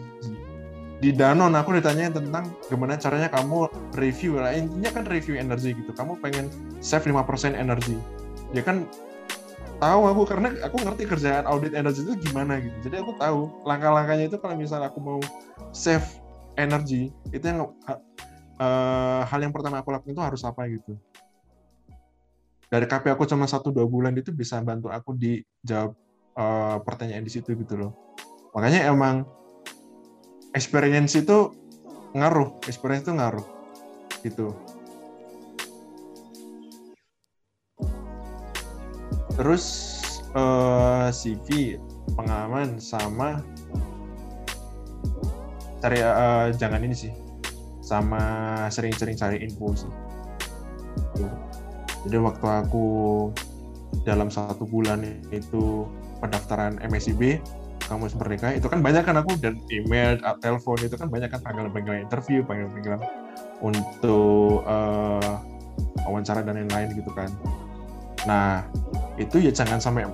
di 1.01 1.17
Danon 1.17 1.57
aku 1.57 1.73
ditanya 1.81 2.13
tentang 2.13 2.53
gimana 2.69 3.01
caranya 3.01 3.33
kamu 3.33 3.73
review. 3.97 4.37
Lah 4.37 4.53
intinya 4.53 4.93
kan 4.93 5.05
review 5.09 5.41
energi 5.41 5.73
gitu. 5.73 5.97
Kamu 5.97 6.21
pengen 6.21 6.53
save 6.85 7.09
5% 7.09 7.57
energi. 7.57 7.97
Ya 8.53 8.61
kan 8.61 8.85
tahu 9.81 10.13
aku 10.13 10.23
karena 10.29 10.53
aku 10.61 10.77
ngerti 10.85 11.09
kerjaan 11.09 11.49
audit 11.49 11.73
energi 11.73 12.05
itu 12.05 12.13
gimana 12.21 12.61
gitu. 12.61 12.77
Jadi 12.85 13.01
aku 13.01 13.17
tahu 13.17 13.65
langkah-langkahnya 13.65 14.29
itu 14.29 14.37
kalau 14.37 14.55
misalnya 14.61 14.93
aku 14.93 15.01
mau 15.01 15.19
save 15.73 16.05
energi 16.61 17.09
itu 17.33 17.45
yang 17.49 17.73
uh, 18.61 19.23
hal 19.25 19.41
yang 19.41 19.57
pertama 19.57 19.81
aku 19.81 19.89
lakukan 19.97 20.13
itu 20.13 20.21
harus 20.21 20.45
apa 20.45 20.69
gitu. 20.69 21.01
Dari 22.69 22.85
KP 22.85 23.09
aku 23.09 23.25
cuma 23.25 23.49
satu 23.49 23.73
dua 23.73 23.89
bulan 23.89 24.13
itu 24.15 24.31
bisa 24.37 24.61
bantu 24.61 24.93
aku 24.93 25.17
dijawab 25.17 25.97
uh, 26.37 26.77
pertanyaan 26.85 27.25
di 27.25 27.33
situ 27.33 27.57
gitu 27.57 27.81
loh. 27.81 27.97
Makanya 28.53 28.85
emang 28.93 29.25
experience 30.55 31.15
itu 31.15 31.55
ngaruh 32.15 32.59
experience 32.67 33.07
itu 33.07 33.15
ngaruh 33.15 33.47
gitu. 34.27 34.55
Terus 39.39 39.65
uh, 40.37 41.09
eh, 41.09 41.09
CV 41.15 41.79
pengalaman 42.13 42.77
sama 42.77 43.41
cari 45.81 46.05
uh, 46.05 46.53
jangan 46.53 46.85
ini 46.85 46.93
sih 46.93 47.13
sama 47.81 48.21
sering-sering 48.69 49.17
cari 49.17 49.41
info 49.41 49.73
sih. 49.73 49.93
Jadi 52.07 52.17
waktu 52.21 52.47
aku 52.47 52.87
dalam 54.05 54.29
satu 54.31 54.65
bulan 54.65 55.03
itu 55.33 55.85
pendaftaran 56.21 56.79
MSIB 56.85 57.41
kamus 57.91 58.14
merdeka 58.14 58.55
itu 58.55 58.70
kan 58.70 58.78
banyak 58.78 59.03
kan 59.03 59.18
aku 59.18 59.34
dan 59.43 59.59
email 59.66 60.14
telepon 60.38 60.78
itu 60.78 60.95
kan 60.95 61.11
banyak 61.11 61.26
kan 61.26 61.43
panggilan-panggilan 61.43 62.07
interview 62.07 62.47
panggilan-panggilan 62.47 63.03
untuk 63.59 64.62
uh, 64.62 65.43
wawancara 66.07 66.47
dan 66.47 66.62
lain-lain 66.62 66.95
gitu 66.95 67.11
kan. 67.11 67.26
Nah 68.30 68.62
itu 69.18 69.43
ya 69.43 69.51
jangan 69.51 69.82
sampai 69.82 70.07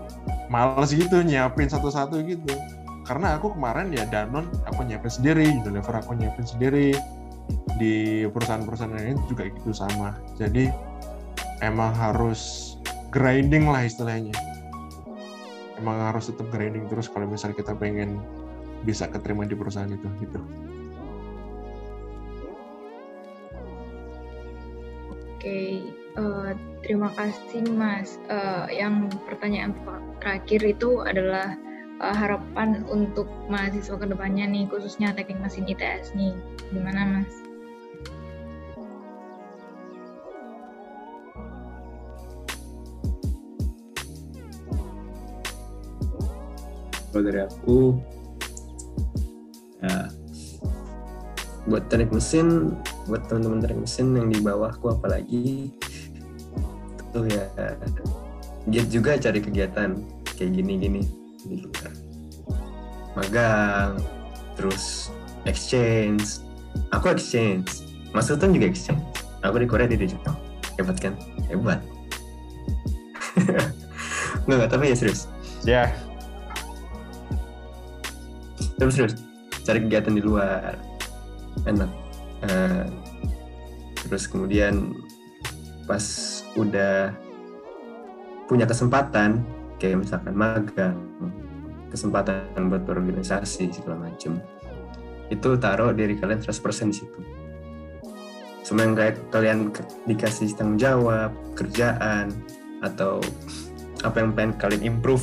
males 0.49 0.91
gitu 0.97 1.21
nyiapin 1.21 1.69
satu-satu 1.69 2.25
gitu. 2.25 2.57
Karena 3.05 3.39
aku 3.39 3.55
kemarin 3.55 3.93
ya 3.93 4.09
Danon 4.09 4.49
aku 4.65 4.83
nyiapin 4.83 5.13
sendiri 5.13 5.47
Unilever 5.63 6.01
aku 6.01 6.17
nyiapin 6.17 6.49
sendiri 6.49 6.97
di 7.77 8.25
perusahaan-perusahaan 8.33 8.97
lain 8.97 9.21
juga 9.29 9.47
gitu 9.53 9.71
sama. 9.77 10.17
Jadi 10.41 10.73
emang 11.61 11.93
harus 11.95 12.75
grinding 13.13 13.69
lah 13.69 13.85
istilahnya 13.87 14.56
emang 15.81 16.01
harus 16.13 16.33
tetap 16.33 16.49
grinding 16.49 16.89
terus 16.89 17.09
kalau 17.09 17.29
misalnya 17.29 17.61
kita 17.61 17.73
pengen 17.77 18.21
bisa 18.85 19.09
keterima 19.09 19.45
di 19.49 19.57
perusahaan 19.57 19.91
itu 19.91 20.07
gitu. 20.23 20.41
Oke, 25.47 25.79
uh, 26.19 26.59
terima 26.83 27.07
kasih 27.15 27.63
Mas. 27.71 28.19
Uh, 28.27 28.67
yang 28.73 29.07
pertanyaan 29.31 29.79
terakhir 30.19 30.59
itu 30.67 31.07
adalah 31.07 31.55
uh, 32.03 32.15
harapan 32.15 32.83
untuk 32.91 33.31
mahasiswa 33.47 33.95
ke 33.95 34.07
depannya 34.11 34.43
nih, 34.51 34.67
khususnya 34.67 35.15
teknik 35.15 35.39
mesin 35.39 35.69
ITS 35.71 36.19
nih, 36.19 36.35
gimana 36.75 37.23
Mas? 37.23 37.46
Kalau 47.17 47.33
dari 47.33 47.41
aku 47.49 47.97
ya 49.81 49.97
buat 51.65 51.89
teknik 51.89 52.13
mesin 52.13 52.77
buat 53.09 53.25
teman-teman 53.25 53.65
teknik 53.65 53.89
mesin 53.89 54.13
yang 54.13 54.29
di 54.29 54.37
bawahku 54.45 54.93
apalagi 54.93 55.73
itu 57.01 57.21
ya 57.33 57.49
giat 58.69 58.89
juga 58.93 59.17
cari 59.17 59.41
kegiatan 59.41 59.97
kayak 60.37 60.53
gini-gini. 60.61 61.09
Di 61.41 61.65
luar 61.65 61.89
magang 63.17 63.97
terus 64.61 65.09
exchange. 65.49 66.45
Aku 66.93 67.09
exchange. 67.09 67.89
Mas 68.13 68.29
Sultan 68.29 68.53
juga 68.53 68.69
exchange. 68.69 69.01
Aku 69.41 69.57
di 69.57 69.65
Korea 69.65 69.89
di 69.89 69.97
Jepang. 69.97 70.37
Hebat 70.77 71.01
kan? 71.01 71.17
Hebat. 71.49 71.81
Nggak 74.45 74.69
tapi 74.69 74.93
ya 74.93 74.97
serius. 75.01 75.25
Ya. 75.65 75.89
yeah 75.89 76.06
terus 78.77 78.95
terus 78.97 79.15
cari 79.65 79.83
kegiatan 79.85 80.15
di 80.15 80.23
luar. 80.23 80.77
Enak. 81.65 81.91
Uh, 82.47 82.85
terus 84.07 84.29
kemudian 84.29 84.93
pas 85.89 86.05
udah 86.55 87.11
punya 88.47 88.69
kesempatan 88.69 89.43
kayak 89.81 90.05
misalkan 90.07 90.35
magang 90.37 90.97
kesempatan 91.91 92.71
buat 92.71 92.85
berorganisasi 92.85 93.73
segala 93.73 94.11
macem 94.11 94.39
itu 95.33 95.59
taruh 95.59 95.91
diri 95.91 96.15
kalian 96.15 96.39
100% 96.39 96.93
di 96.93 96.97
situ. 97.03 97.21
Semua 98.63 98.87
kayak 98.95 99.31
kalian 99.31 99.71
dikasih 100.07 100.55
tanggung 100.59 100.79
jawab 100.79 101.31
kerjaan 101.55 102.35
atau 102.83 103.23
apa 104.03 104.23
yang 104.23 104.35
pengen 104.35 104.53
kalian 104.59 104.83
improve 104.95 105.23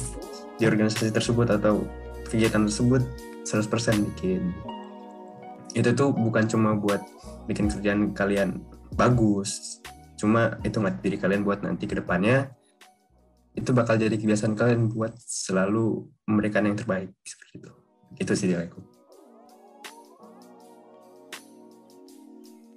di 0.60 0.68
organisasi 0.68 1.12
tersebut 1.12 1.52
atau 1.52 1.84
kegiatan 2.28 2.68
tersebut 2.68 3.04
100% 3.44 4.08
bikin. 4.14 4.52
Itu 5.76 5.92
tuh 5.94 6.14
bukan 6.14 6.48
cuma 6.48 6.76
buat 6.78 7.02
bikin 7.48 7.68
kerjaan 7.68 8.16
kalian 8.16 8.64
bagus 8.94 9.82
cuma 10.16 10.56
itu 10.64 10.78
materi 10.80 11.20
kalian 11.20 11.44
buat 11.44 11.66
nanti 11.66 11.90
ke 11.90 11.98
depannya 12.00 12.48
itu 13.54 13.70
bakal 13.70 14.00
jadi 14.00 14.18
kebiasaan 14.18 14.58
kalian 14.58 14.90
buat 14.90 15.14
selalu 15.20 16.10
memberikan 16.26 16.66
yang 16.66 16.74
terbaik 16.74 17.14
seperti 17.22 17.62
itu. 17.62 17.72
Itu 18.18 18.34
sih 18.34 18.50
dari 18.50 18.66
aku. 18.66 18.82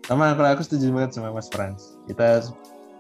Sama 0.05 0.37
kalau 0.37 0.49
aku 0.53 0.63
setuju 0.63 0.93
banget 0.93 1.17
sama 1.17 1.33
Mas 1.33 1.49
Frans. 1.49 1.97
Kita 2.05 2.45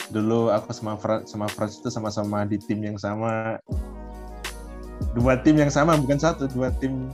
dulu 0.08 0.48
aku 0.48 0.72
sama 0.72 0.96
Frans 0.96 1.28
sama 1.28 1.46
Frans 1.52 1.76
itu 1.76 1.88
sama-sama 1.92 2.48
di 2.48 2.56
tim 2.56 2.80
yang 2.80 2.96
sama. 2.96 3.60
Dua 5.12 5.36
tim 5.44 5.60
yang 5.60 5.68
sama 5.68 6.00
bukan 6.00 6.16
satu 6.16 6.48
dua 6.48 6.72
tim 6.80 7.12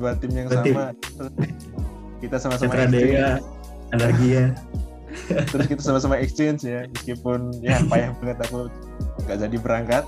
dua 0.00 0.16
tim 0.16 0.32
yang 0.32 0.48
Dua 0.48 0.64
tim. 0.64 0.74
sama. 0.74 0.86
Kita 2.24 2.36
sama-sama. 2.40 2.72
Dea 2.88 3.36
Anargia. 3.92 4.56
Terus 5.28 5.66
kita 5.66 5.82
sama-sama 5.82 6.16
exchange 6.22 6.62
ya 6.64 6.86
meskipun 6.86 7.50
ya 7.60 7.82
payah 7.90 8.14
banget 8.22 8.38
aku 8.48 8.70
nggak 9.26 9.38
jadi 9.44 9.56
berangkat 9.60 10.04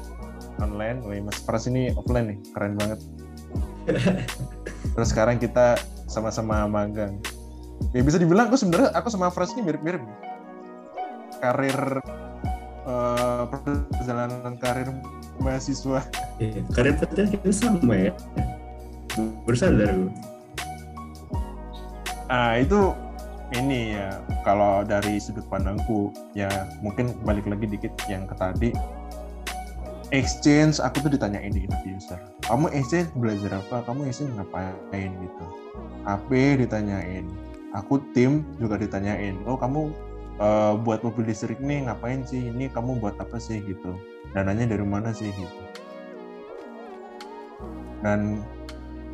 online. 0.62 1.03
Wih, 1.05 1.20
Mas 1.20 1.43
Frans 1.43 1.68
ini 1.68 1.90
offline 1.99 2.32
nih 2.32 2.38
keren 2.55 2.74
banget. 2.78 2.99
Terus 4.95 5.09
sekarang 5.11 5.43
kita 5.43 5.76
sama-sama 6.07 6.64
magang. 6.70 7.18
Ya 7.90 8.01
bisa 8.07 8.16
dibilang 8.16 8.47
aku 8.49 8.57
sebenarnya 8.57 8.95
aku 8.95 9.11
sama 9.11 9.28
Frans 9.34 9.53
ini 9.59 9.66
mirip-mirip. 9.66 10.01
Karir 11.43 11.99
eh, 12.86 13.43
perjalanan 13.99 14.55
karir 14.62 14.88
mahasiswa. 15.43 16.07
Iya, 16.38 16.62
karir 16.70 16.95
kita 17.03 17.26
kita 17.26 17.51
sama 17.51 17.95
ya 17.99 18.14
bersadar 19.44 19.92
aku 19.92 20.08
ah 22.32 22.56
itu 22.56 22.96
ini 23.52 24.00
ya 24.00 24.16
kalau 24.48 24.80
dari 24.80 25.20
sudut 25.20 25.44
pandangku 25.52 26.08
ya 26.32 26.48
mungkin 26.80 27.12
balik 27.22 27.44
lagi 27.44 27.68
dikit 27.68 27.92
yang 28.08 28.24
ke 28.24 28.34
tadi. 28.36 28.70
Exchange 30.12 30.76
aku 30.76 31.08
tuh 31.08 31.16
ditanyain 31.16 31.48
di 31.48 31.64
sir 31.96 32.20
kamu 32.44 32.68
exchange 32.76 33.08
belajar 33.16 33.60
apa? 33.64 33.80
Kamu 33.88 34.04
exchange 34.08 34.36
ngapain? 34.36 35.08
Gitu. 35.08 35.46
AP 36.04 36.28
ditanyain 36.60 37.24
aku 37.72 37.96
tim 38.12 38.44
juga 38.60 38.76
ditanyain 38.76 39.38
oh 39.48 39.56
kamu 39.56 39.88
eh, 40.36 40.74
buat 40.84 41.00
mobil 41.00 41.32
listrik 41.32 41.60
nih 41.64 41.88
ngapain 41.88 42.24
sih? 42.28 42.52
Ini 42.52 42.68
kamu 42.76 43.00
buat 43.00 43.16
apa 43.20 43.40
sih? 43.40 43.64
Gitu. 43.64 43.96
Dananya 44.36 44.76
dari 44.76 44.84
mana 44.84 45.16
sih? 45.16 45.32
Gitu. 45.32 45.64
Dan 48.04 48.44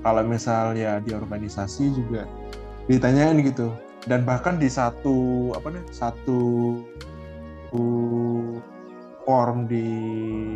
kalau 0.09 0.25
misal 0.25 0.73
ya 0.73 1.05
di 1.05 1.13
organisasi 1.13 1.93
juga 1.93 2.25
ditanyain 2.89 3.37
gitu. 3.45 3.69
Dan 4.09 4.25
bahkan 4.25 4.57
di 4.57 4.73
satu 4.73 5.53
apa 5.53 5.69
nih 5.69 5.85
satu 5.93 6.41
form 9.29 9.69
di 9.69 9.85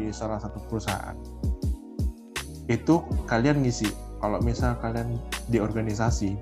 salah 0.08 0.40
satu 0.40 0.56
perusahaan 0.72 1.12
itu 2.72 3.04
kalian 3.28 3.60
ngisi. 3.60 3.92
Kalau 4.24 4.40
misal 4.40 4.80
kalian 4.80 5.20
di 5.52 5.60
organisasi 5.60 6.32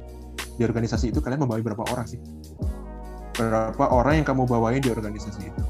di 0.55 0.63
organisasi 0.63 1.11
itu 1.11 1.19
kalian 1.19 1.43
membawa 1.43 1.59
berapa 1.67 1.83
orang 1.91 2.07
sih? 2.07 2.23
Berapa 3.35 3.91
orang 3.91 4.23
yang 4.23 4.27
kamu 4.31 4.47
bawain 4.47 4.79
di 4.79 4.95
organisasi 4.95 5.51
itu? 5.51 5.63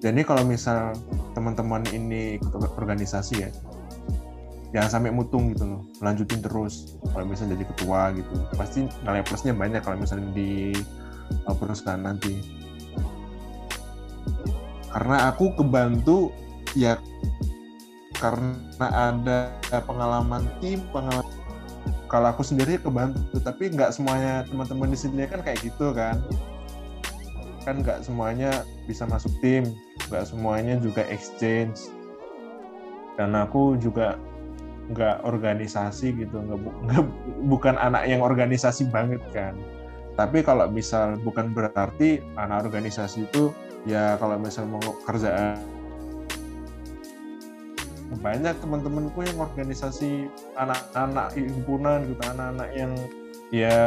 Jadi 0.00 0.24
kalau 0.24 0.48
misal 0.48 0.96
teman-teman 1.36 1.84
ini 1.92 2.40
ikut 2.40 2.56
organisasi 2.56 3.34
ya 3.44 3.52
jangan 4.68 5.00
sampai 5.00 5.10
mutung 5.12 5.52
gitu 5.52 5.64
loh 5.64 5.82
lanjutin 6.04 6.44
terus. 6.44 7.00
Kalau 7.12 7.24
misalnya 7.24 7.56
jadi 7.56 7.64
ketua 7.72 8.00
gitu 8.16 8.32
pasti 8.56 8.78
nilai 9.04 9.24
plusnya 9.24 9.56
banyak 9.56 9.80
kalau 9.80 9.96
misalnya 9.96 10.28
di 10.36 10.76
uh, 11.48 11.56
perusahaan 11.56 12.00
nanti. 12.00 12.36
Karena 14.92 15.32
aku 15.32 15.56
kebantu 15.56 16.32
ya 16.76 17.00
karena 18.18 18.86
ada 18.90 19.54
pengalaman 19.86 20.42
tim 20.58 20.82
pengalaman 20.90 21.24
kalau 22.10 22.32
aku 22.32 22.42
sendiri 22.42 22.80
kebantu 22.80 23.38
tapi 23.38 23.70
nggak 23.70 23.94
semuanya 23.94 24.42
teman-teman 24.48 24.90
di 24.90 24.98
sini 24.98 25.24
kan 25.24 25.40
kayak 25.40 25.64
gitu 25.64 25.96
kan. 25.96 26.20
Kan 27.64 27.84
nggak 27.84 28.04
semuanya 28.04 28.64
bisa 28.84 29.08
masuk 29.08 29.32
tim 29.40 29.64
nggak 30.12 30.28
semuanya 30.28 30.76
juga 30.80 31.04
exchange. 31.08 31.88
Dan 33.16 33.34
aku 33.34 33.74
juga 33.80 34.14
nggak 34.88 35.24
organisasi 35.24 36.16
gitu 36.16 36.36
nggak, 36.40 36.58
bu- 36.64 37.12
bukan 37.48 37.76
anak 37.76 38.08
yang 38.08 38.24
organisasi 38.24 38.88
banget 38.88 39.20
kan. 39.36 39.52
Tapi 40.18 40.42
kalau 40.42 40.66
misal 40.66 41.14
bukan 41.22 41.54
berarti 41.54 42.18
anak 42.34 42.66
organisasi 42.66 43.30
itu 43.30 43.54
ya 43.86 44.18
kalau 44.18 44.34
misal 44.40 44.66
mau 44.66 44.82
kerjaan 45.06 45.78
banyak 48.18 48.56
teman-temanku 48.64 49.20
yang 49.20 49.38
organisasi 49.38 50.32
anak-anak 50.56 51.28
himpunan 51.36 52.02
gitu 52.08 52.22
anak-anak 52.24 52.68
yang 52.72 52.92
ya 53.52 53.78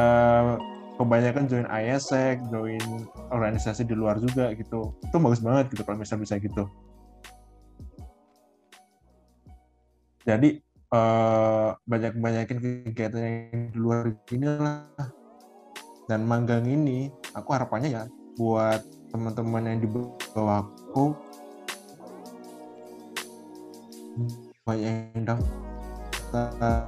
kebanyakan 1.02 1.50
join 1.50 1.68
ISEC, 1.68 2.38
join 2.54 2.86
organisasi 3.34 3.82
di 3.90 3.98
luar 3.98 4.22
juga 4.22 4.54
gitu. 4.54 4.94
Itu 5.02 5.18
bagus 5.18 5.42
banget 5.42 5.74
gitu 5.74 5.82
kalau 5.82 5.98
misal 5.98 6.22
bisa 6.22 6.38
gitu. 6.38 6.70
Jadi 10.22 10.62
eh, 10.92 11.70
banyak-banyakin 11.88 12.58
kegiatan 12.60 13.22
yang 13.24 13.72
di 13.72 13.78
luar 13.80 14.12
ini 14.32 14.46
lah. 14.48 14.84
Dan 16.12 16.28
manggang 16.28 16.68
ini 16.68 17.08
aku 17.32 17.56
harapannya 17.56 17.90
ya 17.92 18.04
buat 18.36 18.84
teman-teman 19.12 19.64
yang 19.68 19.80
di 19.80 19.88
bawahku 20.36 21.16
banyak 24.68 24.92
yang 25.16 25.24
daftar. 25.24 26.84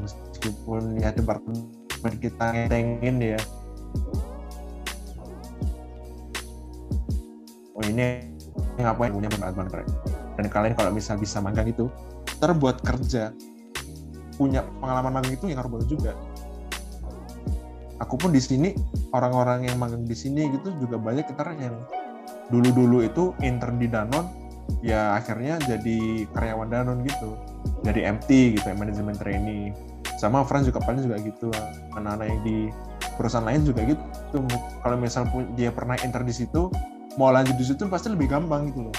Meskipun 0.00 0.98
ya 0.98 1.14
departemen 1.14 2.12
kita 2.20 2.44
ngentengin 2.52 3.16
ya 3.22 3.40
oh 7.74 7.84
ini 7.86 8.28
ngapain? 8.78 9.12
Punya 9.14 9.28
banget 9.30 9.82
Rek. 9.82 10.13
Dan 10.34 10.46
kalian 10.50 10.74
kalau 10.74 10.90
misal 10.90 11.18
bisa 11.18 11.38
magang 11.38 11.70
itu 11.70 11.86
ntar 12.38 12.54
buat 12.58 12.82
kerja 12.82 13.30
punya 14.34 14.66
pengalaman 14.82 15.22
magang 15.22 15.38
itu 15.38 15.46
yang 15.46 15.62
harus 15.62 15.70
bagus 15.78 15.88
juga. 15.88 16.12
Aku 18.02 18.18
pun 18.18 18.34
di 18.34 18.42
sini 18.42 18.74
orang-orang 19.14 19.70
yang 19.70 19.78
magang 19.78 20.02
di 20.02 20.18
sini 20.18 20.50
gitu 20.50 20.74
juga 20.82 20.98
banyak 20.98 21.30
kita 21.30 21.54
yang 21.54 21.78
dulu-dulu 22.50 23.06
itu 23.06 23.30
intern 23.40 23.78
di 23.78 23.86
Danon 23.86 24.26
ya 24.82 25.14
akhirnya 25.14 25.62
jadi 25.62 26.26
karyawan 26.34 26.68
Danon 26.74 27.06
gitu. 27.06 27.38
Jadi 27.86 28.02
MT 28.02 28.58
gitu 28.58 28.66
ya 28.66 28.74
manajemen 28.74 29.14
trainee. 29.14 29.70
Sama 30.18 30.42
Franz 30.42 30.66
juga 30.66 30.82
paling 30.82 31.06
juga 31.06 31.22
gitu. 31.22 31.48
Anak-anak 31.94 32.26
yang 32.26 32.40
di 32.42 32.58
perusahaan 33.14 33.46
lain 33.46 33.62
juga 33.62 33.86
gitu. 33.86 34.02
Kalau 34.82 34.96
misal 34.98 35.30
dia 35.54 35.70
pernah 35.70 35.94
intern 36.02 36.26
di 36.26 36.34
situ 36.34 36.74
mau 37.14 37.30
lanjut 37.30 37.54
di 37.54 37.62
situ 37.62 37.86
pasti 37.86 38.10
lebih 38.10 38.26
gampang 38.26 38.74
gitu 38.74 38.90
loh 38.90 38.96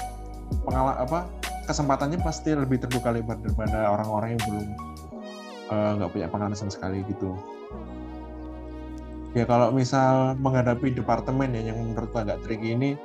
pengalaman 0.66 0.98
apa 0.98 1.20
kesempatannya 1.66 2.22
pasti 2.22 2.54
lebih 2.54 2.82
terbuka 2.82 3.10
lebar 3.10 3.42
daripada 3.42 3.90
orang-orang 3.90 4.38
yang 4.38 4.44
belum 4.46 4.66
eh, 5.74 5.92
nggak 5.98 6.10
punya 6.14 6.28
pengalaman 6.30 6.58
sama 6.58 6.72
sekali 6.74 7.02
gitu. 7.10 7.34
Ya 9.36 9.44
kalau 9.44 9.74
misal 9.76 10.40
menghadapi 10.40 10.96
departemen 10.96 11.52
ya 11.52 11.74
yang 11.74 11.78
menurut 11.92 12.08
gua 12.16 12.24
agak 12.24 12.40
tricky 12.48 12.72
ini 12.72 12.96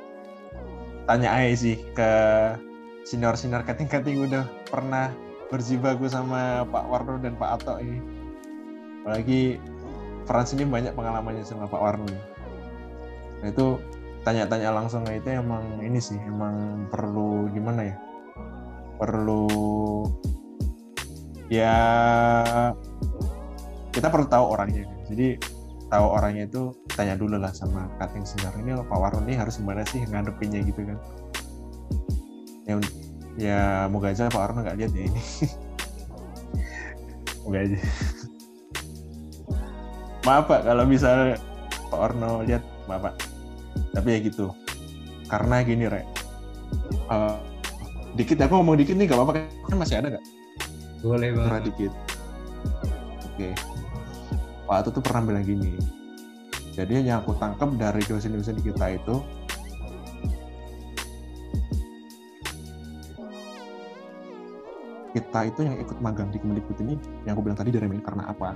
tanya 1.10 1.26
aja 1.34 1.58
sih 1.58 1.76
ke 1.90 2.12
senior-senior 3.02 3.66
kating-kating 3.66 4.22
udah 4.30 4.46
pernah 4.70 5.10
berjibaku 5.50 6.06
sama 6.06 6.62
Pak 6.70 6.84
Warno 6.86 7.18
dan 7.18 7.34
Pak 7.34 7.50
Ato 7.58 7.82
ini. 7.82 7.98
Apalagi 9.02 9.58
Frans 10.30 10.54
ini 10.54 10.62
banyak 10.62 10.94
pengalamannya 10.94 11.42
sama 11.42 11.66
Pak 11.66 11.80
Warno. 11.82 12.06
Nah 12.06 13.48
itu 13.50 13.82
tanya-tanya 14.20 14.70
langsung 14.72 15.02
nah, 15.08 15.16
itu 15.16 15.32
emang 15.32 15.80
ini 15.80 15.96
sih 15.96 16.20
emang 16.28 16.86
perlu 16.92 17.48
gimana 17.52 17.88
ya? 17.88 17.96
Perlu 19.00 19.48
ya 21.48 21.76
kita 23.90 24.12
perlu 24.12 24.26
tahu 24.28 24.44
orangnya. 24.44 24.84
Jadi 25.08 25.40
tahu 25.88 26.06
orangnya 26.06 26.44
itu 26.46 26.70
tanya 26.94 27.16
dulu 27.16 27.40
lah 27.40 27.50
sama 27.50 27.88
cutting 27.98 28.22
senior 28.22 28.54
ini 28.60 28.76
Pak 28.76 28.98
Warno 28.98 29.24
ini 29.24 29.34
harus 29.40 29.56
gimana 29.56 29.82
sih 29.88 30.04
ngadepinnya? 30.04 30.60
Gitu 30.60 30.84
kan. 30.84 30.98
Ya 32.68 32.74
ya 33.40 33.60
moga 33.88 34.12
aja 34.12 34.28
Pak 34.28 34.36
Warno 34.36 34.60
nggak 34.68 34.76
lihat 34.76 34.92
ya 34.92 35.02
ini. 35.08 35.22
Moga 37.40 37.58
aja. 37.64 37.78
Maaf 40.28 40.44
Pak 40.44 40.60
kalau 40.68 40.84
misal 40.84 41.40
Pak 41.88 41.98
Warno 41.98 42.44
lihat 42.44 42.60
maaf 42.84 43.08
Pak 43.08 43.29
tapi 43.90 44.08
ya 44.14 44.18
gitu 44.22 44.54
karena 45.26 45.62
gini 45.62 45.86
Rek 45.86 46.06
Eh, 47.10 47.36
dikit 48.14 48.38
aku 48.38 48.62
ngomong 48.62 48.78
dikit 48.78 48.94
nih 48.94 49.10
gak 49.10 49.18
apa-apa 49.18 49.42
kan 49.66 49.76
masih 49.78 49.98
ada 49.98 50.14
nggak 50.14 50.24
Boleh 51.02 51.32
Pernah 51.32 51.58
banget. 51.58 51.62
dikit. 51.72 51.92
Oke. 53.26 53.48
Pak 54.68 54.76
Ato 54.84 54.88
tuh 54.94 55.02
pernah 55.02 55.22
bilang 55.26 55.42
gini. 55.42 55.74
jadi 56.70 57.02
yang 57.02 57.26
aku 57.26 57.34
tangkap 57.40 57.66
dari 57.74 57.98
dosen-dosen 58.06 58.62
kita 58.62 58.94
itu 58.94 59.18
kita 65.10 65.40
itu 65.50 65.60
yang 65.66 65.74
ikut 65.82 65.98
magang 65.98 66.30
di 66.30 66.38
Kemendikbud 66.38 66.78
ini 66.86 66.94
yang 67.26 67.34
aku 67.34 67.42
bilang 67.42 67.58
tadi 67.58 67.74
dari 67.74 67.90
karena 67.98 68.30
apa 68.30 68.54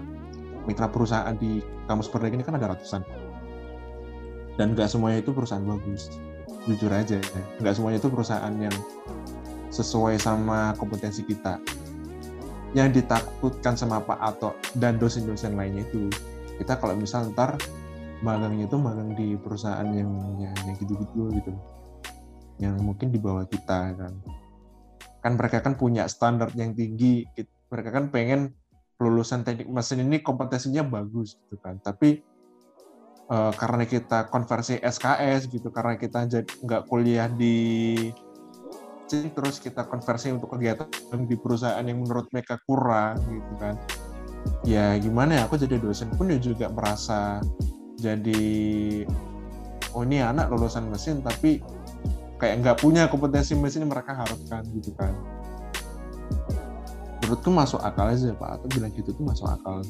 mitra 0.71 0.87
perusahaan 0.87 1.35
di 1.35 1.59
kampus 1.91 2.07
Merdeka 2.15 2.35
ini 2.39 2.45
kan 2.47 2.55
ada 2.55 2.71
ratusan 2.79 3.03
dan 4.55 4.75
nggak 4.75 4.87
semuanya 4.91 5.23
itu 5.23 5.31
perusahaan 5.35 5.65
bagus. 5.65 6.11
Jujur 6.65 6.91
aja 6.91 7.21
nggak 7.61 7.75
semuanya 7.77 7.99
itu 8.01 8.09
perusahaan 8.09 8.55
yang 8.57 8.75
sesuai 9.75 10.17
sama 10.23 10.73
kompetensi 10.79 11.27
kita. 11.27 11.59
Yang 12.75 13.03
ditakutkan 13.03 13.79
sama 13.79 14.03
Pak 14.03 14.19
Ato 14.19 14.51
dan 14.75 14.99
dosen-dosen 14.99 15.55
lainnya 15.55 15.87
itu 15.87 16.11
kita 16.59 16.79
kalau 16.79 16.95
misal 16.95 17.31
ntar 17.35 17.59
magangnya 18.23 18.71
itu 18.71 18.79
magang 18.79 19.15
di 19.15 19.35
perusahaan 19.35 19.87
yang 19.91 20.11
yang, 20.39 20.55
yang 20.67 20.75
gitu-gitu 20.79 21.31
gitu. 21.35 21.53
Yang 22.63 22.75
mungkin 22.83 23.11
di 23.11 23.19
bawah 23.19 23.47
kita 23.47 23.95
kan. 23.95 24.13
Kan 25.23 25.33
mereka 25.39 25.63
kan 25.63 25.75
punya 25.75 26.07
standar 26.07 26.51
yang 26.55 26.75
tinggi 26.75 27.27
mereka 27.71 27.91
kan 27.91 28.11
pengen 28.15 28.55
lulusan 29.03 29.43
teknik 29.43 29.67
mesin 29.67 30.07
ini 30.07 30.23
kompetensinya 30.23 30.87
bagus 30.87 31.35
gitu 31.47 31.59
kan. 31.59 31.83
Tapi 31.83 32.23
uh, 33.31 33.53
karena 33.55 33.85
kita 33.89 34.29
konversi 34.29 34.81
SKS 34.81 35.49
gitu 35.49 35.69
karena 35.71 35.97
kita 35.97 36.27
nggak 36.65 36.83
kuliah 36.89 37.29
di 37.31 38.11
terus 39.15 39.63
kita 39.63 39.87
konversi 39.87 40.35
untuk 40.35 40.59
kegiatan 40.59 40.91
di 41.29 41.37
perusahaan 41.39 41.85
yang 41.87 42.03
menurut 42.03 42.27
mereka 42.35 42.59
kurang 42.67 43.15
gitu 43.31 43.53
kan. 43.63 43.79
Ya 44.67 44.97
gimana 44.99 45.39
ya 45.39 45.43
aku 45.47 45.55
jadi 45.55 45.79
dosen 45.79 46.11
pun 46.19 46.29
ya 46.29 46.41
juga 46.41 46.67
merasa 46.69 47.39
jadi 48.01 48.43
oh 49.95 50.03
ini 50.03 50.21
anak 50.21 50.51
lulusan 50.51 50.91
mesin 50.91 51.23
tapi 51.23 51.63
kayak 52.43 52.61
nggak 52.61 52.79
punya 52.83 53.07
kompetensi 53.07 53.55
mesin 53.55 53.87
mereka 53.87 54.13
harapkan 54.13 54.67
gitu 54.75 54.91
kan 54.99 55.15
menurutku 57.25 57.49
masuk 57.49 57.81
akal 57.81 58.13
aja 58.13 58.37
pak. 58.37 58.61
Atau 58.61 58.69
bilang 58.77 58.93
gitu 58.93 59.17
tuh 59.17 59.25
masuk 59.25 59.49
akal 59.49 59.81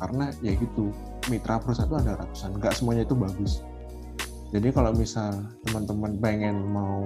karena 0.00 0.32
ya 0.40 0.56
gitu 0.56 0.88
mitra 1.28 1.60
perusahaan 1.60 1.92
itu 1.92 1.96
ada 2.00 2.12
ratusan. 2.24 2.56
Nggak 2.56 2.74
semuanya 2.80 3.04
itu 3.04 3.12
bagus. 3.12 3.60
Jadi 4.50 4.68
kalau 4.74 4.90
misal 4.96 5.46
teman-teman 5.68 6.18
pengen 6.18 6.56
mau 6.72 7.04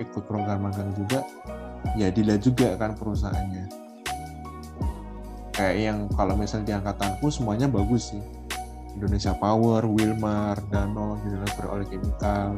ikut 0.00 0.22
program 0.24 0.64
magang 0.64 0.94
juga 0.96 1.20
ya 1.98 2.08
dilihat 2.08 2.40
juga 2.46 2.78
kan 2.78 2.94
perusahaannya. 2.94 3.66
Kayak 5.52 5.76
yang 5.76 5.98
kalau 6.14 6.38
misal 6.38 6.62
di 6.62 6.72
angkatanku 6.72 7.26
semuanya 7.28 7.66
bagus 7.66 8.14
sih. 8.14 8.22
Indonesia 8.96 9.36
Power, 9.36 9.84
Wilmar, 9.84 10.56
Danone, 10.72 11.20
Unilever 11.28 11.68
Oil 11.68 11.84
Chemical, 11.84 12.56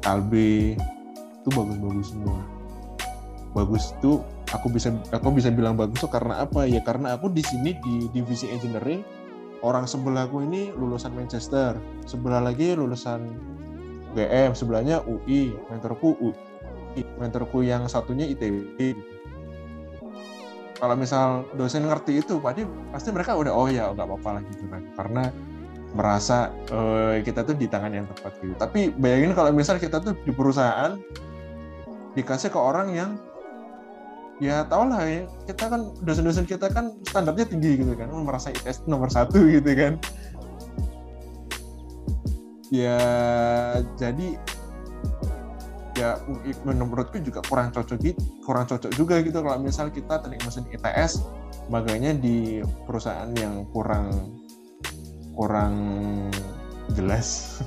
Kalbe 0.00 0.80
itu 1.44 1.48
bagus-bagus 1.52 2.08
semua. 2.16 2.40
Bagus 3.52 3.92
itu 3.92 4.24
aku 4.54 4.70
bisa 4.70 4.94
aku 5.10 5.34
bisa 5.34 5.50
bilang 5.50 5.74
bagus 5.74 5.98
tuh 6.02 6.10
karena 6.10 6.42
apa? 6.44 6.66
Ya 6.68 6.82
karena 6.84 7.14
aku 7.18 7.30
di 7.32 7.42
sini 7.42 7.74
di 7.82 8.10
divisi 8.10 8.46
engineering 8.50 9.02
orang 9.64 9.88
sebelahku 9.88 10.44
ini 10.44 10.70
lulusan 10.74 11.16
Manchester 11.16 11.78
sebelah 12.04 12.44
lagi 12.44 12.76
lulusan 12.76 13.24
GM 14.14 14.52
sebelahnya 14.54 15.02
UI 15.04 15.52
mentorku 15.72 16.14
UI 16.20 17.02
mentorku 17.18 17.64
yang 17.64 17.88
satunya 17.88 18.24
ITB 18.28 18.96
kalau 20.76 20.94
misal 20.94 21.48
dosen 21.56 21.88
ngerti 21.88 22.20
itu 22.20 22.36
pasti 22.36 22.62
pasti 22.92 23.08
mereka 23.08 23.32
udah 23.32 23.52
oh 23.52 23.68
ya 23.68 23.88
nggak 23.96 24.06
apa-apa 24.06 24.28
lah 24.38 24.42
gitu 24.52 24.64
kan. 24.68 24.82
Karena 24.92 25.24
merasa 25.96 26.52
uh, 26.68 27.16
kita 27.24 27.40
tuh 27.48 27.56
di 27.56 27.64
tangan 27.64 27.92
yang 27.96 28.04
tepat 28.04 28.36
gitu. 28.44 28.54
Tapi 28.60 28.92
bayangin 28.92 29.32
kalau 29.32 29.50
misal 29.56 29.80
kita 29.80 30.04
tuh 30.04 30.12
di 30.20 30.32
perusahaan 30.36 31.00
dikasih 32.12 32.52
ke 32.52 32.58
orang 32.60 32.92
yang 32.92 33.10
ya 34.36 34.64
tau 34.68 34.84
lah 34.88 35.02
ya. 35.04 35.24
Kita 35.48 35.72
kan 35.72 35.80
dosen-dosen 36.04 36.44
kita 36.44 36.68
kan 36.68 36.92
standarnya 37.08 37.46
tinggi 37.48 37.80
gitu 37.80 37.92
kan. 37.96 38.08
Merasa 38.12 38.52
ITS 38.52 38.84
nomor 38.88 39.08
satu 39.08 39.44
gitu 39.48 39.70
kan. 39.72 39.96
Ya 42.68 42.98
jadi 43.94 44.36
ya 45.96 46.20
menurutku 46.68 47.16
juga 47.24 47.40
kurang 47.48 47.72
cocok 47.72 47.96
gitu 48.04 48.20
kurang 48.44 48.68
cocok 48.68 48.92
juga 48.92 49.22
gitu. 49.24 49.40
Kalau 49.40 49.58
misal 49.62 49.88
kita 49.88 50.20
teknik 50.20 50.44
mesin 50.44 50.66
ITS 50.68 51.24
maganya 51.72 52.12
di 52.12 52.60
perusahaan 52.84 53.30
yang 53.38 53.64
kurang 53.72 54.12
kurang 55.32 55.74
jelas. 56.92 57.60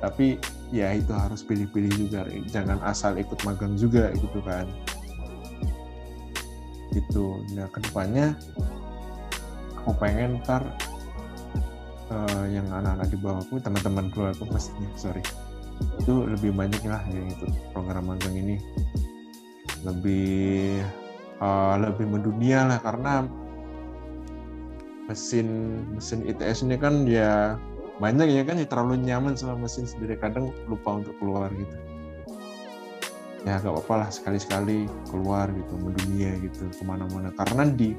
Tapi 0.00 0.40
ya 0.72 0.96
itu 0.96 1.12
harus 1.12 1.42
pilih-pilih 1.44 2.08
juga. 2.08 2.24
Jangan 2.48 2.78
asal 2.86 3.18
ikut 3.18 3.42
magang 3.42 3.74
juga 3.74 4.14
gitu 4.14 4.40
kan 4.44 4.68
gitu. 6.94 7.42
Nah 7.54 7.66
ke 7.70 7.78
depannya 7.82 8.34
aku 9.80 9.96
pengen 9.96 10.42
ntar 10.44 10.62
uh, 12.12 12.44
yang 12.50 12.66
anak-anak 12.68 13.08
di 13.08 13.18
bawahku 13.18 13.54
teman-teman 13.62 14.12
aku 14.12 14.44
pastinya 14.50 14.88
sorry. 14.98 15.22
Itu 16.02 16.28
lebih 16.28 16.52
banyak 16.52 16.82
lah 16.84 17.00
yang 17.08 17.32
itu 17.32 17.46
program 17.72 18.12
magang 18.12 18.36
ini. 18.36 18.56
Lebih 19.80 20.84
uh, 21.40 21.80
lebih 21.80 22.04
mendunia 22.04 22.68
lah 22.68 22.78
karena 22.84 23.24
mesin 25.08 25.80
mesin 25.96 26.22
ITS 26.22 26.62
ini 26.62 26.76
kan 26.78 27.02
ya 27.08 27.58
banyak 27.98 28.30
ya 28.30 28.42
kan 28.46 28.56
ya 28.60 28.66
terlalu 28.68 29.00
nyaman 29.00 29.34
sama 29.34 29.56
mesin 29.56 29.88
sendiri. 29.88 30.20
Kadang 30.20 30.52
lupa 30.68 31.00
untuk 31.00 31.16
keluar 31.18 31.48
gitu 31.52 31.89
ya 33.48 33.56
gak 33.56 33.72
apa-apa 33.72 33.94
lah 34.06 34.08
sekali-sekali 34.12 34.84
keluar 35.08 35.48
gitu 35.52 35.74
mendunia 35.80 36.36
gitu 36.44 36.68
ke 36.68 36.82
mana-mana 36.84 37.32
karena 37.32 37.68
di 37.72 37.96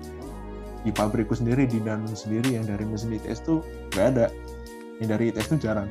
di 0.81 0.89
pabrikku 0.89 1.33
sendiri 1.33 1.69
di 1.69 1.81
Danone 1.81 2.13
sendiri 2.13 2.57
yang 2.57 2.65
dari 2.65 2.85
mesin 2.85 3.13
ITS 3.13 3.45
tuh 3.45 3.65
gak 3.93 4.17
ada 4.17 4.27
yang 5.01 5.09
dari 5.09 5.33
ITS 5.33 5.57
tuh 5.57 5.59
jarang 5.61 5.89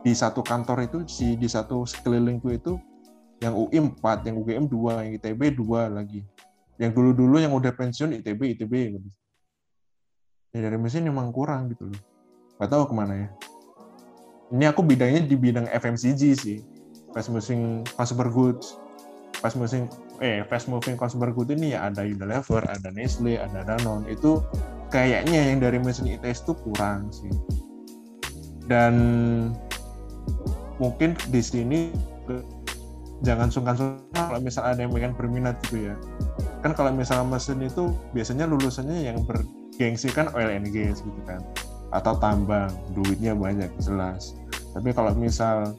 di 0.00 0.12
satu 0.16 0.40
kantor 0.40 0.86
itu 0.86 0.98
si 1.10 1.36
di 1.36 1.50
satu 1.50 1.84
sekelilingku 1.84 2.48
itu 2.54 2.80
yang 3.40 3.56
UI 3.56 3.80
4, 3.80 4.28
yang 4.28 4.36
UGM 4.36 4.64
2, 4.68 5.00
yang 5.00 5.12
ITB 5.16 5.40
2 5.56 5.96
lagi 5.96 6.20
yang 6.80 6.96
dulu-dulu 6.96 7.36
yang 7.36 7.52
udah 7.52 7.76
pensiun 7.76 8.16
ITB 8.24 8.56
ITB 8.56 8.72
gitu. 8.96 9.08
Ya 10.56 10.64
dari 10.64 10.80
mesin 10.80 11.04
memang 11.04 11.28
kurang 11.28 11.68
gitu 11.68 11.92
loh. 11.92 12.00
Gak 12.56 12.72
tahu 12.72 12.88
ke 12.88 12.94
mana 12.96 13.14
ya. 13.14 13.28
Ini 14.50 14.64
aku 14.72 14.80
bidangnya 14.82 15.28
di 15.28 15.36
bidang 15.36 15.68
FMCG 15.68 16.22
sih. 16.34 16.58
Fast 17.10 17.28
moving 17.30 17.82
consumer 17.96 18.28
goods. 18.30 18.78
Fast 19.40 19.56
moving 19.56 19.88
eh 20.20 20.44
fast 20.46 20.68
moving 20.68 21.00
consumer 21.00 21.32
goods 21.32 21.56
ini 21.56 21.72
ya 21.72 21.88
ada 21.88 22.04
Unilever, 22.04 22.60
ada 22.68 22.88
Nestle, 22.92 23.40
ada 23.40 23.64
Danone. 23.64 24.06
Itu 24.10 24.44
kayaknya 24.92 25.50
yang 25.50 25.58
dari 25.62 25.80
mesin 25.80 26.10
ITS 26.10 26.44
itu 26.44 26.52
kurang 26.60 27.08
sih. 27.10 27.32
Dan 28.70 28.94
mungkin 30.80 31.12
di 31.28 31.42
sini 31.44 31.92
jangan 33.20 33.52
sungkan-sungkan 33.52 34.08
kalau 34.16 34.40
misal 34.40 34.64
ada 34.64 34.80
yang 34.80 34.92
pengen 34.96 35.12
berminat 35.12 35.60
gitu 35.68 35.92
ya 35.92 35.94
kan 36.64 36.72
kalau 36.72 36.92
misalnya 36.92 37.28
mesin 37.28 37.60
itu 37.60 37.92
biasanya 38.16 38.48
lulusannya 38.48 39.12
yang 39.12 39.20
bergengsi 39.28 40.08
kan 40.08 40.32
oil 40.32 40.48
and 40.48 40.72
gas 40.72 41.04
gitu 41.04 41.20
kan 41.28 41.44
atau 41.92 42.16
tambang 42.16 42.72
duitnya 42.96 43.36
banyak 43.36 43.68
jelas 43.76 44.36
tapi 44.72 44.96
kalau 44.96 45.12
misal 45.12 45.76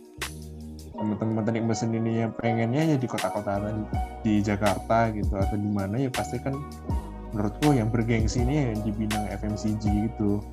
teman-teman 1.01 1.41
teknik 1.41 1.65
mesin 1.65 1.97
ini 1.97 2.21
yang 2.21 2.31
pengennya 2.37 2.93
ya 2.93 2.97
di 3.01 3.09
kota-kota 3.09 3.57
di 4.21 4.37
Jakarta 4.45 5.09
gitu 5.09 5.33
atau 5.33 5.57
di 5.57 5.65
mana 5.65 5.97
ya 5.97 6.13
pasti 6.13 6.37
kan 6.37 6.53
menurutku 7.33 7.73
yang 7.73 7.89
bergengsi 7.89 8.45
ini 8.45 8.69
yang 8.69 8.85
di 8.85 8.93
bidang 8.93 9.25
FMCG 9.33 9.83
gitu. 10.13 10.45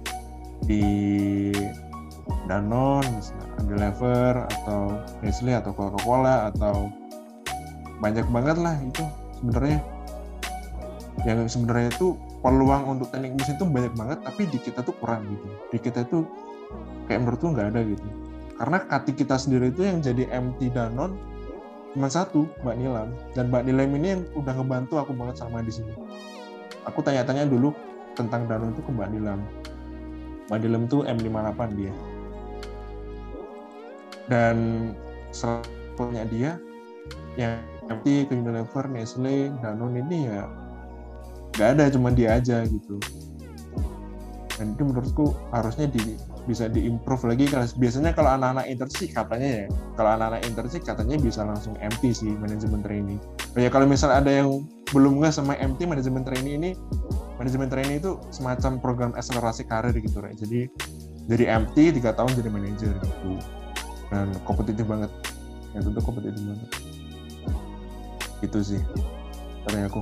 Di 0.65 0.85
Danone, 2.49 3.21
Unilever 3.61 4.49
atau 4.49 4.97
Nestle 5.21 5.53
atau 5.53 5.77
Coca-Cola 5.77 6.49
atau 6.49 6.89
banyak 8.01 8.25
banget 8.33 8.57
lah 8.57 8.81
itu 8.81 9.05
sebenarnya. 9.37 9.85
Yang 11.29 11.61
sebenarnya 11.61 11.93
itu 11.93 12.17
peluang 12.41 12.97
untuk 12.97 13.13
teknik 13.13 13.37
mesin 13.37 13.61
itu 13.61 13.69
banyak 13.69 13.93
banget 13.93 14.19
tapi 14.25 14.49
di 14.49 14.57
kita 14.57 14.81
tuh 14.81 14.97
kurang 14.97 15.29
gitu. 15.29 15.47
Di 15.77 15.79
kita 15.83 16.09
tuh 16.09 16.25
kayak 17.05 17.21
menurut 17.21 17.37
tuh 17.37 17.53
nggak 17.53 17.69
ada 17.77 17.85
gitu 17.85 18.28
karena 18.59 18.83
kati 18.83 19.15
kita 19.15 19.39
sendiri 19.39 19.71
itu 19.71 19.87
yang 19.87 20.03
jadi 20.03 20.27
MT 20.35 20.75
Danon 20.75 21.15
cuma 21.95 22.11
satu 22.11 22.51
Mbak 22.67 22.77
Nilam. 22.77 23.09
Dan 23.33 23.55
Mbak 23.55 23.63
Nilam 23.71 23.91
ini 23.95 24.07
yang 24.19 24.23
udah 24.35 24.53
ngebantu 24.59 24.99
aku 24.99 25.15
banget 25.15 25.39
sama 25.39 25.63
di 25.63 25.71
sini. 25.71 25.95
Aku 26.85 27.01
tanya-tanya 27.01 27.47
dulu 27.47 27.71
tentang 28.19 28.51
Danon 28.51 28.75
itu 28.75 28.83
ke 28.83 28.91
Mbak 28.91 29.09
Nilam. 29.15 29.41
Mbak 30.51 30.59
Nilam 30.59 30.83
tuh 30.91 31.07
M58 31.07 31.61
dia. 31.79 31.95
Dan 34.29 34.57
selanjutnya 35.31 36.25
dia 36.29 36.51
yang 37.39 37.63
MT 37.89 38.29
Unilever, 38.29 38.85
Nestle, 38.91 39.55
Danone 39.65 40.05
ini 40.05 40.29
ya 40.29 40.45
nggak 41.57 41.69
ada 41.75 41.85
cuma 41.91 42.13
dia 42.13 42.37
aja 42.37 42.63
gitu. 42.67 43.01
Dan 44.59 44.75
itu 44.75 44.83
menurutku 44.83 45.33
harusnya 45.55 45.89
di 45.89 46.19
bisa 46.49 46.73
diimprove 46.73 47.29
lagi. 47.29 47.45
Kalau 47.53 47.69
biasanya 47.77 48.17
kalau 48.17 48.33
anak-anak 48.33 48.65
internship 48.73 49.13
katanya 49.13 49.49
ya 49.53 49.65
kalau 50.01 50.11
anak-anak 50.17 50.41
internship 50.49 50.83
katanya 50.89 51.21
bisa 51.21 51.45
langsung 51.45 51.77
MT 51.77 52.03
sih 52.17 52.33
manajemen 52.33 52.81
training 52.81 53.21
oh 53.53 53.61
ya 53.61 53.69
kalau 53.69 53.85
misal 53.85 54.09
ada 54.09 54.31
yang 54.33 54.65
belum 54.95 55.21
nggak 55.21 55.35
sama 55.35 55.59
MT 55.61 55.85
manajemen 55.85 56.25
training 56.25 56.55
ini 56.57 56.71
manajemen 57.37 57.69
training 57.69 58.01
itu 58.01 58.17
semacam 58.33 58.81
program 58.81 59.11
akselerasi 59.15 59.69
karir 59.69 59.93
gitu 59.93 60.25
right? 60.25 60.39
jadi 60.39 60.71
jadi 61.29 61.45
MT 61.61 62.01
tiga 62.01 62.17
tahun 62.17 62.33
jadi 62.41 62.49
manajer 62.49 62.93
gitu. 62.97 63.37
Dan 64.09 64.33
kompetitif 64.49 64.89
banget. 64.89 65.13
Ya 65.77 65.85
tentu 65.85 66.01
kompetitif 66.01 66.41
banget. 66.41 66.69
Itu 68.41 68.59
sih. 68.65 68.81
Dari 69.69 69.85
aku. 69.85 70.01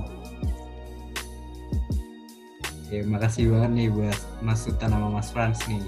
Ya, 2.87 3.03
makasih 3.03 3.51
banget 3.51 3.71
nih 3.75 3.87
buat 3.91 4.19
Mas 4.39 4.63
Sultan 4.63 4.95
sama 4.95 5.11
Mas 5.11 5.27
Frans 5.35 5.59
nih. 5.67 5.83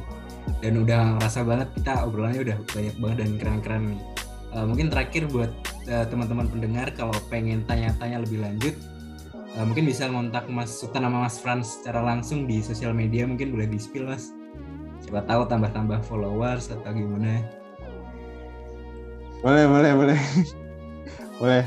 Dan 0.60 0.84
udah 0.84 1.16
ngerasa 1.18 1.40
banget 1.48 1.68
kita 1.80 1.94
obrolannya 2.04 2.42
udah 2.44 2.58
banyak 2.74 2.96
banget 3.00 3.18
dan 3.24 3.32
keren-keren 3.40 3.84
nih. 3.96 4.02
Uh, 4.50 4.66
mungkin 4.66 4.90
terakhir 4.90 5.30
buat 5.30 5.52
uh, 5.88 6.06
teman-teman 6.10 6.50
pendengar 6.50 6.90
kalau 6.98 7.14
pengen 7.30 7.62
tanya-tanya 7.70 8.26
lebih 8.26 8.42
lanjut, 8.42 8.74
uh, 9.56 9.64
mungkin 9.64 9.86
bisa 9.86 10.10
ngontak 10.10 10.50
Mas 10.50 10.74
Sultan 10.74 11.06
sama 11.06 11.30
Mas 11.30 11.38
Frans 11.38 11.80
secara 11.80 12.02
langsung 12.02 12.50
di 12.50 12.60
sosial 12.60 12.98
media 12.98 13.30
mungkin 13.30 13.54
boleh 13.54 13.70
di 13.70 13.78
spill 13.78 14.10
Mas. 14.10 14.34
Siapa 15.06 15.24
tahu 15.30 15.46
tambah-tambah 15.48 16.02
followers 16.06 16.74
atau 16.74 16.92
gimana. 16.92 17.46
Boleh, 19.40 19.66
boleh, 19.70 19.92
boleh. 19.96 20.20
boleh. 21.40 21.64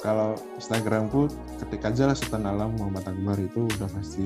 Kalau 0.00 0.32
Instagramku 0.56 1.28
ketik 1.60 1.84
aja 1.84 2.08
lah 2.08 2.16
Sultan 2.16 2.48
Alam 2.48 2.72
Muhammad 2.78 3.04
Akbar 3.04 3.36
itu 3.36 3.68
udah 3.68 3.88
pasti 3.90 4.24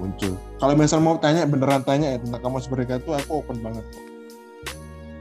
muncul. 0.00 0.34
Kalau 0.58 0.74
misal 0.74 0.98
mau 1.00 1.16
tanya 1.18 1.46
beneran 1.46 1.82
tanya 1.82 2.14
ya 2.14 2.18
tentang 2.18 2.40
kamus 2.40 2.66
mereka 2.70 2.98
itu 2.98 3.10
aku 3.14 3.42
open 3.44 3.58
banget. 3.62 3.84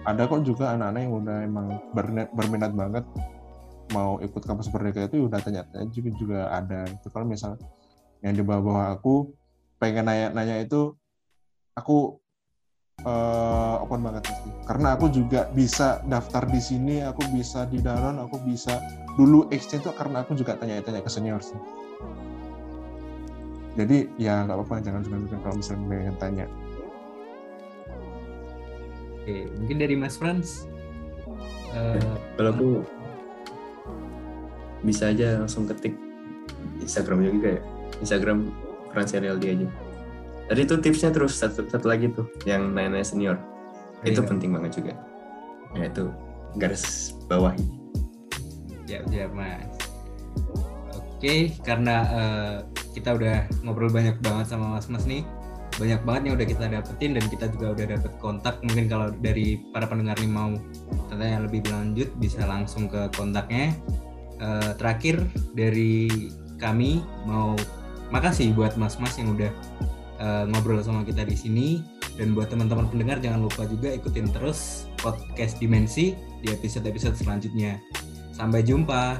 Ada 0.03 0.27
kok 0.27 0.43
juga 0.43 0.75
anak-anak 0.75 0.99
yang 0.99 1.13
udah 1.15 1.37
emang 1.47 1.67
berminat, 1.95 2.27
berminat 2.35 2.71
banget 2.75 3.05
mau 3.91 4.17
ikut 4.23 4.41
kampus 4.41 4.71
merdeka 4.73 5.05
itu 5.05 5.29
udah 5.29 5.39
tanya-tanya 5.43 5.87
juga 5.93 6.09
juga 6.17 6.39
ada 6.49 6.87
itu 6.87 7.07
kalau 7.13 7.29
misal 7.29 7.59
yang 8.25 8.33
di 8.33 8.41
bawah-bawah 8.41 8.95
aku 8.95 9.29
pengen 9.77 10.07
nanya-nanya 10.07 10.63
itu 10.63 10.95
aku 11.75 12.17
uh, 13.03 13.83
open 13.83 14.01
banget 14.01 14.23
pasti 14.25 14.49
karena 14.65 14.87
aku 14.95 15.05
juga 15.11 15.51
bisa 15.51 15.99
daftar 16.09 16.47
di 16.47 16.61
sini 16.63 17.03
aku 17.03 17.21
bisa 17.35 17.69
di 17.69 17.83
dalam 17.83 18.17
aku 18.23 18.39
bisa 18.41 18.79
dulu 19.19 19.51
exchange 19.53 19.85
itu 19.85 19.91
karena 19.93 20.23
aku 20.23 20.33
juga 20.33 20.55
tanya-tanya 20.55 21.03
ke 21.03 21.09
senior 21.11 21.43
sih 21.43 21.59
jadi 23.73 23.97
ya 24.21 24.45
nggak 24.45 24.57
apa-apa. 24.57 24.83
Jangan 24.83 25.01
juga 25.05 25.37
kalau 25.41 25.55
misalnya 25.57 25.85
pengen 25.89 26.15
tanya. 26.21 26.45
Oke 29.19 29.35
mungkin 29.59 29.77
dari 29.79 29.95
Mas 29.97 30.15
Frans. 30.19 30.67
Uh, 31.73 31.97
kalau 32.37 32.49
aku 32.53 32.69
bisa 34.85 35.09
aja 35.09 35.41
langsung 35.41 35.65
ketik 35.65 35.95
Instagram 36.83 37.25
juga 37.25 37.57
ya. 37.57 37.61
Instagram 38.03 38.53
Frans 38.93 39.11
NLD 39.15 39.43
aja. 39.47 39.67
Tadi 40.43 40.59
itu 40.67 40.75
tipsnya 40.83 41.09
terus 41.09 41.39
satu, 41.39 41.65
satu 41.65 41.87
lagi 41.87 42.11
tuh 42.11 42.27
yang 42.43 42.75
nanya-nanya 42.75 43.07
senior. 43.07 43.37
Oh, 43.39 44.05
itu 44.05 44.19
iya. 44.21 44.27
penting 44.27 44.51
banget 44.53 44.83
juga. 44.83 44.93
Ya 45.73 45.89
itu 45.89 46.11
garis 46.59 47.15
bawahi 47.25 47.83
siap 48.93 49.09
siap 49.09 49.31
mas. 49.33 49.73
Oke 50.93 51.55
karena 51.65 51.95
uh, 52.13 52.57
kita 52.93 53.17
udah 53.17 53.49
ngobrol 53.65 53.89
banyak 53.89 54.15
banget 54.21 54.53
sama 54.53 54.77
mas 54.77 54.87
mas 54.87 55.03
nih 55.09 55.25
banyak 55.81 56.01
banget 56.05 56.21
yang 56.29 56.35
udah 56.37 56.47
kita 56.47 56.65
dapetin 56.69 57.11
dan 57.17 57.25
kita 57.33 57.45
juga 57.49 57.73
udah 57.73 57.85
dapet 57.97 58.11
kontak 58.21 58.55
mungkin 58.61 58.85
kalau 58.85 59.09
dari 59.09 59.57
para 59.73 59.89
pendengar 59.89 60.13
nih 60.21 60.29
mau 60.29 60.53
tanya 61.09 61.41
lebih 61.41 61.65
lanjut 61.73 62.13
bisa 62.21 62.45
langsung 62.45 62.85
ke 62.85 63.09
kontaknya 63.17 63.73
uh, 64.37 64.77
terakhir 64.77 65.17
dari 65.57 66.29
kami 66.61 67.01
mau 67.25 67.57
makasih 68.13 68.53
buat 68.53 68.77
mas-mas 68.77 69.17
yang 69.17 69.33
udah 69.33 69.49
uh, 70.21 70.45
ngobrol 70.53 70.77
sama 70.85 71.01
kita 71.01 71.25
di 71.25 71.33
sini 71.33 71.67
dan 72.13 72.37
buat 72.37 72.53
teman-teman 72.53 72.85
pendengar 72.93 73.17
jangan 73.17 73.41
lupa 73.41 73.65
juga 73.65 73.89
ikutin 73.89 74.29
terus 74.29 74.85
podcast 75.01 75.57
Dimensi 75.57 76.13
di 76.45 76.47
episode-episode 76.53 77.17
selanjutnya. 77.17 77.81
Sampai 78.33 78.61
jumpa. 78.61 79.17